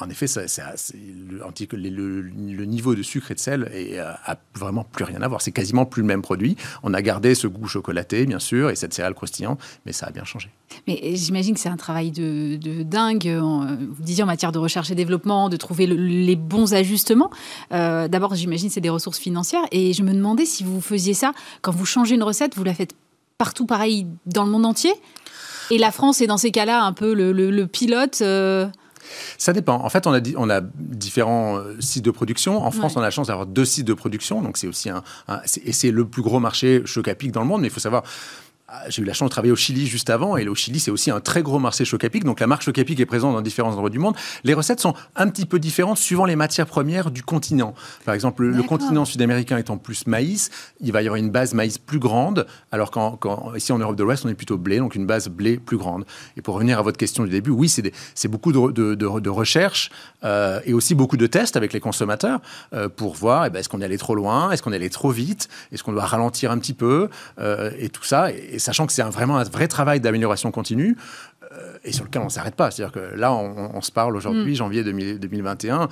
en 0.00 0.08
effet, 0.08 0.26
le, 1.72 2.64
niveau 2.64 2.94
de 2.94 3.02
sucre 3.02 3.30
et 3.30 3.34
de 3.34 3.40
sel 3.40 3.70
est, 3.72 3.98
euh, 3.98 4.12
a 4.24 4.36
vraiment 4.54 4.84
plus 4.84 5.04
rien 5.04 5.20
à 5.22 5.28
voir. 5.28 5.42
C'est 5.42 5.52
quasiment 5.52 5.84
plus 5.86 6.02
le 6.02 6.08
même 6.08 6.22
produit. 6.22 6.56
On 6.82 6.94
a 6.94 7.02
gardé 7.02 7.34
ce 7.34 7.46
goût 7.46 7.66
chocolaté, 7.66 8.26
bien 8.26 8.38
sûr, 8.38 8.70
et 8.70 8.76
cette 8.76 8.94
céréale 8.94 9.14
croustillante, 9.14 9.60
mais 9.86 9.92
ça 9.92 10.06
a 10.06 10.10
bien 10.10 10.24
changé. 10.24 10.50
Mais 10.86 11.14
j'imagine 11.14 11.54
que 11.54 11.60
c'est 11.60 11.68
un 11.68 11.76
travail 11.76 12.10
de, 12.10 12.82
dingue, 12.82 13.28
vous 13.28 14.02
disiez 14.02 14.22
en 14.22 14.26
matière 14.26 14.52
de 14.52 14.58
recherche 14.58 14.90
et 14.90 14.94
développement, 14.94 15.48
de 15.48 15.56
trouver 15.56 15.86
les 15.86 16.36
bons 16.36 16.74
ajustements. 16.74 17.30
Euh, 17.72 18.08
d'abord, 18.08 18.34
j'imagine 18.34 18.70
c'est 18.70 18.80
des 18.80 18.90
ressources 18.90 19.18
financières, 19.18 19.64
et 19.70 19.92
je 19.92 20.02
me 20.02 20.12
demandais 20.12 20.46
si 20.46 20.64
vous 20.64 20.80
faisiez 20.80 21.14
ça 21.14 21.32
quand 21.62 21.72
vous 21.72 21.86
changez 21.86 22.14
une 22.14 22.22
recette, 22.22 22.56
vous 22.56 22.64
la 22.64 22.74
faites 22.74 22.94
partout 23.38 23.66
pareil 23.66 24.06
dans 24.26 24.44
le 24.44 24.50
monde 24.50 24.66
entier? 24.66 24.92
Et 25.70 25.78
la 25.78 25.92
France 25.92 26.20
est 26.20 26.26
dans 26.26 26.36
ces 26.36 26.50
cas-là 26.50 26.82
un 26.82 26.92
peu 26.92 27.14
le, 27.14 27.66
pilote. 27.66 28.18
Euh, 28.22 28.68
ça 29.38 29.52
dépend. 29.52 29.84
En 29.84 29.88
fait, 29.88 30.06
on 30.06 30.14
a, 30.14 30.20
on 30.36 30.50
a 30.50 30.60
différents 30.74 31.58
euh, 31.58 31.76
sites 31.80 32.04
de 32.04 32.10
production. 32.10 32.62
En 32.64 32.70
France, 32.70 32.94
on 32.96 33.00
a 33.00 33.04
la 33.04 33.10
chance 33.10 33.28
d'avoir 33.28 33.46
deux 33.46 33.64
sites 33.64 33.86
de 33.86 33.94
production. 33.94 34.42
Donc, 34.42 34.56
c'est 34.56 34.66
aussi 34.66 34.90
un, 34.90 35.02
et 35.64 35.72
c'est 35.72 35.90
le 35.90 36.04
plus 36.06 36.22
gros 36.22 36.40
marché 36.40 36.82
choc 36.84 37.08
à 37.08 37.14
pic 37.14 37.32
dans 37.32 37.40
le 37.40 37.46
monde. 37.46 37.62
Mais 37.62 37.68
il 37.68 37.72
faut 37.72 37.80
savoir, 37.80 38.02
j'ai 38.88 39.02
eu 39.02 39.04
la 39.04 39.12
chance 39.12 39.28
de 39.28 39.30
travailler 39.30 39.52
au 39.52 39.56
Chili 39.56 39.86
juste 39.86 40.10
avant, 40.10 40.36
et 40.36 40.48
au 40.48 40.54
Chili, 40.54 40.80
c'est 40.80 40.90
aussi 40.90 41.10
un 41.10 41.20
très 41.20 41.42
gros 41.42 41.58
marché 41.58 41.84
Chocapic. 41.84 42.24
Donc 42.24 42.40
la 42.40 42.46
marque 42.46 42.62
Chocapic 42.62 42.98
est 43.00 43.06
présente 43.06 43.34
dans 43.34 43.42
différents 43.42 43.72
endroits 43.72 43.90
du 43.90 43.98
monde. 43.98 44.14
Les 44.44 44.54
recettes 44.54 44.80
sont 44.80 44.94
un 45.16 45.28
petit 45.28 45.46
peu 45.46 45.58
différentes 45.58 45.98
suivant 45.98 46.24
les 46.24 46.36
matières 46.36 46.66
premières 46.66 47.10
du 47.10 47.22
continent. 47.22 47.74
Par 48.04 48.14
exemple, 48.14 48.44
le, 48.44 48.62
continent 48.62 49.04
sud-américain 49.04 49.58
étant 49.58 49.76
plus 49.76 50.06
maïs, 50.06 50.50
il 50.80 50.92
va 50.92 51.02
y 51.02 51.06
avoir 51.06 51.16
une 51.16 51.30
base 51.30 51.54
maïs 51.54 51.78
plus 51.78 51.98
grande, 51.98 52.46
alors 52.72 52.90
qu'ici 52.90 53.72
en 53.72 53.78
Europe 53.78 53.96
de 53.96 54.04
l'Ouest, 54.04 54.24
on 54.24 54.28
est 54.28 54.34
plutôt 54.34 54.58
blé, 54.58 54.78
donc 54.78 54.94
une 54.94 55.06
base 55.06 55.28
blé 55.28 55.58
plus 55.58 55.76
grande. 55.76 56.04
Et 56.36 56.42
pour 56.42 56.54
revenir 56.54 56.78
à 56.78 56.82
votre 56.82 56.98
question 56.98 57.24
du 57.24 57.30
début, 57.30 57.50
oui, 57.50 57.68
c'est 57.68 58.28
beaucoup 58.28 58.52
de, 58.52 58.94
de, 58.94 59.30
recherche 59.30 59.90
euh, 60.24 60.60
et 60.64 60.74
aussi 60.74 60.94
beaucoup 60.94 61.16
de 61.16 61.26
tests 61.26 61.56
avec 61.56 61.72
les 61.72 61.80
consommateurs 61.80 62.40
euh, 62.72 62.88
pour 62.88 63.14
voir 63.14 63.46
eh 63.46 63.50
ben, 63.50 63.60
est-ce 63.60 63.68
qu'on 63.68 63.80
est 63.80 63.84
allé 63.84 63.98
trop 63.98 64.14
loin, 64.14 64.50
est-ce 64.50 64.62
qu'on 64.62 64.72
est 64.72 64.76
allé 64.76 64.90
trop 64.90 65.10
vite, 65.10 65.48
est-ce 65.72 65.82
qu'on 65.82 65.92
doit 65.92 66.04
ralentir 66.04 66.50
un 66.50 66.58
petit 66.58 66.74
peu, 66.74 67.08
euh, 67.38 67.70
et 67.78 67.88
tout 67.88 68.04
ça. 68.04 68.30
Et, 68.32 68.58
sachant 68.60 68.86
que 68.86 68.92
c'est 68.92 69.02
vraiment 69.02 69.38
un 69.38 69.44
vrai 69.44 69.68
travail 69.68 70.00
d'amélioration 70.00 70.50
continue, 70.50 70.96
et 71.82 71.92
sur 71.92 72.04
lequel 72.04 72.22
on 72.22 72.26
ne 72.26 72.30
s'arrête 72.30 72.54
pas. 72.54 72.70
C'est-à-dire 72.70 72.92
que 72.92 73.16
là, 73.16 73.32
on, 73.32 73.80
se 73.80 73.90
parle 73.90 74.16
aujourd'hui, 74.16 74.52
mm. 74.52 74.56
janvier 74.56 74.84
2021. 74.84 75.88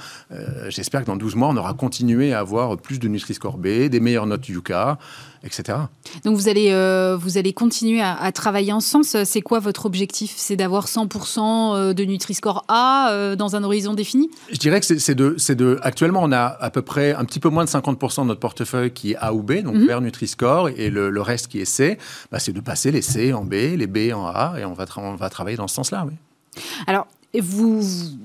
J'espère 0.69 1.01
que 1.01 1.07
dans 1.07 1.17
12 1.17 1.35
mois, 1.35 1.49
on 1.49 1.57
aura 1.57 1.75
continué 1.75 2.33
à 2.33 2.39
avoir 2.39 2.77
plus 2.77 3.01
de 3.01 3.09
Nutri-Score 3.09 3.59
B, 3.59 3.89
des 3.89 4.01
meilleures 4.01 4.27
notes 4.27 4.49
Yuka, 4.49 4.99
etc. 5.45 5.79
Donc 6.25 6.37
vous 6.37 6.49
allez, 6.49 6.71
euh, 6.71 7.17
vous 7.21 7.39
allez 7.39 7.53
continuer 7.53 8.01
à, 8.01 8.31
travailler 8.33 8.73
en 8.73 8.81
ce 8.81 8.89
sens. 8.89 9.17
C'est 9.25 9.41
quoi 9.41 9.59
votre 9.59 9.87
objectif? 9.87 10.35
C'est 10.37 10.57
d'avoir 10.57 10.87
100% 10.87 11.41
euh, 11.41 11.93
de 11.93 12.05
Nutri-Score 12.05 12.65
A 12.69 13.11
euh, 13.11 13.37
dans 13.37 13.57
un 13.57 13.65
horizon 13.65 13.95
défini? 13.95 14.31
Je 14.51 14.59
dirais 14.59 14.81
que 14.81 14.87
c'est 14.87 15.15
de, 15.15 15.37
de... 15.55 15.79
Actuellement, 15.83 16.21
on 16.23 16.33
a 16.33 16.45
à 16.45 16.71
peu 16.71 16.83
près 16.83 17.15
un 17.15 17.25
petit 17.25 17.41
peu 17.41 17.49
moins 17.49 17.65
de 17.65 17.71
50% 17.71 18.23
de 18.23 18.27
notre 18.27 18.41
portefeuille 18.41 18.93
qui 18.93 19.13
est 19.13 19.17
A 19.17 19.33
ou 19.35 19.43
B, 19.43 19.63
donc 19.63 19.75
mhm. 19.75 19.87
vers 19.87 20.01
Nutri-Score, 20.01 20.71
et 20.71 20.91
le, 20.91 21.21
reste 21.21 21.49
qui 21.49 21.61
est 21.61 21.65
C, 21.65 21.99
bah, 22.31 22.39
c'est 22.39 22.53
de 22.53 22.61
passer 22.61 22.91
les 22.91 23.03
C 23.03 23.33
en 23.33 23.45
B, 23.45 23.53
les 23.53 23.87
B 23.87 24.13
en 24.15 24.27
A, 24.27 24.55
et 24.59 24.65
on 24.65 24.73
va, 24.73 24.87
on 24.97 25.15
va 25.15 25.31
travailler 25.31 25.57
dans 25.57 25.69
ce 25.69 25.75
sens-là. 25.75 26.07
Oui. 26.07 26.15
Alors, 26.87 27.07
et 27.35 27.43
vous, 27.43 27.83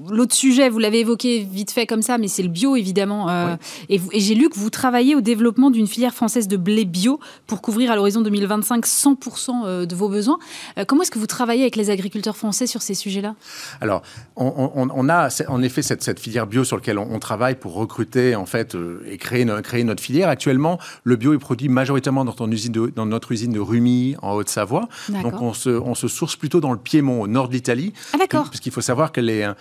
l'autre 0.10 0.34
sujet, 0.34 0.70
vous 0.70 0.80
l'avez 0.80 1.02
évoqué 1.02 1.46
vite 1.52 1.72
fait 1.72 1.86
comme 1.86 2.02
ça, 2.02 2.18
mais 2.18 2.30
c'est 2.30 2.42
le 2.42 2.48
bio 2.48 2.78
évidemment. 2.78 3.30
Euh, 3.30 3.58
et, 3.90 4.00
j'ai 4.14 4.34
lu 4.34 4.48
que 4.48 4.58
vous 4.58 4.70
travaillez 4.70 5.14
au 5.14 5.20
développement 5.20 5.72
d'une 5.72 5.88
filière 5.88 6.14
française 6.14 6.48
de 6.48 6.56
blé 6.56 6.86
bio 6.86 7.20
pour 7.46 7.62
couvrir 7.62 7.92
à 7.92 7.98
l'horizon 7.98 8.22
2025 8.22 8.86
100% 8.86 9.64
euh, 9.66 9.86
de 9.86 9.94
vos 9.94 10.08
besoins. 10.08 10.40
Euh, 10.78 10.86
comment 10.88 11.02
est-ce 11.02 11.12
que 11.12 11.20
vous 11.20 11.28
travaillez 11.28 11.64
avec 11.64 11.76
les 11.76 11.90
agriculteurs 11.90 12.38
français 12.38 12.66
sur 12.66 12.82
ces 12.82 12.94
sujets-là? 12.94 13.36
Alors, 13.82 14.04
on, 14.38 15.10
a 15.10 15.28
en 15.50 15.62
effet 15.62 15.82
cette, 15.82 16.18
filière 16.18 16.48
bio 16.48 16.64
sur 16.64 16.78
laquelle 16.78 16.98
on, 16.98 17.20
travaille 17.20 17.56
pour 17.56 17.74
recruter 17.74 18.36
en 18.38 18.46
fait 18.46 18.78
et 19.06 19.18
créer, 19.18 19.46
créer 19.64 19.84
notre 19.84 20.02
filière. 20.02 20.30
Actuellement, 20.30 20.80
le 21.04 21.18
bio 21.18 21.34
est 21.34 21.40
produit 21.40 21.68
majoritairement 21.68 22.24
dans, 22.24 22.50
usine 22.50 22.72
dans 22.96 23.06
notre 23.06 23.34
usine 23.34 23.52
de 23.52 23.60
Rumi 23.60 24.16
en 24.22 24.32
Haute-Savoie. 24.32 24.88
Donc, 25.10 25.42
on 25.42 25.54
se, 25.54 25.70
on 25.70 25.94
se 25.94 26.08
source 26.08 26.38
plutôt 26.38 26.62
dans 26.62 26.72
le 26.72 26.78
Piémont, 26.78 27.22
au 27.22 27.28
nord 27.28 27.50
de 27.50 27.54
l'Italie. 27.54 27.92
Ah, 28.14 28.18
d'accord. 28.18 28.46
Parce 28.46 28.62
qu'il 28.62 28.72
faut 28.72 28.82
savoir 28.82 28.93
que 29.12 29.22
les, 29.22 29.52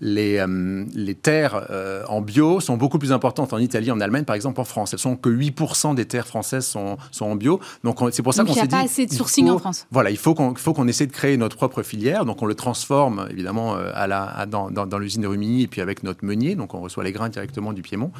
les, 0.00 0.38
euh, 0.38 0.84
les 0.94 1.14
terres 1.14 1.66
euh, 1.70 2.04
en 2.08 2.20
bio 2.20 2.60
sont 2.60 2.76
beaucoup 2.76 2.98
plus 2.98 3.12
importantes 3.12 3.52
en 3.52 3.58
Italie, 3.58 3.90
en 3.90 4.00
Allemagne, 4.00 4.24
par 4.24 4.36
exemple, 4.36 4.60
en 4.60 4.64
France. 4.64 4.92
Elles 4.92 4.98
sont 4.98 5.16
que 5.16 5.28
8% 5.28 5.94
des 5.94 6.04
terres 6.04 6.26
françaises 6.26 6.66
sont, 6.66 6.96
sont 7.10 7.26
en 7.26 7.36
bio. 7.36 7.60
Donc 7.84 7.98
c'est 8.12 8.22
pour 8.22 8.34
ça 8.34 8.44
qu'on 8.44 8.54
s'est 8.54 8.60
dit... 8.62 8.66
Il 8.66 8.68
n'y 8.68 8.74
a 8.74 8.78
pas 8.78 8.84
assez 8.84 9.06
de 9.06 9.12
sourcing 9.12 9.50
en 9.50 9.58
France. 9.58 9.86
Voilà, 9.90 10.10
il 10.10 10.16
faut 10.16 10.34
qu'on 10.34 10.54
faut 10.54 10.72
qu'on 10.72 10.88
essaie 10.88 11.06
de 11.06 11.12
créer 11.12 11.36
notre 11.36 11.56
propre 11.56 11.82
filière. 11.82 12.24
Donc 12.24 12.42
on 12.42 12.46
le 12.46 12.54
transforme, 12.54 13.26
évidemment, 13.30 13.76
euh, 13.76 13.90
à 13.94 14.06
la, 14.06 14.46
dans, 14.46 14.70
dans, 14.70 14.98
l'usine 14.98 15.22
de 15.22 15.26
Rumilly 15.26 15.62
et 15.62 15.66
puis 15.66 15.80
avec 15.80 16.02
notre 16.02 16.24
meunier. 16.24 16.54
Donc 16.54 16.74
on 16.74 16.80
reçoit 16.80 17.04
les 17.04 17.12
grains 17.12 17.28
directement 17.28 17.72
du 17.72 17.82
Piémont. 17.82 18.12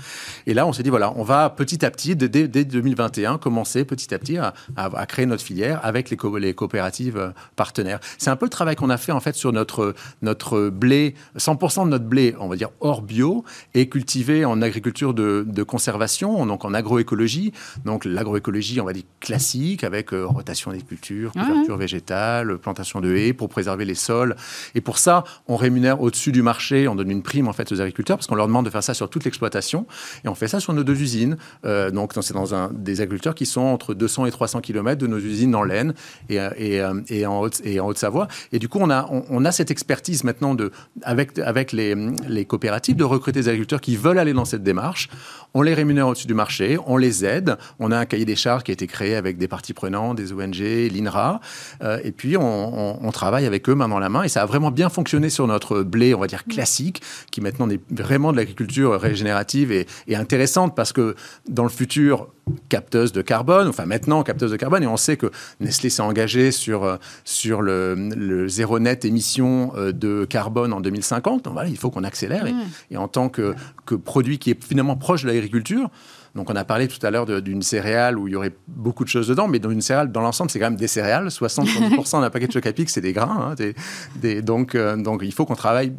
Et 0.47 0.55
là, 0.55 0.67
on 0.67 0.73
s'est 0.73 0.83
dit, 0.83 0.91
voilà, 0.91 1.13
on 1.17 1.23
va 1.23 1.51
petit 1.51 1.85
à 1.85 1.91
petit, 1.91 2.17
dès, 2.17 2.29
dès 2.29 2.65
2021, 2.65 3.39
commencer 3.39 3.85
petit 3.85 4.13
à 4.15 4.19
petit 4.19 4.39
à, 4.39 4.55
à, 4.77 5.07
créer 5.07 5.27
notre 5.27 5.43
filière 5.43 5.81
avec 5.83 6.11
les, 6.11 6.17
les 6.41 6.55
coopératives 6.55 7.33
partenaires. 7.57 8.01
C'est 8.19 8.31
un 8.31 8.37
peu 8.37 8.47
le 8.47 8.51
travail 8.51 8.77
qu'on 8.77 8.91
a 8.91 8.97
fait, 8.97 9.13
en 9.13 9.21
fait, 9.21 9.35
sur 9.35 9.53
notre, 9.53 9.95
notre 10.23 10.58
blé, 10.71 11.15
100% 11.37 11.85
de 11.85 11.91
notre 11.91 12.05
blé, 12.05 12.35
on 12.41 12.49
va 12.49 12.57
dire 12.57 12.71
hors 12.81 13.03
bio, 13.03 13.45
est 13.75 13.87
cultivé 13.87 14.45
en 14.45 14.63
agriculture 14.63 15.15
de, 15.15 15.63
conservation, 15.63 16.47
donc 16.47 16.65
en 16.65 16.75
agroécologie. 16.75 17.53
Donc 17.85 18.05
l'agroécologie, 18.05 18.81
on 18.81 18.85
va 18.85 18.93
dire 18.93 19.05
classique, 19.21 19.85
avec 19.85 20.13
euh, 20.13 20.27
rotation 20.27 20.73
des 20.73 20.81
cultures, 20.81 21.33
couverture 21.33 21.77
végétale, 21.77 22.59
plantation 22.59 23.01
de 23.01 23.15
haies 23.15 23.33
pour 23.33 23.49
préserver 23.49 23.85
les 23.85 23.95
sols. 23.95 24.37
Et 24.75 24.81
pour 24.81 24.99
ça, 24.99 25.25
on 25.47 25.57
rémunère 25.57 26.01
au-dessus 26.01 26.33
du 26.33 26.43
marché, 26.43 26.89
on 26.89 26.95
donne 26.95 27.11
une 27.11 27.23
prime 27.23 27.49
en 27.49 27.53
fait 27.53 27.71
aux 27.73 27.81
agriculteurs 27.81 28.17
parce 28.17 28.27
qu'on 28.27 28.35
leur 28.35 28.47
demande 28.47 28.65
de 28.65 28.71
faire 28.71 28.83
ça 28.83 28.95
sur 28.95 29.11
toute 29.11 29.25
l'exploitation. 29.25 29.87
Et 30.25 30.29
on 30.29 30.35
fait 30.35 30.49
ça 30.49 30.61
sur 30.61 30.73
nos 30.73 30.85
deux 30.85 31.01
usines. 31.01 31.37
Euh, 31.65 31.91
donc 31.91 32.13
c'est 32.21 32.35
dans 32.35 32.55
un, 32.55 32.71
des 32.73 33.01
agriculteurs 33.01 33.35
qui 33.35 33.47
sont 33.47 33.61
entre 33.61 33.95
200 33.95 34.27
et 34.27 34.31
300 34.31 34.61
km 34.61 35.01
de 35.01 35.07
nos 35.07 35.19
usines 35.19 35.51
dans 35.51 35.63
l'Aisne 35.63 35.95
et, 36.29 36.37
et, 36.37 36.81
euh, 36.81 37.01
et, 37.09 37.27
en 37.27 37.41
Haute-Savoie. 37.41 38.29
et 38.53 38.59
du 38.59 38.69
coup, 38.69 38.79
on 38.81 38.91
a, 38.91 39.09
on 39.11 39.45
a 39.45 39.53
cette 39.53 39.71
expertise 39.71 40.25
maintenant 40.25 40.48
de, 40.55 40.71
avec, 41.03 41.39
avec 41.39 41.73
les, 41.73 41.95
les, 42.27 42.45
coopératives 42.45 42.97
de 42.97 43.05
recruter 43.05 43.41
des 43.41 43.49
agriculteurs 43.49 43.81
qui 43.81 43.97
veulent 43.97 44.19
aller 44.19 44.33
dans 44.33 44.45
cette 44.45 44.63
démarche. 44.63 45.09
On 45.55 45.63
les 45.63 45.75
rémunère 45.75 46.09
au-dessus 46.09 46.27
du 46.27 46.35
marché, 46.35 46.79
on 46.87 46.97
les 46.97 47.25
aide. 47.25 47.57
On 47.79 47.91
a 47.91 47.99
un 47.99 48.05
cahier 48.05 48.25
des 48.25 48.37
charges 48.37 48.63
qui 48.65 48.71
a 48.71 48.75
été 48.75 48.87
créé 48.87 49.17
avec 49.17 49.39
des 49.39 49.49
parties 49.49 49.73
prenantes, 49.73 50.17
des 50.17 50.33
ONG, 50.33 50.59
l'INRA. 50.59 51.41
Euh, 51.83 51.99
et 52.05 52.13
puis, 52.13 52.37
on, 52.37 53.11
travaille 53.13 53.47
avec 53.47 53.69
eux 53.69 53.75
main 53.75 53.89
dans 53.89 53.99
la 53.99 54.09
main. 54.09 54.23
Et 54.23 54.29
ça 54.29 54.43
a 54.43 54.47
vraiment 54.47 54.71
bien 54.71 54.91
fonctionné 54.91 55.31
sur 55.31 55.47
notre 55.47 55.83
blé, 55.83 56.15
on 56.15 56.21
va 56.21 56.27
dire 56.27 56.45
classique, 56.45 57.03
qui 57.33 57.41
maintenant 57.41 57.69
est 57.71 57.81
vraiment 57.91 58.31
de 58.33 58.37
l'agriculture 58.37 59.01
régénérative 59.01 59.73
et 59.73 60.17
intéressante 60.17 60.77
parce 60.77 60.93
que 60.93 61.17
dans 61.49 61.65
le 61.65 61.69
futur, 61.69 62.29
capteuse 62.69 63.13
de 63.13 63.23
carbone, 63.23 63.69
enfin 63.69 63.87
maintenant 63.87 64.23
capteuse 64.23 64.51
de 64.51 64.57
carbone, 64.57 64.83
et 64.83 64.87
on 64.87 64.97
sait 64.97 65.17
que 65.17 65.31
Nestlé 65.61 65.91
s'est 65.91 66.03
engagé 66.03 66.51
sur, 66.51 66.85
euh, 66.85 66.97
sur 67.25 67.63
le, 67.63 67.95
le, 67.95 68.49
zéro 68.49 68.79
net 68.79 69.05
émission 69.05 69.73
euh, 69.77 69.93
de 69.93 70.25
carbone 70.25 70.73
en 70.73 70.81
2050. 70.81 71.45
Donc 71.45 71.53
voilà, 71.53 71.69
il 71.69 71.77
faut 71.77 71.91
qu'on 71.91 72.05
accélère. 72.05 72.47
Et, 72.47 72.55
et, 72.91 72.97
en 72.97 73.09
tant 73.09 73.29
que, 73.29 73.55
que 73.87 73.95
produit 73.95 74.39
qui 74.39 74.51
est 74.51 74.65
finalement 74.65 74.97
proche 74.97 75.23
de 75.23 75.29
l'agriculture, 75.29 75.91
donc 76.35 76.51
on 76.51 76.57
a 76.57 76.65
parlé 76.65 76.89
tout 76.89 77.05
à 77.05 77.11
l'heure 77.11 77.27
d'une 77.27 77.63
céréale 77.63 78.19
où 78.19 78.29
il 78.29 78.33
y 78.33 78.37
aurait 78.37 78.55
beaucoup 78.69 79.05
de 79.05 79.09
choses 79.09 79.29
dedans, 79.29 79.49
mais 79.49 79.59
dans 79.59 79.71
une 79.71 79.81
céréale, 79.81 80.13
dans 80.13 80.21
l'ensemble, 80.21 80.51
c'est 80.51 80.59
quand 80.59 80.67
même 80.67 80.77
des 80.77 80.87
céréales. 80.87 81.29
60% 81.29 82.21
d'un 82.21 82.31
paquet 82.31 82.47
de 82.47 82.53
chocapic, 82.53 82.91
c'est 82.91 83.01
des 83.01 83.13
grains. 83.13 83.55
Hein, 83.59 83.73
des, 84.17 84.43
donc, 84.43 84.75
euh, 84.75 84.97
donc 84.97 85.23
il 85.25 85.33
faut 85.33 85.47
qu'on 85.47 85.57
travaille 85.57 85.93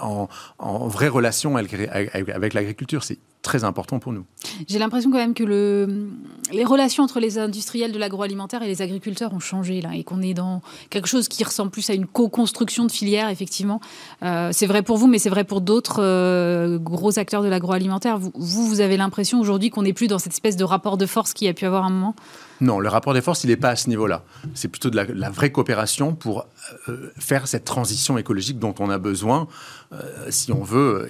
en, 0.00 0.28
en, 0.58 0.88
vraie 0.88 1.08
relation 1.08 1.56
avec, 1.56 1.74
avec 1.74 2.54
l'agriculture. 2.54 3.04
C'est 3.04 3.18
très 3.46 3.62
important 3.64 4.00
pour 4.00 4.12
nous. 4.12 4.24
J'ai 4.68 4.78
l'impression 4.78 5.10
quand 5.10 5.18
même 5.18 5.32
que 5.32 5.44
le, 5.44 6.08
les 6.52 6.64
relations 6.64 7.04
entre 7.04 7.20
les 7.20 7.38
industriels 7.38 7.92
de 7.92 7.98
l'agroalimentaire 7.98 8.62
et 8.62 8.66
les 8.66 8.82
agriculteurs 8.82 9.32
ont 9.32 9.38
changé 9.38 9.80
là 9.80 9.90
et 9.94 10.02
qu'on 10.02 10.20
est 10.20 10.34
dans 10.34 10.62
quelque 10.90 11.06
chose 11.06 11.28
qui 11.28 11.44
ressemble 11.44 11.70
plus 11.70 11.88
à 11.88 11.94
une 11.94 12.06
co-construction 12.06 12.84
de 12.84 12.90
filières, 12.92 13.28
effectivement. 13.28 13.80
Euh, 14.24 14.50
c'est 14.52 14.66
vrai 14.66 14.82
pour 14.82 14.96
vous, 14.96 15.06
mais 15.06 15.18
c'est 15.18 15.30
vrai 15.30 15.44
pour 15.44 15.60
d'autres 15.60 16.02
euh, 16.02 16.78
gros 16.78 17.20
acteurs 17.20 17.42
de 17.42 17.48
l'agroalimentaire. 17.48 18.18
Vous, 18.18 18.32
vous 18.34 18.80
avez 18.80 18.96
l'impression 18.96 19.40
aujourd'hui 19.40 19.70
qu'on 19.70 19.82
n'est 19.82 19.92
plus 19.92 20.08
dans 20.08 20.18
cette 20.18 20.32
espèce 20.32 20.56
de 20.56 20.64
rapport 20.64 20.96
de 20.96 21.06
force 21.06 21.32
qu'il 21.32 21.46
y 21.46 21.50
a 21.50 21.54
pu 21.54 21.64
avoir 21.66 21.84
un 21.84 21.90
moment? 21.90 22.16
Non, 22.60 22.78
le 22.80 22.88
rapport 22.88 23.14
des 23.14 23.20
forces, 23.20 23.44
il 23.44 23.48
n'est 23.48 23.56
pas 23.56 23.70
à 23.70 23.76
ce 23.76 23.88
niveau-là. 23.88 24.22
C'est 24.54 24.68
plutôt 24.68 24.90
de 24.90 24.96
la, 24.96 25.30
vraie 25.30 25.50
coopération 25.50 26.14
pour 26.14 26.46
euh, 26.88 27.12
faire 27.18 27.46
cette 27.46 27.64
transition 27.64 28.16
écologique 28.18 28.58
dont 28.58 28.74
on 28.78 28.90
a 28.90 28.98
besoin, 28.98 29.48
euh, 29.92 30.26
si 30.30 30.52
on 30.52 30.62
veut, 30.62 31.08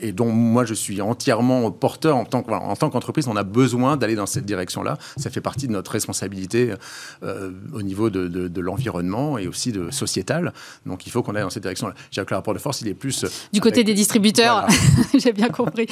et, 0.00 0.12
dont 0.12 0.30
moi 0.30 0.64
je 0.64 0.74
suis 0.74 1.00
entièrement 1.00 1.70
porteur 1.70 2.16
en 2.16 2.24
tant, 2.24 2.44
en 2.48 2.76
tant 2.76 2.90
qu'entreprise. 2.90 3.28
On 3.28 3.36
a 3.36 3.44
besoin 3.44 3.96
d'aller 3.96 4.14
dans 4.14 4.26
cette 4.26 4.46
direction-là. 4.46 4.98
Ça 5.16 5.30
fait 5.30 5.40
partie 5.40 5.68
de 5.68 5.72
notre 5.72 5.90
responsabilité 5.90 6.74
euh, 7.22 7.50
au 7.74 7.82
niveau 7.82 8.10
de, 8.10 8.60
l'environnement 8.60 9.38
et 9.38 9.46
aussi 9.46 9.72
de 9.72 9.90
sociétal. 9.90 10.52
Donc 10.86 11.06
il 11.06 11.10
faut 11.10 11.22
qu'on 11.22 11.34
aille 11.34 11.42
dans 11.42 11.50
cette 11.50 11.62
direction-là. 11.62 11.94
J'ai 12.10 12.24
que 12.24 12.30
le 12.30 12.36
rapport 12.36 12.54
de 12.54 12.58
force, 12.58 12.80
il 12.80 12.88
est 12.88 12.94
plus... 12.94 13.24
Du 13.52 13.60
côté 13.60 13.84
des 13.84 13.94
distributeurs, 13.94 14.66
j'ai 15.18 15.32
bien 15.32 15.48
compris. 15.48 15.86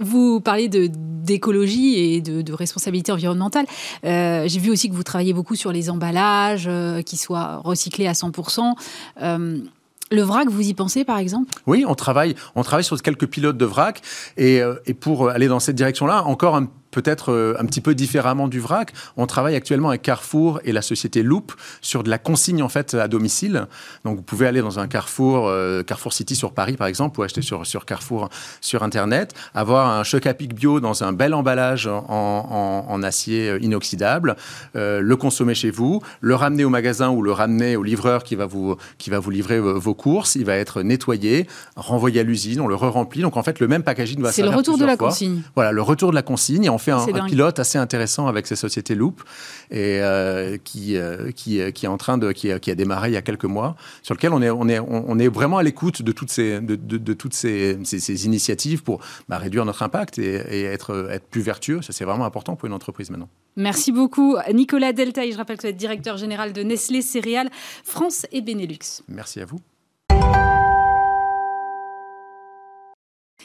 Vous 0.00 0.40
parlez 0.40 0.68
d'écologie 0.68 1.98
et 1.98 2.20
de, 2.20 2.52
responsabilité 2.52 3.12
environnementale. 3.12 3.66
Euh, 4.04 4.21
j'ai 4.46 4.60
vu 4.60 4.70
aussi 4.70 4.88
que 4.88 4.94
vous 4.94 5.02
travaillez 5.02 5.32
beaucoup 5.32 5.54
sur 5.54 5.72
les 5.72 5.90
emballages, 5.90 6.66
euh, 6.66 7.02
qui 7.02 7.16
soient 7.16 7.60
recyclés 7.64 8.06
à 8.06 8.12
100%. 8.12 8.74
Euh, 9.22 9.58
le 10.10 10.22
vrac, 10.22 10.48
vous 10.48 10.68
y 10.68 10.74
pensez 10.74 11.04
par 11.04 11.18
exemple? 11.18 11.50
Oui, 11.66 11.84
on 11.86 11.94
travaille, 11.94 12.34
on 12.54 12.62
travaille 12.62 12.84
sur 12.84 13.00
quelques 13.00 13.26
pilotes 13.26 13.56
de 13.56 13.64
vrac 13.64 14.02
et, 14.36 14.60
et 14.84 14.92
pour 14.92 15.30
aller 15.30 15.48
dans 15.48 15.58
cette 15.58 15.76
direction-là, 15.76 16.24
encore 16.24 16.54
un 16.54 16.68
peut-être 16.92 17.32
euh, 17.32 17.56
un 17.58 17.64
petit 17.64 17.80
peu 17.80 17.96
différemment 17.96 18.46
du 18.46 18.60
vrac. 18.60 18.92
On 19.16 19.26
travaille 19.26 19.56
actuellement 19.56 19.88
avec 19.88 20.02
Carrefour 20.02 20.60
et 20.64 20.70
la 20.70 20.82
société 20.82 21.24
Loop 21.24 21.52
sur 21.80 22.04
de 22.04 22.10
la 22.10 22.18
consigne 22.18 22.62
en 22.62 22.68
fait 22.68 22.94
à 22.94 23.08
domicile. 23.08 23.66
Donc 24.04 24.16
vous 24.16 24.22
pouvez 24.22 24.46
aller 24.46 24.60
dans 24.60 24.78
un 24.78 24.86
Carrefour, 24.86 25.48
euh, 25.48 25.82
Carrefour 25.82 26.12
City 26.12 26.36
sur 26.36 26.52
Paris 26.52 26.76
par 26.76 26.86
exemple, 26.86 27.18
ou 27.18 27.24
acheter 27.24 27.42
sur, 27.42 27.66
sur 27.66 27.84
Carrefour 27.84 28.28
sur 28.60 28.84
Internet, 28.84 29.34
avoir 29.54 29.88
un 29.88 30.04
choc 30.04 30.26
à 30.26 30.34
pic 30.34 30.54
bio 30.54 30.78
dans 30.78 31.02
un 31.02 31.12
bel 31.12 31.34
emballage 31.34 31.86
en, 31.88 32.86
en, 32.88 33.02
acier 33.02 33.48
euh, 33.48 33.58
inoxydable, 33.60 34.36
le 34.74 35.14
consommer 35.14 35.54
chez 35.54 35.70
vous, 35.70 36.00
le 36.20 36.34
ramener 36.34 36.64
au 36.64 36.68
magasin 36.68 37.10
ou 37.10 37.22
le 37.22 37.32
ramener 37.32 37.74
au 37.74 37.82
livreur 37.82 38.22
qui 38.22 38.36
va 38.36 38.46
vous, 38.46 38.76
qui 38.98 39.10
va 39.10 39.18
vous 39.18 39.30
livrer 39.30 39.58
vos 39.58 39.94
courses. 39.94 40.36
Il 40.36 40.44
va 40.44 40.56
être 40.56 40.82
nettoyé, 40.82 41.46
renvoyé 41.74 42.20
à 42.20 42.22
l'usine, 42.22 42.60
on 42.60 42.68
le 42.68 42.74
re-remplit. 42.74 43.22
Donc 43.22 43.36
en 43.36 43.42
fait, 43.42 43.60
le 43.60 43.66
même 43.66 43.82
packaging 43.82 44.20
va 44.20 44.30
C'est 44.30 44.42
le 44.42 44.50
retour 44.50 44.76
de 44.76 44.84
la 44.84 44.96
consigne. 44.96 45.42
Voilà, 45.54 45.72
le 45.72 45.82
retour 45.82 46.10
de 46.10 46.14
la 46.14 46.22
consigne. 46.22 46.64
Et 46.64 46.68
fait 46.82 46.90
un, 46.90 47.26
pilote 47.26 47.58
assez 47.58 47.78
intéressant 47.78 48.26
avec 48.26 48.46
ces 48.46 48.56
sociétés 48.56 48.94
Loop 48.94 49.22
et 49.70 50.00
euh, 50.00 50.58
qui, 50.62 50.96
euh, 50.96 51.30
qui, 51.32 51.60
euh, 51.60 51.70
qui, 51.70 51.86
est 51.86 51.88
en 51.88 51.96
train 51.96 52.18
de 52.18 52.32
qui, 52.32 52.48
qui, 52.60 52.70
a 52.70 52.74
démarré 52.74 53.10
il 53.10 53.14
y 53.14 53.16
a 53.16 53.22
quelques 53.22 53.44
mois, 53.44 53.76
sur 54.02 54.14
lequel 54.14 54.32
on 54.32 54.42
est, 54.42 54.50
on 54.50 54.68
est, 54.68 54.80
on 54.80 55.18
est 55.18 55.28
vraiment 55.28 55.58
à 55.58 55.62
l'écoute 55.62 56.02
de 56.02 56.12
toutes 56.12 56.30
ces, 56.30 56.60
de, 56.60 56.76
de, 56.76 57.12
toutes 57.14 57.34
ces, 57.34 57.78
ces, 57.84 58.26
initiatives 58.26 58.82
pour 58.82 59.00
bah, 59.28 59.38
réduire 59.38 59.64
notre 59.64 59.82
impact 59.82 60.18
et, 60.18 60.62
être, 60.64 61.08
être 61.10 61.26
plus 61.26 61.42
vertueux. 61.42 61.82
Ça, 61.82 61.92
c'est 61.92 62.04
vraiment 62.04 62.24
important 62.24 62.56
pour 62.56 62.66
une 62.66 62.74
entreprise 62.74 63.10
maintenant. 63.10 63.28
Merci 63.56 63.92
beaucoup, 63.92 64.36
Nicolas 64.52 64.92
Deltaï. 64.92 65.32
Je 65.32 65.36
rappelle 65.36 65.56
que 65.56 65.62
vous 65.62 65.68
êtes 65.68 65.76
directeur 65.76 66.16
général 66.16 66.52
de 66.52 66.62
Nestlé 66.62 67.02
Céréales 67.02 67.50
France 67.84 68.26
et 68.32 68.40
Benelux. 68.40 69.02
Merci 69.08 69.40
à 69.40 69.44
vous. 69.44 69.60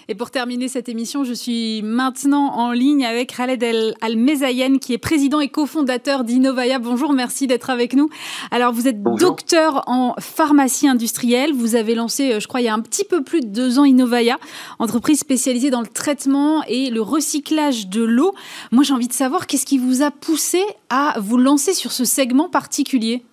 Et 0.10 0.16
pour 0.16 0.32
terminer 0.32 0.70
cette 0.70 0.88
émission, 0.88 1.26
je 1.26 1.34
suis 1.34 1.82
maintenant 1.82 2.53
en 2.53 2.72
ligne 2.72 3.05
avec 3.05 3.36
Khaled 3.36 3.62
Al-Mezayen, 3.99 4.78
qui 4.78 4.93
est 4.93 4.97
président 4.97 5.41
et 5.41 5.49
cofondateur 5.49 6.24
d'Innovaya. 6.24 6.80
Bonjour, 6.80 7.12
merci 7.12 7.45
d'être 7.45 7.70
avec 7.70 7.93
nous. 7.93 8.10
Alors, 8.49 8.72
vous 8.72 8.88
êtes 8.88 9.03
docteur 9.03 9.84
en 9.86 10.16
pharmacie 10.18 10.88
industrielle. 10.88 11.51
Vous 11.53 11.76
avez 11.76 11.93
lancé, 11.93 12.32
euh, 12.32 12.39
je 12.39 12.47
crois, 12.47 12.62
il 12.62 12.64
y 12.64 12.70
a 12.70 12.74
un 12.74 12.80
petit 12.80 13.03
peu 13.03 13.22
plus 13.22 13.41
de 13.41 13.47
deux 13.47 13.80
ans, 13.80 13.84
Innovaya, 13.84 14.38
entreprise 14.80 15.20
spécialisée 15.20 15.72
dans 15.72 15.82
le 15.82 15.88
traitement 15.88 16.64
et 16.70 16.89
le 16.89 17.01
recyclage 17.01 17.89
de 17.89 18.01
l'eau. 18.01 18.34
Moi, 18.72 18.86
j'ai 18.86 18.93
envie 18.93 19.10
de 19.10 19.14
savoir 19.14 19.45
qu'est-ce 19.45 19.66
qui 19.66 19.78
vous 19.78 20.03
a 20.03 20.12
poussé 20.12 20.62
à 20.89 21.16
vous 21.20 21.38
lancer 21.38 21.74
sur 21.74 21.91
ce 21.91 22.05
segment 22.05 22.47
particulier? 22.47 23.26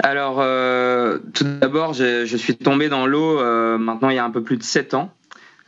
Alors, 0.00 0.38
euh, 0.40 1.18
tout 1.34 1.44
d'abord, 1.44 1.92
je, 1.94 2.36
suis 2.36 2.56
tombé 2.56 2.88
dans 2.88 3.06
l'eau 3.06 3.38
euh, 3.38 3.78
maintenant 3.78 4.10
il 4.10 4.16
y 4.16 4.18
a 4.18 4.24
un 4.24 4.30
peu 4.30 4.42
plus 4.42 4.56
de 4.56 4.62
sept 4.62 4.92
ans. 4.94 5.12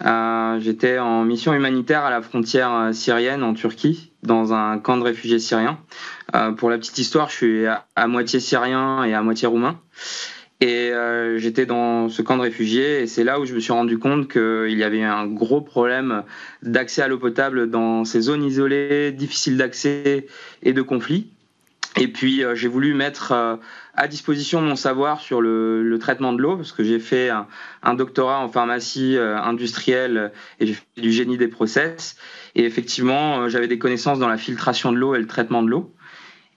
Euh, 0.05 0.61
j'étais 0.61 0.99
en 0.99 1.25
mission 1.25 1.53
humanitaire 1.55 2.05
à 2.05 2.11
la 2.11 2.23
frontière 2.23 2.91
syrienne 2.93 3.43
en 3.43 3.55
Turquie, 3.55 4.13
dans 4.23 4.53
un 4.53 4.79
camp 4.79 4.97
de 4.97 5.03
réfugiés 5.03 5.39
syriens. 5.39 5.79
pour 6.57 6.71
la 6.71 6.79
petite 6.79 6.99
histoire, 6.99 7.31
je 7.31 7.35
suis 7.35 7.67
à, 7.67 8.07
moitié 8.07 8.41
syrien 8.41 9.05
et 9.05 9.15
à 9.15 9.23
moitié 9.23 9.49
roumain. 9.49 9.81
Et 10.61 10.93
j'étais 11.37 11.67
dans 11.67 12.09
ce 12.09 12.23
camp 12.23 12.37
de 12.37 12.43
réfugiés 12.43 13.03
et 13.03 13.07
c'est 13.07 13.25
là 13.25 13.41
où 13.41 13.45
je 13.45 13.55
me 13.55 13.61
suis 13.61 13.73
rendu 13.73 13.99
compte 13.99 14.31
qu'il 14.31 14.77
y 14.79 14.85
avait 14.85 15.03
un 15.03 15.27
gros 15.27 15.61
problème 15.61 16.23
d'accès 16.63 17.03
à 17.03 17.09
l'eau 17.09 17.19
potable 17.19 17.71
dans 17.71 18.05
ces 18.05 18.21
zones 18.21 18.45
isolées, 18.45 19.13
difficiles 19.13 19.57
d'accès 19.57 20.27
et 20.63 20.73
de 20.73 20.83
conflits. 20.83 21.33
Et 21.99 22.09
puis 22.09 22.43
j'ai 22.55 22.69
voulu 22.69 22.95
mettre 22.95 23.59
à 23.99 24.07
disposition 24.07 24.63
mon 24.63 24.77
savoir 24.77 25.21
sur 25.21 25.41
le, 25.41 25.99
traitement 26.01 26.33
de 26.33 26.41
l'eau, 26.41 26.57
parce 26.57 26.73
que 26.73 26.85
j'ai 26.85 27.01
fait 27.01 27.31
un, 27.31 27.95
doctorat 27.95 28.39
en 28.39 28.49
pharmacie 28.49 29.17
euh, 29.17 29.37
industrielle 29.37 30.33
et 30.61 30.67
j'ai 30.67 30.75
fait 30.75 31.01
du 31.01 31.11
génie 31.11 31.37
des 31.37 31.49
process. 31.49 32.17
Et 32.55 32.65
effectivement, 32.65 33.41
euh, 33.41 33.49
j'avais 33.49 33.67
des 33.67 33.79
connaissances 33.79 34.21
dans 34.21 34.29
la 34.29 34.37
filtration 34.37 34.93
de 34.93 34.97
l'eau 34.97 35.17
et 35.17 35.19
le 35.19 35.27
traitement 35.27 35.63
de 35.63 35.69
l'eau. 35.69 35.93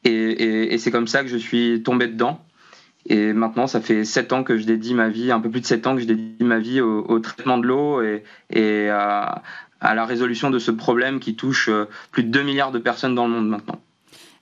Et, 0.04 0.78
c'est 0.78 0.92
comme 0.92 1.08
ça 1.08 1.24
que 1.24 1.30
je 1.30 1.38
suis 1.38 1.82
tombé 1.84 2.08
dedans. 2.08 2.44
Et 3.08 3.34
maintenant, 3.34 3.66
ça 3.66 3.82
fait 3.82 4.06
sept 4.06 4.34
ans 4.34 4.44
que 4.44 4.58
je 4.58 4.66
dédie 4.66 4.94
ma 4.94 5.10
vie, 5.10 5.32
un 5.32 5.40
peu 5.40 5.50
plus 5.50 5.62
de 5.62 5.66
sept 5.66 5.88
ans 5.88 5.96
que 5.96 6.02
je 6.02 6.08
dédie 6.08 6.44
ma 6.44 6.60
vie 6.60 6.82
au, 6.82 7.20
traitement 7.20 7.58
de 7.58 7.66
l'eau 7.66 8.02
et, 8.04 8.24
et 8.52 8.90
à, 8.90 9.42
à 9.80 9.96
la 9.96 10.06
résolution 10.06 10.52
de 10.52 10.60
ce 10.60 10.70
problème 10.70 11.20
qui 11.20 11.36
touche 11.36 11.70
euh, 11.70 11.86
plus 12.12 12.24
de 12.24 12.30
2 12.30 12.44
milliards 12.44 12.72
de 12.72 12.80
personnes 12.80 13.16
dans 13.16 13.28
le 13.28 13.34
monde 13.34 13.50
maintenant. 13.50 13.80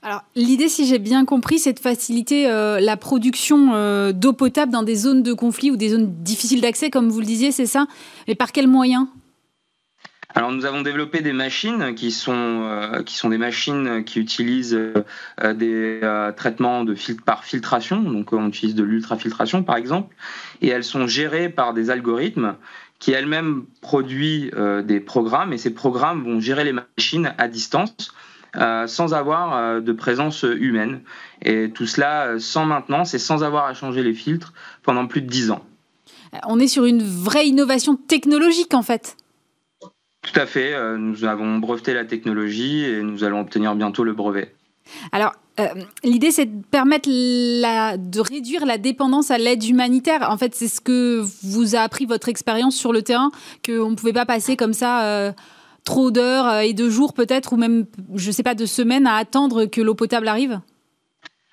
Alors, 0.02 0.24
l'idée, 0.34 0.70
si 0.70 0.86
j'ai 0.86 0.97
bien 0.97 1.26
compris, 1.26 1.60
c'est 1.60 1.74
de 1.74 1.80
faciliter 1.80 2.50
euh, 2.50 2.80
la 2.80 2.95
production 2.95 3.74
euh, 3.74 4.14
d'eau 4.14 4.32
potable 4.32 4.72
dans 4.72 4.84
des 4.84 4.95
zones 4.95 5.24
de 5.24 5.34
conflit 5.34 5.72
ou 5.72 5.76
des 5.76 5.89
zones 5.89 6.14
difficiles 6.24 6.62
d'accès, 6.62 6.89
comme 6.89 7.10
vous 7.10 7.20
le 7.20 7.26
disiez, 7.26 7.52
c'est 7.52 7.66
ça? 7.66 7.86
Mais 8.28 8.36
par 8.36 8.54
quels 8.54 8.68
moyens? 8.68 9.08
Alors 10.36 10.52
nous 10.52 10.66
avons 10.66 10.84
développé 10.84 11.22
des 11.22 11.34
machines 11.34 11.95
qui 11.95 12.12
sont, 12.12 12.32
euh, 12.34 13.04
qui 13.04 13.18
sont 13.18 13.30
des 13.30 13.39
machines 13.39 14.04
qui 14.06 14.20
utilisent 14.20 14.80
des 15.56 16.00
traitements 16.38 16.86
de 16.86 16.95
par 17.26 17.43
filtration, 17.43 18.00
donc 18.00 18.32
on 18.32 18.47
utilise 18.47 18.76
de 18.76 18.84
l'ultrafiltration 18.84 19.64
par 19.64 19.76
exemple, 19.76 20.16
et 20.62 20.68
elles 20.68 20.84
sont 20.84 21.08
gérées 21.08 21.50
par 21.50 21.74
des 21.74 21.89
algorithmes 21.89 22.56
qui 23.00 23.12
elles-mêmes 23.12 23.66
produisent 23.82 24.52
des 24.84 25.00
programmes, 25.00 25.52
et 25.52 25.58
ces 25.58 25.74
programmes 25.74 26.24
vont 26.24 26.39
gérer 26.39 26.64
les 26.64 26.74
machines 26.74 27.34
à 27.39 27.47
distance 27.47 28.14
euh, 28.56 28.88
sans 28.88 29.14
avoir 29.14 29.56
euh, 29.56 29.80
de 29.80 29.91
présence 29.91 30.43
humaine. 30.43 31.02
Et 31.43 31.70
tout 31.70 31.86
cela 31.86 32.26
euh, 32.26 32.39
sans 32.39 32.66
maintenance 32.66 33.14
et 33.14 33.20
sans 33.20 33.43
avoir 33.43 33.66
à 33.66 33.76
changer 33.76 34.02
les 34.02 34.16
filtres 34.16 34.54
pendant 34.82 35.06
plus 35.06 35.22
de 35.22 35.28
10 35.28 35.52
ans. 35.52 35.64
On 36.47 36.60
est 36.60 36.68
sur 36.68 36.86
une 36.86 37.04
vraie 37.04 37.47
innovation 37.47 37.95
technologique 37.95 38.74
en 38.74 38.82
fait. 38.82 39.18
Tout 40.22 40.39
à 40.39 40.45
fait. 40.45 40.76
Nous 40.97 41.24
avons 41.24 41.60
breveté 41.60 41.93
la 41.93 42.06
technologie 42.06 42.84
et 42.84 43.02
nous 43.02 43.24
allons 43.24 43.39
obtenir 43.39 43.74
bientôt 43.76 44.04
le 44.04 44.14
brevet. 44.14 44.54
Alors, 45.14 45.32
l'idée, 46.04 46.30
c'est 46.30 46.45
de 46.45 46.64
permettre 46.66 47.10
la, 47.10 47.95
de 47.95 48.20
réduire 48.20 48.66
la 48.66 48.78
dépendance 48.78 49.32
à 49.32 49.38
l'aide 49.38 49.64
humanitaire. 49.64 50.28
En 50.30 50.38
fait, 50.38 50.54
c'est 50.56 50.68
ce 50.68 50.82
que 50.82 51.24
vous 51.43 51.76
a 51.76 51.80
appris 51.80 52.06
votre 52.06 52.28
expérience 52.28 52.76
sur 52.76 52.91
le 52.91 53.02
terrain, 53.02 53.32
qu'on 53.66 53.91
ne 53.91 53.95
pouvait 53.95 54.14
pas 54.14 54.26
passer 54.26 54.58
comme 54.58 54.74
ça 54.74 55.34
trop 55.90 56.12
d'heures 56.12 56.48
euh, 56.48 56.60
et 56.60 56.74
de 56.74 56.88
jours 56.88 57.14
peut-être, 57.14 57.54
ou 57.54 57.58
même, 57.58 57.86
je 58.14 58.28
ne 58.28 58.32
sais 58.32 58.44
pas, 58.44 58.54
de 58.54 58.68
semaines 58.68 59.08
à 59.08 59.16
attendre 59.16 59.66
que 59.66 59.82
l'eau 59.82 59.96
potable 59.96 60.28
arrive 60.28 60.62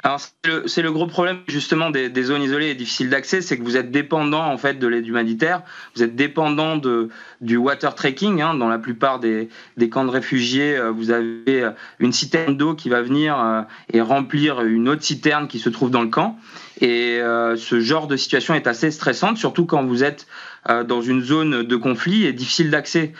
alors 0.02 0.20
c'est 0.66 0.82
le, 0.82 0.92
gros 0.92 1.08
problème 1.08 1.38
justement 1.48 1.90
des, 1.90 2.22
zones 2.22 2.42
isolées 2.42 2.68
et 2.68 2.74
difficiles 2.76 3.10
d'accès, 3.10 3.40
c'est 3.40 3.58
que 3.58 3.64
vous 3.64 3.76
êtes 3.76 3.90
dépendant 3.90 4.44
en 4.44 4.56
fait 4.56 4.78
de 4.78 4.86
l'aide 4.86 5.08
humanitaire, 5.08 5.62
vous 5.96 6.02
êtes 6.04 6.14
dépendant 6.14 6.76
de, 6.76 7.08
du 7.40 7.56
water 7.56 7.92
trekking. 7.92 8.40
Hein. 8.40 8.54
dans 8.54 8.68
la 8.68 8.78
plupart 8.78 9.18
des, 9.18 9.48
camps 9.90 10.04
de 10.04 10.10
réfugiés, 10.10 10.76
euh, 10.76 10.92
vous 10.92 11.10
avez 11.10 11.42
euh, 11.48 11.70
une 11.98 12.12
citerne 12.12 12.56
d'eau 12.56 12.74
qui 12.74 12.88
va 12.88 13.02
venir 13.02 13.64
et 13.92 14.00
remplir 14.00 14.60
une 14.60 14.88
autre 14.88 15.02
citerne 15.02 15.48
qui 15.48 15.58
se 15.58 15.70
trouve 15.70 15.90
dans 15.90 16.02
le 16.02 16.08
camp. 16.08 16.38
Et 16.80 17.18
ce 17.56 17.80
genre 17.80 18.06
de 18.06 18.16
situation 18.16 18.54
est 18.54 18.66
assez 18.66 18.90
stressante, 18.90 19.38
surtout 19.38 19.64
quand 19.64 19.84
vous 19.84 20.04
êtes 20.04 20.26
dans 20.68 21.00
une 21.00 21.22
zone 21.22 21.62
de 21.62 21.76
conflit 21.76 22.26
et 22.26 22.34
difficile 22.34 22.70
d'accès. 22.70 23.14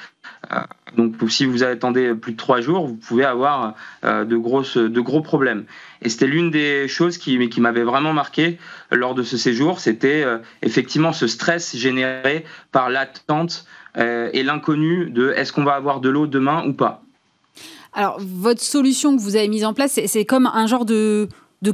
Euh, 0.99 1.03
donc 1.03 1.31
si 1.31 1.45
vous 1.45 1.63
attendez 1.63 2.15
plus 2.15 2.33
de 2.33 2.37
trois 2.37 2.61
jours, 2.61 2.87
vous 2.87 2.95
pouvez 2.95 3.25
avoir 3.25 3.75
euh, 4.05 4.25
de, 4.25 4.37
gros 4.37 5.21
problèmes. 5.21 5.65
Et 6.03 6.09
c'était 6.09 6.27
l'une 6.27 6.51
des 6.51 6.89
choses 6.89 7.19
qui, 7.19 7.39
m'avait 7.59 7.85
vraiment 7.85 8.13
marqué 8.13 8.59
lors 8.91 9.15
de 9.15 9.23
ce 9.23 9.37
séjour, 9.37 9.81
c'était 9.81 10.23
euh, 10.23 10.39
effectivement 10.63 11.13
ce 11.13 11.27
stress 11.27 11.77
généré 11.77 12.45
par 12.73 12.91
l'attente 12.91 13.67
et 13.99 14.43
l'inconnu 14.43 15.09
de 15.09 15.31
est-ce 15.31 15.55
qu'on 15.55 15.65
va 15.65 15.73
avoir 15.73 16.01
de 16.01 16.11
l'eau 16.11 16.27
demain 16.27 16.67
ou 16.67 16.75
pas. 16.75 17.03
Alors 17.95 18.19
votre 18.21 18.61
solution 18.61 19.17
que 19.17 19.23
vous 19.23 19.37
avez 19.37 19.49
mise 19.49 19.65
en 19.65 19.73
place, 19.73 19.99
c'est 20.05 20.25
comme 20.27 20.45
un 20.45 20.67
genre 20.67 20.85
de 20.85 21.29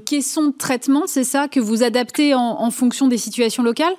caisson 0.06 0.46
de 0.46 0.56
traitement, 0.56 1.08
c'est 1.08 1.24
ça 1.24 1.48
que 1.48 1.58
vous 1.58 1.82
adaptez 1.82 2.32
en 2.32 2.70
fonction 2.70 3.08
des 3.08 3.18
situations 3.18 3.64
locales? 3.64 3.94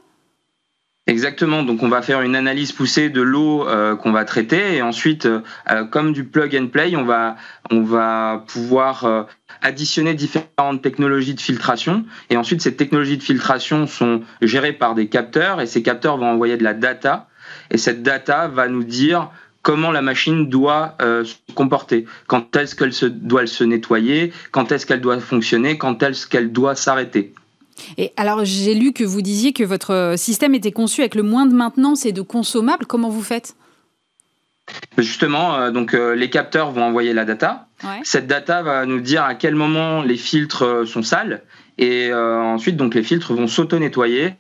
Exactement, 1.06 1.64
donc 1.64 1.84
on 1.84 1.90
va 1.90 2.02
faire 2.02 2.22
une 2.22 2.34
analyse 2.34 2.72
poussée 2.72 3.10
de 3.10 3.22
l'eau 3.22 3.68
euh, 3.68 3.98
qu'on 3.98 4.14
va 4.14 4.24
traiter. 4.24 4.76
Et 4.76 4.82
ensuite, 4.82 5.26
euh, 5.26 5.42
comme 5.92 6.14
du 6.14 6.24
plug 6.24 6.56
and 6.56 6.68
play, 6.68 6.96
on 6.96 7.04
va, 7.04 7.36
on 7.72 7.82
va 7.82 8.46
pouvoir 8.48 9.04
euh, 9.04 9.24
additionner 9.62 10.14
différentes 10.14 10.82
technologies 10.82 11.34
de 11.34 11.42
filtration. 11.42 12.06
Et 12.30 12.38
ensuite 12.38 12.62
ces 12.62 12.78
technologies 12.78 13.18
de 13.18 13.24
filtration 13.24 13.86
sont 13.86 14.22
gérées 14.42 14.72
par 14.72 14.96
des 14.96 15.08
capteurs. 15.10 15.60
Et 15.60 15.66
ces 15.66 15.84
capteurs 15.84 16.16
vont 16.16 16.28
envoyer 16.28 16.56
de 16.56 16.64
la 16.64 16.74
data. 16.74 17.28
Et 17.70 17.78
cette 17.78 18.02
data 18.02 18.48
va 18.48 18.70
nous 18.70 18.86
dire 18.86 19.30
comment 19.62 19.92
la 19.92 20.02
machine 20.02 20.48
doit 20.48 20.98
se 21.00 21.36
comporter, 21.54 22.06
quand 22.28 22.54
est-ce 22.58 22.76
qu'elle 22.76 22.92
se, 22.92 23.06
doit 23.06 23.48
se 23.48 23.64
nettoyer, 23.64 24.34
quand 24.52 24.74
est-ce 24.74 24.86
qu'elle 24.86 25.00
doit 25.00 25.20
fonctionner, 25.22 25.78
quand 25.78 26.04
est-ce 26.04 26.28
qu'elle 26.28 26.52
doit 26.52 26.76
s'arrêter? 26.76 27.34
Et 27.98 28.14
alors, 28.18 28.46
j'ai 28.46 28.74
lu 28.74 28.94
que 28.94 29.04
vous 29.04 29.22
disiez 29.22 29.54
que 29.54 29.64
votre 29.64 30.16
système 30.18 30.56
était 30.56 30.72
conçu 30.72 31.02
avec 31.02 31.16
le 31.16 31.24
moins 31.24 31.46
de 31.46 31.54
maintenance 31.54 32.06
et 32.06 32.12
de 32.12 32.22
consommables. 32.22 32.86
Comment 32.86 33.10
vous 33.10 33.24
faites? 33.24 33.56
Justement, 34.98 35.56
euh, 35.56 35.72
donc 35.72 35.94
euh, 35.94 36.16
les 36.16 36.30
capteurs 36.30 36.72
vont 36.72 36.84
envoyer 36.84 37.14
la 37.14 37.26
data. 37.26 37.68
Cette 38.04 38.28
data 38.28 38.64
va 38.64 38.86
nous 38.86 39.02
dire 39.02 39.24
à 39.24 39.36
quel 39.36 39.56
moment 39.56 40.02
les 40.02 40.16
filtres 40.16 40.64
euh, 40.64 40.86
sont 40.86 41.04
sales 41.04 41.44
et 41.78 42.14
ensuite 42.14 42.78
donc 42.78 42.94
les 42.94 43.02
filtres 43.02 43.34
vont 43.34 43.48
s'auto-nettoyer 43.48 44.36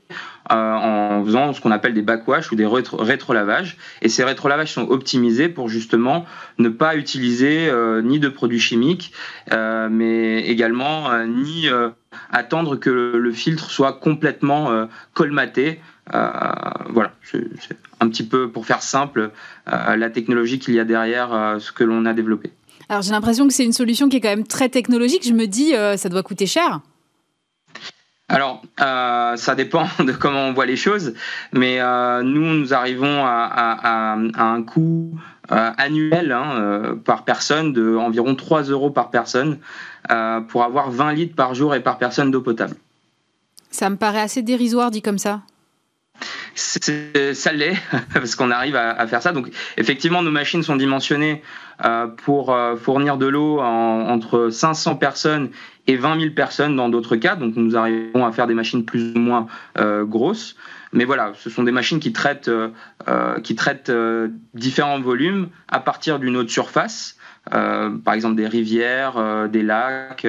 en 0.51 1.23
faisant 1.25 1.51
ce 1.53 1.61
qu'on 1.61 1.71
appelle 1.71 1.95
des 1.95 2.03
backwash 2.03 2.51
ou 2.51 2.55
des 2.55 2.67
rétro-lavages. 2.67 3.75
Et 4.03 4.09
ces 4.09 4.23
rétro-lavages 4.23 4.71
sont 4.71 4.87
optimisés 4.87 5.49
pour 5.49 5.67
justement 5.67 6.25
ne 6.59 6.69
pas 6.69 6.95
utiliser 6.95 7.71
ni 8.03 8.19
de 8.19 8.29
produits 8.29 8.59
chimiques, 8.59 9.13
mais 9.51 10.41
également 10.41 11.09
ni 11.25 11.65
attendre 12.31 12.75
que 12.75 12.89
le 12.89 13.31
filtre 13.31 13.69
soit 13.69 13.93
complètement 13.93 14.71
euh, 14.71 14.85
colmaté. 15.13 15.79
Euh, 16.13 16.29
voilà, 16.89 17.13
c'est 17.23 17.77
un 17.99 18.09
petit 18.09 18.25
peu, 18.25 18.49
pour 18.49 18.65
faire 18.65 18.81
simple, 18.81 19.31
euh, 19.71 19.95
la 19.95 20.09
technologie 20.09 20.59
qu'il 20.59 20.73
y 20.73 20.79
a 20.79 20.85
derrière 20.85 21.57
ce 21.59 21.71
que 21.71 21.83
l'on 21.83 22.05
a 22.05 22.13
développé. 22.13 22.51
Alors 22.89 23.01
j'ai 23.01 23.11
l'impression 23.11 23.47
que 23.47 23.53
c'est 23.53 23.63
une 23.63 23.73
solution 23.73 24.09
qui 24.09 24.17
est 24.17 24.21
quand 24.21 24.29
même 24.29 24.47
très 24.47 24.69
technologique. 24.69 25.25
Je 25.25 25.33
me 25.33 25.47
dis, 25.47 25.73
ça 25.97 26.09
doit 26.09 26.23
coûter 26.23 26.45
cher. 26.45 26.81
Alors, 28.27 28.61
ça 28.77 29.55
dépend 29.55 29.87
de 29.99 30.11
comment 30.11 30.47
on 30.47 30.53
voit 30.53 30.65
les 30.65 30.75
choses, 30.75 31.13
mais 31.53 31.79
nous, 32.23 32.53
nous 32.53 32.73
arrivons 32.73 33.23
à, 33.25 34.17
un 34.35 34.63
coût 34.63 35.17
annuel 35.47 36.33
hein, 36.33 36.97
par 37.05 37.23
personne 37.23 37.71
de 37.71 37.95
environ 37.95 38.35
3 38.35 38.63
euros 38.63 38.89
par 38.89 39.09
personne 39.09 39.59
pour 40.49 40.63
avoir 40.63 40.91
20 40.91 41.13
litres 41.13 41.35
par 41.35 41.55
jour 41.55 41.75
et 41.75 41.81
par 41.81 41.97
personne 41.97 42.31
d'eau 42.31 42.41
potable. 42.41 42.75
Ça 43.73 43.89
me 43.89 43.95
paraît 43.95 44.21
assez 44.21 44.43
dérisoire 44.43 44.91
dit 44.91 45.01
comme 45.01 45.17
ça. 45.17 45.41
ça 46.55 47.51
l'est 47.51 47.75
parce 48.13 48.35
qu'on 48.35 48.51
arrive 48.51 48.75
à, 48.75 49.05
faire 49.07 49.21
ça. 49.21 49.31
Donc 49.31 49.49
effectivement, 49.77 50.21
nos 50.21 50.29
machines 50.31 50.61
sont 50.61 50.75
dimensionnées 50.75 51.41
euh, 51.83 52.05
pour 52.05 52.53
euh, 52.53 52.75
fournir 52.75 53.17
de 53.17 53.25
l'eau 53.25 53.59
entre 53.59 54.49
500 54.49 54.97
personnes 54.97 55.49
et 55.87 55.95
20 55.95 56.19
000 56.19 56.33
personnes 56.35 56.75
dans 56.75 56.87
d'autres 56.87 57.15
cas. 57.15 57.35
Donc 57.35 57.55
nous 57.55 57.75
arrivons 57.75 58.25
à 58.25 58.31
faire 58.31 58.45
des 58.45 58.53
machines 58.53 58.85
plus 58.85 59.15
ou 59.15 59.19
moins 59.19 59.47
euh, 59.79 60.05
grosses. 60.05 60.55
Mais 60.91 61.05
voilà, 61.05 61.31
ce 61.35 61.49
sont 61.49 61.63
des 61.63 61.71
machines 61.71 61.99
qui 61.99 62.13
traitent, 62.13 62.51
qui 63.41 63.55
traitent 63.55 63.91
différents 64.53 65.01
volumes 65.01 65.49
à 65.67 65.79
partir 65.79 66.19
d'une 66.19 66.37
eau 66.37 66.43
de 66.43 66.49
surface. 66.49 67.17
Par 67.49 68.13
exemple 68.13 68.35
des 68.35 68.47
rivières, 68.47 69.49
des 69.49 69.63
lacs, 69.63 70.25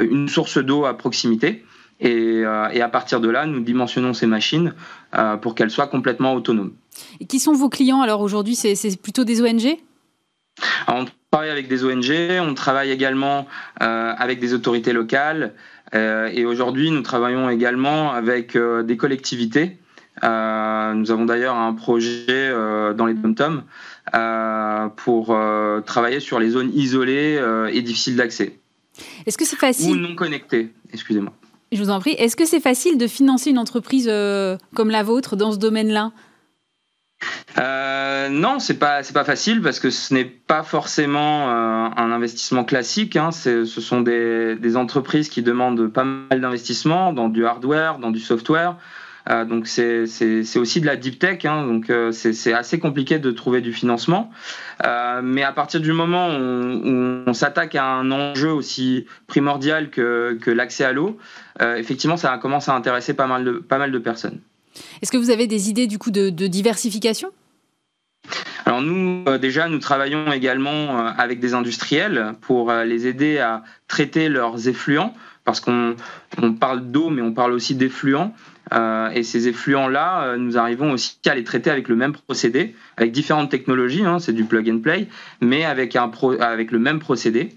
une 0.00 0.28
source 0.28 0.58
d'eau 0.58 0.84
à 0.84 0.96
proximité. 0.96 1.64
Et, 2.00 2.42
et, 2.72 2.82
à 2.82 2.88
partir 2.88 3.20
de 3.20 3.28
là, 3.28 3.46
nous 3.46 3.60
dimensionnons 3.60 4.14
ces 4.14 4.26
machines 4.26 4.72
euh, 5.16 5.38
pour 5.38 5.54
qu'elles 5.54 5.70
soient 5.70 5.86
complètement 5.86 6.34
autonomes. 6.34 6.74
Et 7.18 7.24
qui 7.24 7.40
sont 7.40 7.54
vos 7.54 7.70
clients 7.70 8.02
alors 8.02 8.20
aujourd'hui? 8.20 8.54
C'est 8.54 9.00
plutôt 9.00 9.24
des 9.24 9.40
ONG 9.40 9.78
On 10.86 11.06
travaille 11.30 11.48
avec 11.48 11.66
des 11.66 11.82
ONG, 11.82 12.12
on 12.46 12.52
travaille 12.52 12.90
également 12.90 13.46
euh, 13.82 14.12
avec 14.18 14.38
des 14.38 14.52
autorités 14.52 14.92
locales 14.92 15.54
euh, 15.94 16.28
et 16.30 16.44
aujourd'hui 16.44 16.90
nous 16.90 17.00
travaillons 17.00 17.48
également 17.48 18.12
avec 18.12 18.54
des 18.58 18.96
collectivités. 18.98 19.78
nous 20.22 21.10
avons 21.10 21.24
d'ailleurs 21.24 21.56
un 21.56 21.72
projet 21.72 22.52
dans 22.94 23.06
les 23.06 23.14
dom 23.14 23.62
pour 24.96 25.36
travailler 25.86 26.20
sur 26.20 26.38
les 26.38 26.50
zones 26.50 26.70
isolées 26.74 27.42
et 27.72 27.82
difficiles 27.82 28.16
d'accès. 28.16 28.58
Est-ce 29.26 29.38
que 29.38 29.44
c'est 29.44 29.56
facile 29.56 29.92
Ou 29.92 29.96
non 29.96 30.14
connectées, 30.14 30.72
excusez-moi. 30.92 31.32
Je 31.72 31.82
vous 31.82 31.90
en 31.90 32.00
prie. 32.00 32.12
Est-ce 32.12 32.36
que 32.36 32.46
c'est 32.46 32.60
facile 32.60 32.96
de 32.96 33.06
financer 33.06 33.50
une 33.50 33.58
entreprise 33.58 34.08
euh, 34.10 34.56
comme 34.74 34.90
la 34.90 35.02
vôtre 35.02 35.36
dans 35.36 35.52
ce 35.52 35.58
domaine-là? 35.58 36.12
Euh, 37.58 38.28
non, 38.28 38.58
c'est 38.58 38.78
pas 38.78 39.02
c'est 39.02 39.12
pas 39.12 39.24
facile 39.24 39.60
parce 39.60 39.80
que 39.80 39.90
ce 39.90 40.14
n'est 40.14 40.24
pas 40.24 40.62
forcément 40.62 41.50
euh, 41.50 41.88
un 41.96 42.12
investissement 42.12 42.64
classique. 42.64 43.16
Hein. 43.16 43.32
ce 43.32 43.64
sont 43.64 44.00
des, 44.00 44.54
des, 44.54 44.76
entreprises 44.76 45.28
qui 45.28 45.42
demandent 45.42 45.88
pas 45.88 46.04
mal 46.04 46.40
d'investissement 46.40 47.12
dans 47.12 47.28
du 47.28 47.44
hardware, 47.44 47.98
dans 47.98 48.12
du 48.12 48.20
software. 48.20 48.76
Euh, 49.28 49.44
donc 49.44 49.66
c'est 49.66 50.04
aussi 50.56 50.80
de 50.80 50.86
la 50.86 50.96
deep 50.96 51.18
tech, 51.18 51.44
hein, 51.44 51.66
donc 51.66 51.90
euh, 51.90 52.12
c'est 52.12 52.52
assez 52.52 52.78
compliqué 52.78 53.18
de 53.18 53.30
trouver 53.30 53.60
du 53.60 53.72
financement. 53.72 54.30
Euh, 54.86 55.20
mais 55.22 55.42
à 55.42 55.52
partir 55.52 55.80
du 55.80 55.92
moment 55.92 56.28
où 56.28 57.24
on, 57.26 57.32
s'attaque 57.34 57.74
à 57.74 57.84
un 57.84 58.10
enjeu 58.10 58.50
aussi 58.50 59.06
primordial 59.26 59.90
que, 59.90 60.38
que 60.40 60.50
l'accès 60.50 60.84
à 60.84 60.92
l'eau, 60.92 61.18
effectivement, 61.60 62.16
ça 62.16 62.38
commence 62.38 62.68
à 62.68 62.74
intéresser 62.74 63.14
pas 63.14 63.26
mal 63.26 63.44
de, 63.44 63.52
pas 63.52 63.78
mal 63.78 63.92
de 63.92 63.98
personnes. 63.98 64.40
Est-ce 65.02 65.12
que 65.12 65.16
vous 65.16 65.30
avez 65.30 65.46
des 65.46 65.68
idées 65.68 65.86
du 65.86 65.98
coup 65.98 66.10
de, 66.10 66.30
de 66.30 66.46
diversification? 66.46 67.30
Alors 68.64 68.82
nous, 68.82 69.24
déjà, 69.38 69.68
nous 69.68 69.78
travaillons 69.78 70.32
également 70.32 71.06
avec 71.06 71.40
des 71.40 71.54
industriels 71.54 72.34
pour 72.40 72.72
les 72.72 73.06
aider 73.06 73.38
à 73.38 73.62
traiter 73.88 74.28
leurs 74.28 74.68
effluents, 74.68 75.14
parce 75.44 75.60
qu'on 75.60 75.96
on 76.42 76.52
parle 76.52 76.90
d'eau, 76.90 77.08
mais 77.08 77.22
on 77.22 77.32
parle 77.32 77.52
aussi 77.52 77.74
d'effluents. 77.74 78.34
Euh, 78.72 79.10
et 79.10 79.22
ces 79.22 79.48
effluents-là, 79.48 80.24
euh, 80.24 80.36
nous 80.36 80.58
arrivons 80.58 80.92
aussi 80.92 81.18
à 81.26 81.34
les 81.34 81.44
traiter 81.44 81.70
avec 81.70 81.88
le 81.88 81.96
même 81.96 82.12
procédé, 82.12 82.74
avec 82.96 83.12
différentes 83.12 83.50
technologies, 83.50 84.04
hein, 84.04 84.18
c'est 84.18 84.32
du 84.32 84.44
plug 84.44 84.68
and 84.70 84.80
play, 84.80 85.08
mais 85.40 85.64
avec, 85.64 85.94
le 85.94 86.78
même 86.78 86.98
procédé 86.98 87.50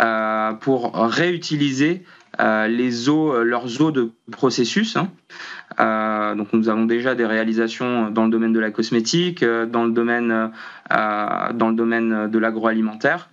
euh, 0.00 0.52
pour 0.52 0.94
réutiliser 0.94 2.02
leurs 2.38 3.80
eaux 3.80 3.90
de 3.90 4.12
processus. 4.30 4.96
Hein. 4.96 6.34
donc 6.36 6.52
nous 6.52 6.68
avons 6.68 6.84
déjà 6.84 7.16
des 7.16 7.26
réalisations 7.26 8.10
dans 8.10 8.24
le 8.24 8.30
domaine 8.30 8.52
de 8.52 8.60
la 8.60 8.70
cosmétique, 8.70 9.44
dans 9.44 9.84
le 9.84 9.90
domaine, 9.90 10.50
de 10.90 12.38
l'agroalimentaire. 12.38 13.30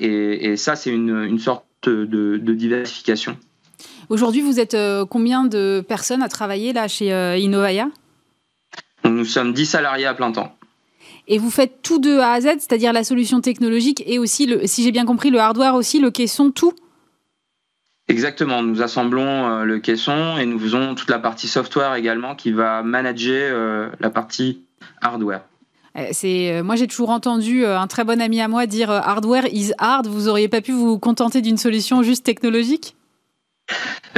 Et, 0.00 0.56
ça, 0.56 0.76
c'est 0.76 0.90
une, 0.90 1.38
sorte 1.38 1.66
de 1.86 2.52
diversification. 2.54 3.36
Aujourd'hui, 4.08 4.40
vous 4.40 4.60
êtes 4.60 4.74
euh, 4.74 5.04
combien 5.04 5.44
de 5.44 5.84
personnes 5.86 6.22
à 6.22 6.28
travailler 6.28 6.72
là 6.72 6.86
chez 6.86 7.12
euh, 7.12 7.36
Innovaya? 7.36 7.88
Nous 9.04 9.24
sommes 9.24 9.52
10 9.52 9.66
salariés 9.66 10.06
à 10.06 10.14
plein 10.14 10.30
temps. 10.30 10.54
Et 11.26 11.38
vous 11.38 11.50
faites 11.50 11.82
tout 11.82 11.98
de 11.98 12.18
A 12.18 12.32
à 12.32 12.40
Z, 12.40 12.46
c'est-à-dire 12.58 12.92
la 12.92 13.02
solution 13.02 13.40
technologique 13.40 14.04
et 14.06 14.20
aussi, 14.20 14.46
le, 14.46 14.66
si 14.66 14.84
j'ai 14.84 14.92
bien 14.92 15.04
compris, 15.04 15.30
le 15.30 15.40
hardware 15.40 15.74
aussi, 15.74 15.98
le 15.98 16.12
caisson, 16.12 16.52
tout? 16.52 16.72
Exactement, 18.06 18.62
nous 18.62 18.80
assemblons 18.80 19.26
euh, 19.26 19.64
le 19.64 19.80
caisson 19.80 20.38
et 20.38 20.46
nous 20.46 20.60
faisons 20.60 20.94
toute 20.94 21.10
la 21.10 21.18
partie 21.18 21.48
software 21.48 21.96
également 21.96 22.36
qui 22.36 22.52
va 22.52 22.84
manager 22.84 23.90
la 23.98 24.10
partie 24.10 24.62
hardware. 25.00 25.42
C'est, 26.12 26.62
moi, 26.62 26.76
j'ai 26.76 26.86
toujours 26.86 27.10
entendu 27.10 27.64
un 27.64 27.86
très 27.86 28.04
bon 28.04 28.20
ami 28.20 28.40
à 28.40 28.48
moi 28.48 28.66
dire 28.66 28.90
hardware 28.90 29.46
is 29.50 29.72
hard. 29.78 30.06
Vous 30.06 30.28
auriez 30.28 30.46
pas 30.46 30.60
pu 30.60 30.72
vous 30.72 30.98
contenter 30.98 31.40
d'une 31.40 31.56
solution 31.56 32.02
juste 32.02 32.24
technologique? 32.24 32.95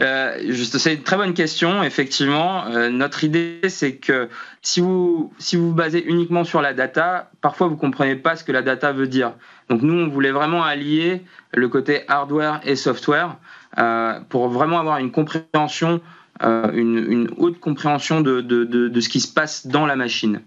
Euh, 0.00 0.54
c'est 0.64 0.94
une 0.94 1.02
très 1.02 1.16
bonne 1.16 1.34
question. 1.34 1.82
Effectivement, 1.82 2.66
euh, 2.66 2.88
notre 2.88 3.24
idée, 3.24 3.60
c'est 3.68 3.96
que 3.96 4.28
si 4.62 4.80
vous 4.80 5.32
si 5.38 5.56
vous, 5.56 5.68
vous 5.68 5.74
basez 5.74 6.04
uniquement 6.04 6.44
sur 6.44 6.62
la 6.62 6.72
data, 6.74 7.30
parfois 7.40 7.68
vous 7.68 7.76
comprenez 7.76 8.16
pas 8.16 8.36
ce 8.36 8.44
que 8.44 8.52
la 8.52 8.62
data 8.62 8.92
veut 8.92 9.08
dire. 9.08 9.32
Donc 9.68 9.82
nous, 9.82 9.94
on 9.94 10.08
voulait 10.08 10.30
vraiment 10.30 10.62
allier 10.62 11.22
le 11.52 11.68
côté 11.68 12.02
hardware 12.08 12.60
et 12.64 12.76
software 12.76 13.36
euh, 13.78 14.20
pour 14.28 14.48
vraiment 14.48 14.78
avoir 14.78 14.98
une 14.98 15.10
compréhension, 15.10 16.00
une, 16.40 17.28
haute 17.36 17.58
compréhension 17.58 18.20
de, 18.20 18.40
de, 18.40 18.64
de 18.64 19.00
ce 19.00 19.08
qui 19.08 19.20
se 19.20 19.32
passe 19.32 19.66
dans 19.66 19.86
la 19.86 19.96
machine. 19.96 20.40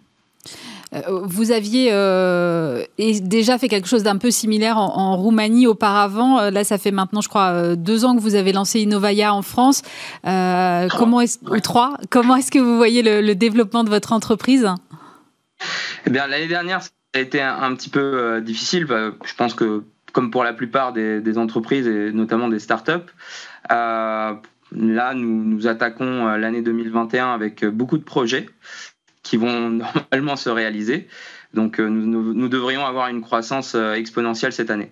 Euh, 0.94 1.22
vous 1.24 1.52
aviez 1.52 1.90
euh, 1.92 2.84
déjà 2.98 3.58
fait 3.58 3.70
quelque 3.70 3.88
chose 3.88 4.04
d'un 4.04 4.18
peu 4.18 4.30
similaire 4.30 4.78
en, 4.78 5.16
Roumanie 5.16 5.68
auparavant. 5.68 6.40
Euh, 6.40 6.52
là, 6.52 6.64
ça 6.64 6.78
fait 6.78 6.92
maintenant, 6.92 7.22
je 7.22 7.30
crois, 7.30 7.76
deux 7.76 8.04
ans 8.04 8.16
que 8.16 8.22
vous 8.22 8.36
avez 8.36 8.52
lancé 8.52 8.82
Innovaya 8.82 9.34
en 9.34 9.42
France. 9.42 9.84
comment 10.24 11.22
est 11.22 11.62
trois 11.64 11.98
Comment 12.10 12.36
est-ce 12.36 12.52
que 12.52 12.60
vous 12.60 12.76
voyez 12.76 13.02
le, 13.04 13.34
développement 13.36 13.84
de 13.84 13.90
votre 13.90 14.12
entreprise? 14.14 14.68
Eh 16.06 16.10
bien, 16.10 16.28
l'année 16.28 16.48
dernière, 16.48 16.82
ça 16.82 16.90
a 17.16 17.20
été 17.20 17.42
un, 17.42 17.74
petit 17.76 17.90
peu 17.90 18.42
difficile. 18.42 18.86
Je 18.88 19.36
pense 19.36 19.54
que, 19.54 19.84
comme 20.12 20.30
pour 20.32 20.44
la 20.44 20.54
plupart 20.54 20.92
des, 20.92 21.38
entreprises 21.38 21.88
et 21.88 22.12
notamment 22.12 22.50
des 22.50 22.60
startups, 22.60 22.92
là, 23.70 25.14
nous, 25.14 25.44
nous 25.44 25.68
attaquons 25.68 26.26
l'année 26.36 26.62
2021 26.62 27.34
avec 27.34 27.66
beaucoup 27.66 27.98
de 27.98 28.04
projets 28.04 28.48
qui 29.24 29.38
vont 29.38 29.70
normalement 30.12 30.36
se 30.36 30.50
réaliser. 30.50 31.08
Donc 31.54 31.80
euh, 31.80 31.88
nous, 31.88 32.48
devrions 32.48 32.86
avoir 32.86 33.08
une 33.10 33.22
croissance 33.22 33.76
euh, 33.76 33.94
exponentielle 33.94 34.54
cette 34.54 34.70
année. 34.70 34.92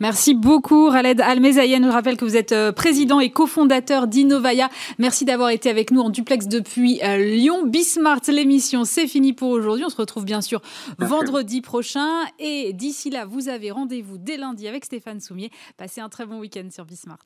Merci 0.00 0.34
beaucoup, 0.34 0.90
Khaled 0.90 1.20
Almezayen. 1.20 1.80
Je 1.84 1.92
rappelle 1.92 2.16
que 2.16 2.24
vous 2.24 2.36
êtes 2.36 2.50
euh, 2.50 2.72
président 2.72 3.20
et 3.20 3.30
cofondateur 3.30 4.08
d'Innovaya. 4.08 4.68
Merci 4.98 5.24
d'avoir 5.24 5.50
été 5.50 5.70
avec 5.70 5.92
nous 5.92 6.00
en 6.00 6.10
duplex 6.10 6.48
depuis 6.48 7.00
Lyon. 7.04 7.66
Bismart, 7.66 8.22
l'émission, 8.26 8.84
c'est 8.84 9.06
fini 9.06 9.32
pour 9.32 9.50
aujourd'hui. 9.50 9.84
On 9.84 9.90
se 9.90 9.96
retrouve 9.96 10.24
bien 10.24 10.40
sûr 10.40 10.60
vendredi 10.98 11.60
prochain. 11.60 12.08
Et 12.40 12.72
d'ici 12.72 13.10
là, 13.10 13.26
vous 13.26 13.48
avez 13.48 13.70
rendez-vous 13.70 14.18
dès 14.18 14.38
lundi 14.38 14.66
avec 14.66 14.84
Stéphane 14.84 15.20
Soumier. 15.20 15.52
Passez 15.76 16.00
un 16.00 16.08
très 16.08 16.26
bon 16.26 16.40
week-end 16.40 16.66
sur 16.72 16.84
Bismart. 16.84 17.18